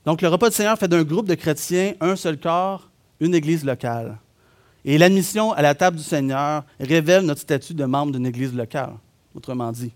Donc 0.05 0.23
le 0.23 0.29
repas 0.29 0.49
du 0.49 0.55
Seigneur 0.55 0.79
fait 0.79 0.89
d'un 0.89 1.03
groupe 1.03 1.27
de 1.27 1.35
chrétiens 1.35 1.95
un 2.01 2.17
seul 2.17 2.39
corps, 2.39 2.89
une 3.21 3.35
Église 3.35 3.65
locale. 3.65 4.19
Et 4.85 4.97
l'admission 4.97 5.53
à 5.53 5.61
la 5.61 5.75
table 5.75 5.97
du 5.97 6.03
Seigneur 6.03 6.65
révèle 6.81 7.25
notre 7.25 7.41
statut 7.41 7.75
de 7.75 7.85
membre 7.85 8.13
d'une 8.13 8.27
Église 8.27 8.55
locale, 8.55 8.95
autrement 9.35 9.71
dit. 9.73 9.93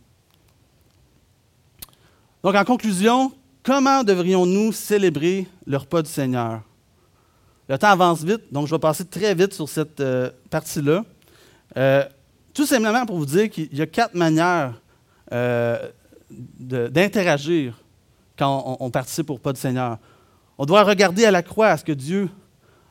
Donc 2.42 2.54
en 2.54 2.64
conclusion, 2.64 3.32
Comment 3.64 4.02
devrions-nous 4.02 4.72
célébrer 4.72 5.46
le 5.68 5.76
repas 5.76 6.02
du 6.02 6.10
Seigneur? 6.10 6.62
Le 7.68 7.78
temps 7.78 7.90
avance 7.90 8.24
vite, 8.24 8.52
donc 8.52 8.66
je 8.66 8.74
vais 8.74 8.80
passer 8.80 9.04
très 9.04 9.36
vite 9.36 9.54
sur 9.54 9.68
cette 9.68 10.00
euh, 10.00 10.30
partie-là. 10.50 11.04
Euh, 11.76 12.04
tout 12.54 12.66
simplement 12.66 13.06
pour 13.06 13.18
vous 13.18 13.26
dire 13.26 13.50
qu'il 13.50 13.74
y 13.74 13.80
a 13.80 13.86
quatre 13.86 14.14
manières 14.14 14.74
euh, 15.32 15.78
d'interagir 16.30 17.82
quand 18.36 18.76
on, 18.80 18.90
participe 18.90 19.30
au 19.30 19.34
repas 19.34 19.52
du 19.52 19.60
Seigneur. 19.60 19.98
On 20.58 20.66
doit 20.66 20.82
regarder 20.82 21.24
à 21.24 21.30
la 21.30 21.42
croix 21.42 21.68
à 21.68 21.76
ce 21.76 21.84
que 21.84 21.92
Dieu 21.92 22.28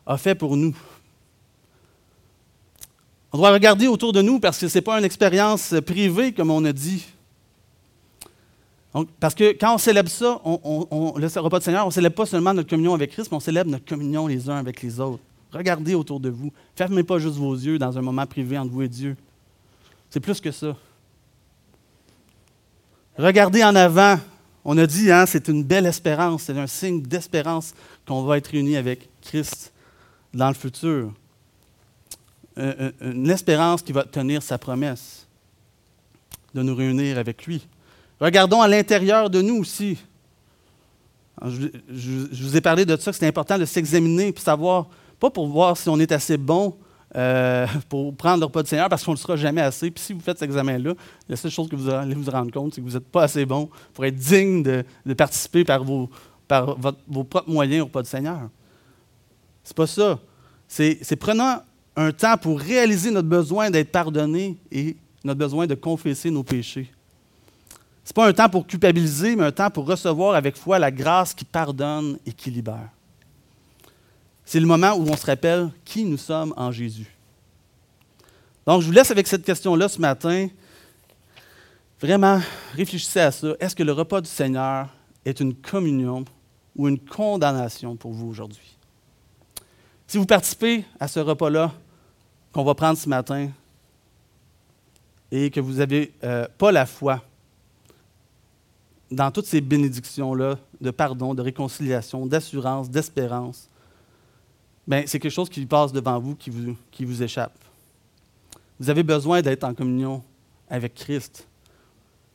a 0.06 0.18
fait 0.18 0.36
pour 0.36 0.56
nous. 0.56 0.76
On 3.34 3.38
doit 3.38 3.52
regarder 3.52 3.88
autour 3.88 4.14
de 4.14 4.22
nous 4.22 4.40
parce 4.40 4.60
que 4.60 4.68
ce 4.68 4.78
n'est 4.78 4.82
pas 4.82 4.98
une 4.98 5.06
expérience 5.06 5.74
privée, 5.86 6.34
comme 6.34 6.52
on 6.52 6.64
a 6.66 6.74
dit. 6.74 7.06
Parce 9.20 9.36
que 9.36 9.54
quand 9.54 9.76
on 9.76 9.78
célèbre 9.78 10.10
ça, 10.10 10.42
on, 10.44 11.14
le 11.18 11.40
repas 11.40 11.60
du 11.60 11.66
Seigneur, 11.66 11.86
on 11.86 11.90
ne 11.90 11.94
célèbre 11.94 12.16
pas 12.16 12.26
seulement 12.26 12.54
notre 12.54 12.70
communion 12.70 12.94
avec 12.94 13.12
Christ, 13.12 13.30
mais 13.32 13.38
on 13.38 13.42
célèbre 13.42 13.72
notre 13.72 13.86
communion 13.86 14.28
les 14.28 14.50
uns 14.50 14.58
avec 14.58 14.82
les 14.82 15.00
autres. 15.00 15.24
Regardez 15.54 15.96
autour 15.96 16.20
de 16.20 16.30
vous. 16.30 16.52
Fermez 16.76 17.04
pas 17.04 17.18
juste 17.18 17.36
vos 17.36 17.54
yeux 17.54 17.78
dans 17.78 17.98
un 17.98 18.02
moment 18.02 18.26
privé 18.26 18.58
entre 18.58 18.72
vous 18.72 18.82
et 18.82 18.90
Dieu. 18.90 19.16
C'est 20.12 20.20
plus 20.20 20.42
que 20.42 20.52
ça. 20.52 20.76
Regardez 23.18 23.64
en 23.64 23.76
avant. 23.76 24.20
On 24.64 24.78
a 24.78 24.86
dit, 24.86 25.12
hein, 25.12 25.26
c'est 25.26 25.48
une 25.48 25.64
belle 25.64 25.88
espérance, 25.88 26.44
c'est 26.44 26.58
un 26.58 26.68
signe 26.68 27.02
d'espérance 27.02 27.74
qu'on 28.06 28.24
va 28.24 28.38
être 28.38 28.50
réunis 28.50 28.78
avec 28.78 29.10
Christ 29.22 29.74
dans 30.34 30.50
le 30.50 30.54
futur. 30.54 31.12
Une 32.58 33.30
espérance 33.30 33.82
qui 33.82 33.92
va 33.92 34.04
tenir 34.04 34.44
sa 34.44 34.60
promesse 34.60 35.26
de 36.54 36.62
nous 36.62 36.76
réunir 36.76 37.18
avec 37.18 37.46
lui. 37.46 37.66
Regardons 38.20 38.62
à 38.62 38.68
l'intérieur 38.68 39.30
de 39.30 39.42
nous 39.42 39.56
aussi. 39.56 39.98
Je, 41.44 42.44
vous 42.44 42.56
ai 42.56 42.62
parlé 42.62 42.86
de 42.86 42.96
ça, 42.98 43.14
c'est 43.14 43.26
important 43.26 43.58
de 43.58 43.66
s'examiner 43.66 44.28
et 44.28 44.40
savoir, 44.40 44.88
pas 45.20 45.32
pour 45.32 45.48
voir 45.48 45.76
si 45.76 45.90
on 45.90 46.00
est 46.00 46.12
assez 46.12 46.38
bon 46.38 46.76
euh, 47.16 47.68
pour 47.90 48.16
prendre 48.16 48.40
le 48.40 48.46
repas 48.46 48.64
du 48.64 48.70
Seigneur, 48.70 48.90
parce 48.90 49.04
qu'on 49.04 49.12
ne 49.12 49.18
le 49.18 49.22
sera 49.22 49.36
jamais 49.36 49.62
assez. 49.62 49.92
Puis 49.92 50.04
si 50.04 50.14
vous 50.14 50.22
faites 50.22 50.40
cet 50.40 50.48
examen-là, 50.50 50.94
la 51.28 51.36
seule 51.36 51.52
chose 51.52 51.68
que 51.70 51.76
vous 51.76 51.90
allez 51.90 52.16
vous 52.16 52.30
rendre 52.30 52.52
compte, 52.52 52.74
c'est 52.74 52.82
que 52.82 52.86
vous 52.86 52.94
n'êtes 52.94 53.08
pas 53.08 53.24
assez 53.24 53.46
bon 53.46 53.70
pour 53.94 54.06
être 54.06 54.16
digne 54.16 54.64
de, 54.64 55.14
participer 55.14 55.64
par, 55.64 55.84
vos 55.84 56.10
propres 56.48 57.50
moyens 57.50 57.82
au 57.82 57.86
repas 57.86 58.04
du 58.04 58.10
Seigneur. 58.10 58.50
C'est 59.64 59.76
pas 59.76 59.88
ça. 59.88 60.20
C'est 60.68 61.16
prenant 61.18 61.62
un 61.96 62.12
temps 62.12 62.38
pour 62.38 62.60
réaliser 62.60 63.12
notre 63.12 63.28
besoin 63.28 63.70
d'être 63.70 63.92
pardonné 63.92 64.58
et 64.72 64.96
notre 65.24 65.40
besoin 65.40 65.68
de 65.68 65.76
confesser 65.76 66.32
nos 66.32 66.44
péchés. 66.44 66.90
Ce 68.04 68.10
n'est 68.10 68.14
pas 68.14 68.28
un 68.28 68.34
temps 68.34 68.50
pour 68.50 68.66
culpabiliser, 68.66 69.36
mais 69.36 69.44
un 69.44 69.52
temps 69.52 69.70
pour 69.70 69.86
recevoir 69.86 70.36
avec 70.36 70.56
foi 70.56 70.80
la 70.80 70.92
grâce 70.92 71.34
qui 71.34 71.46
pardonne 71.46 72.18
et 72.26 72.32
qui 72.32 72.50
libère. 72.50 72.90
C'est 74.46 74.60
le 74.60 74.66
moment 74.66 74.94
où 74.94 75.08
on 75.08 75.16
se 75.16 75.26
rappelle 75.26 75.70
qui 75.86 76.04
nous 76.04 76.18
sommes 76.18 76.54
en 76.58 76.72
Jésus. 76.72 77.16
Donc, 78.66 78.82
je 78.82 78.88
vous 78.88 78.92
laisse 78.92 79.12
avec 79.12 79.28
cette 79.28 79.44
question-là 79.44 79.88
ce 79.88 80.00
matin. 80.00 80.48
Vraiment, 82.00 82.40
réfléchissez 82.76 83.20
à 83.20 83.32
ça. 83.32 83.54
Est-ce 83.60 83.76
que 83.76 83.84
le 83.84 83.92
repas 83.92 84.22
du 84.22 84.30
Seigneur 84.30 84.88
est 85.26 85.40
une 85.40 85.56
communion 85.56 86.26
ou 86.76 86.88
une 86.88 87.00
condamnation 87.00 87.96
pour 87.96 88.12
vous 88.12 88.28
aujourd'hui? 88.28 88.78
Si 90.08 90.18
vous 90.18 90.26
participez 90.26 90.84
à 91.00 91.08
ce 91.08 91.20
repas-là 91.20 91.72
qu'on 92.52 92.64
va 92.64 92.76
prendre 92.76 92.98
ce 92.98 93.08
matin 93.08 93.50
et 95.32 95.50
que 95.50 95.60
vous 95.60 95.76
n'avez 95.76 96.12
euh, 96.24 96.48
pas 96.58 96.72
la 96.72 96.86
foi, 96.86 97.24
dans 99.10 99.32
toutes 99.32 99.46
ces 99.46 99.62
bénédictions-là 99.62 100.58
de 100.80 100.92
pardon, 100.92 101.34
de 101.34 101.42
réconciliation, 101.42 102.26
d'assurance, 102.26 102.90
d'espérance, 102.90 103.70
ben, 104.88 105.04
c'est 105.08 105.20
quelque 105.20 105.32
chose 105.32 105.50
qui 105.50 105.66
passe 105.66 105.92
devant 105.92 106.20
vous 106.20 106.36
qui, 106.36 106.50
vous, 106.50 106.76
qui 106.92 107.06
vous 107.06 107.22
échappe. 107.22 107.58
Vous 108.80 108.90
avez 108.90 109.04
besoin 109.04 109.42
d'être 109.42 109.64
en 109.64 109.74
communion 109.74 110.24
avec 110.70 110.96
Christ. 110.96 111.48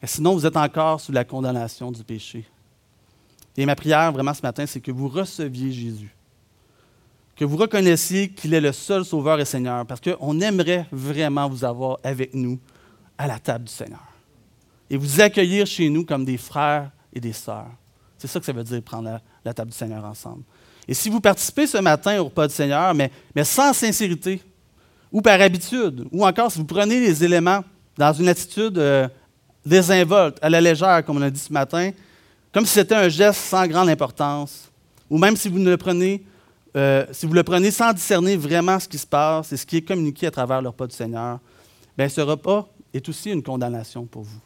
Sinon, 0.04 0.34
vous 0.34 0.46
êtes 0.46 0.56
encore 0.56 1.00
sous 1.00 1.10
la 1.10 1.24
condamnation 1.24 1.90
du 1.90 2.04
péché. 2.04 2.46
Et 3.56 3.66
ma 3.66 3.74
prière, 3.74 4.12
vraiment, 4.12 4.34
ce 4.34 4.42
matin, 4.42 4.66
c'est 4.66 4.80
que 4.80 4.92
vous 4.92 5.08
receviez 5.08 5.72
Jésus. 5.72 6.14
Que 7.34 7.44
vous 7.44 7.56
reconnaissiez 7.56 8.28
qu'il 8.28 8.54
est 8.54 8.60
le 8.60 8.72
seul 8.72 9.04
Sauveur 9.04 9.40
et 9.40 9.44
Seigneur. 9.44 9.84
Parce 9.86 10.00
qu'on 10.00 10.40
aimerait 10.40 10.86
vraiment 10.92 11.48
vous 11.48 11.64
avoir 11.64 11.98
avec 12.04 12.34
nous 12.34 12.58
à 13.18 13.26
la 13.26 13.38
table 13.38 13.64
du 13.64 13.72
Seigneur 13.72 14.16
et 14.90 14.96
vous 14.96 15.20
accueillir 15.20 15.66
chez 15.66 15.88
nous 15.88 16.04
comme 16.04 16.24
des 16.24 16.36
frères 16.36 16.90
et 17.12 17.20
des 17.20 17.32
sœurs. 17.32 17.70
C'est 18.18 18.28
ça 18.28 18.40
que 18.40 18.46
ça 18.46 18.52
veut 18.52 18.64
dire 18.64 18.82
prendre 18.82 19.20
la, 19.44 19.54
table 19.54 19.70
du 19.70 19.76
Seigneur 19.76 20.04
ensemble. 20.04 20.42
Et 20.88 20.94
si 20.94 21.08
vous 21.08 21.20
participez 21.20 21.66
ce 21.66 21.78
matin 21.78 22.18
au 22.20 22.24
repas 22.24 22.46
du 22.46 22.54
Seigneur, 22.54 22.94
mais, 22.94 23.10
sans 23.44 23.72
sincérité, 23.72 24.40
ou 25.10 25.20
par 25.20 25.40
habitude, 25.40 26.06
ou 26.12 26.24
encore 26.26 26.50
si 26.50 26.58
vous 26.58 26.64
prenez 26.64 27.00
les 27.00 27.24
éléments 27.24 27.64
dans 27.96 28.12
une 28.12 28.28
attitude 28.28 28.78
euh, 28.78 29.08
désinvolte, 29.64 30.38
à 30.42 30.48
la 30.48 30.60
légère, 30.60 31.04
comme 31.04 31.16
on 31.16 31.22
a 31.22 31.30
dit 31.30 31.40
ce 31.40 31.52
matin, 31.52 31.90
comme 32.52 32.66
si 32.66 32.72
c'était 32.72 32.94
un 32.94 33.08
geste 33.08 33.40
sans 33.40 33.66
grande 33.66 33.88
importance, 33.88 34.70
ou 35.10 35.18
même 35.18 35.36
si 35.36 35.48
vous, 35.48 35.58
le 35.58 35.76
prenez, 35.76 36.22
euh, 36.76 37.04
si 37.12 37.26
vous 37.26 37.32
le 37.32 37.42
prenez 37.42 37.70
sans 37.70 37.92
discerner 37.92 38.36
vraiment 38.36 38.78
ce 38.78 38.88
qui 38.88 38.98
se 38.98 39.06
passe 39.06 39.52
et 39.52 39.56
ce 39.56 39.66
qui 39.66 39.78
est 39.78 39.82
communiqué 39.82 40.26
à 40.26 40.30
travers 40.30 40.60
le 40.60 40.68
repas 40.68 40.86
du 40.86 40.94
Seigneur, 40.94 41.38
bien, 41.96 42.08
ce 42.08 42.20
repas 42.20 42.68
est 42.92 43.08
aussi 43.08 43.30
une 43.30 43.42
condamnation 43.42 44.04
pour 44.04 44.22
vous. 44.22 44.40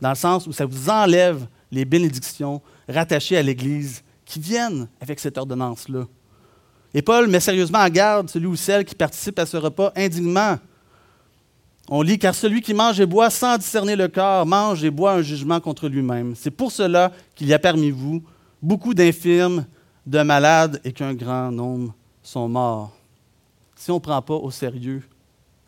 Dans 0.00 0.10
le 0.10 0.14
sens 0.16 0.46
où 0.46 0.52
ça 0.52 0.66
vous 0.66 0.88
enlève 0.88 1.46
les 1.70 1.84
bénédictions 1.84 2.60
rattachées 2.88 3.36
à 3.36 3.42
l'Église 3.42 4.03
qui 4.24 4.40
viennent 4.40 4.88
avec 5.00 5.20
cette 5.20 5.38
ordonnance-là. 5.38 6.06
Et 6.92 7.02
Paul 7.02 7.28
met 7.28 7.40
sérieusement 7.40 7.80
en 7.80 7.88
garde 7.88 8.30
celui 8.30 8.46
ou 8.46 8.56
celle 8.56 8.84
qui 8.84 8.94
participe 8.94 9.38
à 9.38 9.46
ce 9.46 9.56
repas 9.56 9.92
indignement 9.96 10.58
on 11.88 12.00
lit 12.00 12.18
car 12.18 12.34
celui 12.34 12.62
qui 12.62 12.72
mange 12.72 12.98
et 12.98 13.06
boit 13.06 13.28
sans 13.28 13.58
discerner 13.58 13.94
le 13.94 14.08
corps 14.08 14.46
mange 14.46 14.82
et 14.84 14.90
boit 14.90 15.12
un 15.12 15.22
jugement 15.22 15.60
contre 15.60 15.88
lui-même. 15.88 16.34
C'est 16.34 16.50
pour 16.50 16.72
cela 16.72 17.12
qu'il 17.34 17.46
y 17.46 17.52
a 17.52 17.58
parmi 17.58 17.90
vous 17.90 18.22
beaucoup 18.62 18.94
d'infirmes, 18.94 19.66
de 20.06 20.22
malades 20.22 20.80
et 20.84 20.92
qu'un 20.92 21.12
grand 21.12 21.50
nombre 21.50 21.94
sont 22.22 22.48
morts. 22.48 22.96
Si 23.76 23.90
on 23.90 23.96
ne 23.96 24.00
prend 24.00 24.22
pas 24.22 24.34
au 24.34 24.50
sérieux 24.50 25.02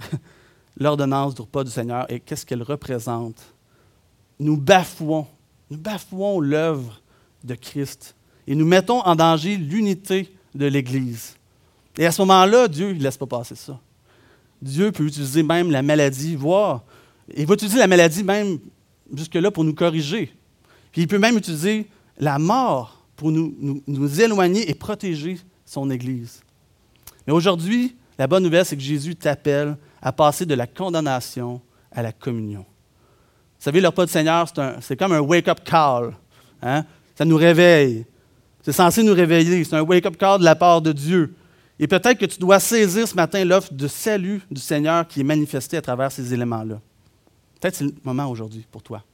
l'ordonnance 0.78 1.34
du 1.34 1.42
repas 1.42 1.64
du 1.64 1.70
Seigneur 1.70 2.10
et 2.10 2.18
qu'est-ce 2.18 2.46
qu'elle 2.46 2.62
représente, 2.62 3.54
nous 4.38 4.56
bafouons, 4.56 5.26
nous 5.70 5.78
bafouons 5.78 6.40
l'œuvre 6.40 7.02
de 7.44 7.54
Christ 7.54 8.15
et 8.46 8.54
nous 8.54 8.66
mettons 8.66 9.00
en 9.00 9.14
danger 9.14 9.56
l'unité 9.56 10.32
de 10.54 10.66
l'Église. 10.66 11.36
Et 11.98 12.06
à 12.06 12.12
ce 12.12 12.22
moment-là, 12.22 12.68
Dieu 12.68 12.92
ne 12.92 13.02
laisse 13.02 13.16
pas 13.16 13.26
passer 13.26 13.54
ça. 13.54 13.78
Dieu 14.60 14.92
peut 14.92 15.04
utiliser 15.04 15.42
même 15.42 15.70
la 15.70 15.82
maladie, 15.82 16.36
voire, 16.36 16.82
il 17.34 17.46
va 17.46 17.54
utiliser 17.54 17.78
la 17.78 17.86
maladie 17.86 18.22
même 18.22 18.58
jusque-là 19.14 19.50
pour 19.50 19.64
nous 19.64 19.74
corriger. 19.74 20.32
Puis 20.92 21.02
il 21.02 21.08
peut 21.08 21.18
même 21.18 21.36
utiliser 21.36 21.86
la 22.18 22.38
mort 22.38 23.04
pour 23.16 23.30
nous, 23.32 24.20
éloigner 24.20 24.70
et 24.70 24.74
protéger 24.74 25.38
son 25.64 25.90
Église. 25.90 26.42
Mais 27.26 27.32
aujourd'hui, 27.32 27.96
la 28.18 28.26
bonne 28.26 28.42
nouvelle, 28.42 28.64
c'est 28.64 28.76
que 28.76 28.82
Jésus 28.82 29.16
t'appelle 29.16 29.76
à 30.00 30.12
passer 30.12 30.46
de 30.46 30.54
la 30.54 30.66
condamnation 30.66 31.60
à 31.90 32.02
la 32.02 32.12
communion. 32.12 32.60
Vous 32.60 33.64
savez, 33.64 33.80
le 33.80 33.88
repas 33.88 34.06
du 34.06 34.12
Seigneur, 34.12 34.46
c'est 34.80 34.96
comme 34.96 35.12
un 35.12 35.20
wake-up 35.20 35.60
call. 35.64 36.14
Hein? 36.62 36.84
Ça 37.14 37.24
nous 37.24 37.36
réveille. 37.36 38.04
C'est 38.66 38.72
censé 38.72 39.04
nous 39.04 39.14
réveiller. 39.14 39.62
C'est 39.62 39.76
un 39.76 39.82
wake-up 39.82 40.16
call 40.16 40.40
de 40.40 40.44
la 40.44 40.56
part 40.56 40.82
de 40.82 40.90
Dieu. 40.90 41.36
Et 41.78 41.86
peut-être 41.86 42.18
que 42.18 42.26
tu 42.26 42.40
dois 42.40 42.58
saisir 42.58 43.06
ce 43.06 43.14
matin 43.14 43.44
l'offre 43.44 43.72
de 43.72 43.86
salut 43.86 44.42
du 44.50 44.60
Seigneur 44.60 45.06
qui 45.06 45.20
est 45.20 45.24
manifestée 45.24 45.76
à 45.76 45.82
travers 45.82 46.10
ces 46.10 46.34
éléments-là. 46.34 46.80
Peut-être 47.60 47.76
c'est 47.76 47.84
le 47.84 47.94
moment 48.02 48.26
aujourd'hui 48.26 48.66
pour 48.72 48.82
toi. 48.82 49.04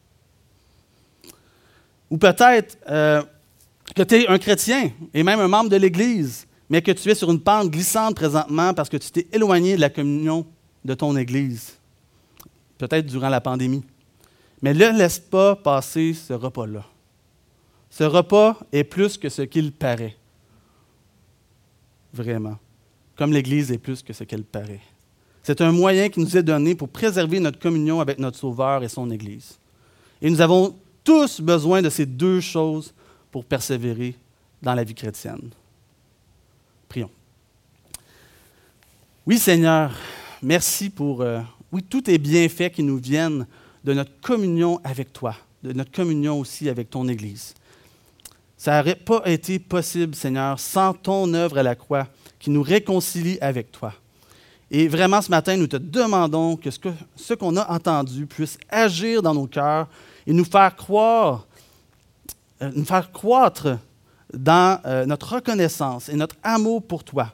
Ou 2.10 2.16
peut-être 2.16 2.78
euh, 2.88 3.22
que 3.94 4.02
tu 4.02 4.22
es 4.22 4.26
un 4.26 4.38
chrétien 4.38 4.90
et 5.12 5.22
même 5.22 5.40
un 5.40 5.48
membre 5.48 5.68
de 5.68 5.76
l'Église, 5.76 6.46
mais 6.70 6.80
que 6.80 6.92
tu 6.92 7.10
es 7.10 7.14
sur 7.14 7.30
une 7.30 7.40
pente 7.40 7.68
glissante 7.68 8.16
présentement 8.16 8.72
parce 8.72 8.88
que 8.88 8.96
tu 8.96 9.10
t'es 9.10 9.26
éloigné 9.34 9.76
de 9.76 9.82
la 9.82 9.90
communion 9.90 10.46
de 10.82 10.94
ton 10.94 11.14
Église. 11.14 11.74
Peut-être 12.78 13.04
durant 13.04 13.28
la 13.28 13.42
pandémie. 13.42 13.84
Mais 14.62 14.72
ne 14.72 14.96
laisse 14.96 15.18
pas 15.18 15.56
passer 15.56 16.14
ce 16.14 16.32
repas-là. 16.32 16.86
Ce 17.92 18.04
repas 18.04 18.58
est 18.72 18.84
plus 18.84 19.18
que 19.18 19.28
ce 19.28 19.42
qu'il 19.42 19.70
paraît 19.70 20.16
vraiment, 22.14 22.56
comme 23.16 23.34
l'Église 23.34 23.70
est 23.70 23.78
plus 23.78 24.02
que 24.02 24.14
ce 24.14 24.24
qu'elle 24.24 24.44
paraît. 24.44 24.80
C'est 25.42 25.60
un 25.60 25.72
moyen 25.72 26.08
qui 26.08 26.20
nous 26.20 26.36
est 26.36 26.42
donné 26.42 26.74
pour 26.74 26.88
préserver 26.88 27.38
notre 27.38 27.58
communion 27.58 28.00
avec 28.00 28.18
notre 28.18 28.38
Sauveur 28.38 28.82
et 28.82 28.88
son 28.88 29.10
Église. 29.10 29.58
Et 30.22 30.30
nous 30.30 30.40
avons 30.40 30.74
tous 31.04 31.42
besoin 31.42 31.82
de 31.82 31.90
ces 31.90 32.06
deux 32.06 32.40
choses 32.40 32.94
pour 33.30 33.44
persévérer 33.44 34.14
dans 34.62 34.74
la 34.74 34.84
vie 34.84 34.94
chrétienne. 34.94 35.50
Prions. 36.88 37.10
Oui, 39.26 39.38
Seigneur, 39.38 39.94
merci 40.40 40.88
pour 40.88 41.20
euh, 41.20 41.40
oui, 41.70 41.82
tous 41.82 42.02
tes 42.02 42.16
bienfaits 42.16 42.70
qui 42.70 42.82
nous 42.82 42.96
viennent 42.96 43.46
de 43.84 43.92
notre 43.92 44.18
communion 44.22 44.80
avec 44.82 45.12
toi, 45.12 45.36
de 45.62 45.74
notre 45.74 45.90
communion 45.90 46.40
aussi 46.40 46.70
avec 46.70 46.88
ton 46.88 47.06
Église. 47.06 47.54
Ça 48.62 48.76
n'aurait 48.76 48.94
pas 48.94 49.22
été 49.24 49.58
possible, 49.58 50.14
Seigneur, 50.14 50.56
sans 50.60 50.94
ton 50.94 51.34
œuvre 51.34 51.58
à 51.58 51.64
la 51.64 51.74
croix 51.74 52.06
qui 52.38 52.48
nous 52.48 52.62
réconcilie 52.62 53.36
avec 53.40 53.72
toi. 53.72 53.92
Et 54.70 54.86
vraiment, 54.86 55.20
ce 55.20 55.32
matin, 55.32 55.56
nous 55.56 55.66
te 55.66 55.76
demandons 55.76 56.54
que 56.54 56.70
ce 56.70 57.34
qu'on 57.34 57.56
a 57.56 57.68
entendu 57.72 58.24
puisse 58.24 58.56
agir 58.70 59.20
dans 59.20 59.34
nos 59.34 59.48
cœurs 59.48 59.88
et 60.28 60.32
nous 60.32 60.44
faire 60.44 60.76
croire, 60.76 61.48
euh, 62.62 62.70
nous 62.76 62.84
faire 62.84 63.10
croître 63.10 63.78
dans 64.32 64.80
euh, 64.86 65.06
notre 65.06 65.34
reconnaissance 65.34 66.08
et 66.08 66.14
notre 66.14 66.36
amour 66.44 66.84
pour 66.84 67.02
toi 67.02 67.32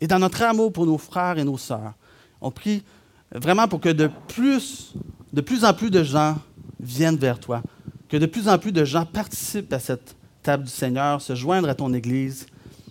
et 0.00 0.06
dans 0.06 0.18
notre 0.18 0.40
amour 0.40 0.72
pour 0.72 0.86
nos 0.86 0.96
frères 0.96 1.36
et 1.36 1.44
nos 1.44 1.58
sœurs. 1.58 1.92
On 2.40 2.50
prie 2.50 2.82
vraiment 3.30 3.68
pour 3.68 3.82
que 3.82 3.90
de 3.90 4.08
plus, 4.28 4.94
de 5.30 5.42
plus 5.42 5.62
en 5.62 5.74
plus 5.74 5.90
de 5.90 6.02
gens 6.02 6.38
viennent 6.80 7.18
vers 7.18 7.38
toi, 7.38 7.60
que 8.08 8.16
de 8.16 8.24
plus 8.24 8.48
en 8.48 8.58
plus 8.58 8.72
de 8.72 8.86
gens 8.86 9.04
participent 9.04 9.74
à 9.74 9.78
cette 9.78 10.16
table 10.44 10.64
du 10.64 10.70
Seigneur, 10.70 11.20
se 11.20 11.34
joindre 11.34 11.68
à 11.68 11.74
ton 11.74 11.92
Église 11.92 12.46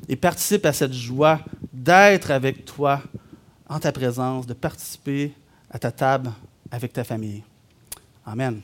et 0.09 0.17
participe 0.17 0.65
à 0.65 0.73
cette 0.73 0.93
joie 0.93 1.39
d'être 1.71 2.31
avec 2.31 2.65
toi 2.65 3.01
en 3.69 3.79
ta 3.79 3.91
présence, 3.91 4.45
de 4.45 4.53
participer 4.53 5.31
à 5.69 5.79
ta 5.79 5.91
table 5.91 6.31
avec 6.71 6.91
ta 6.91 7.03
famille. 7.03 7.43
Amen. 8.25 8.61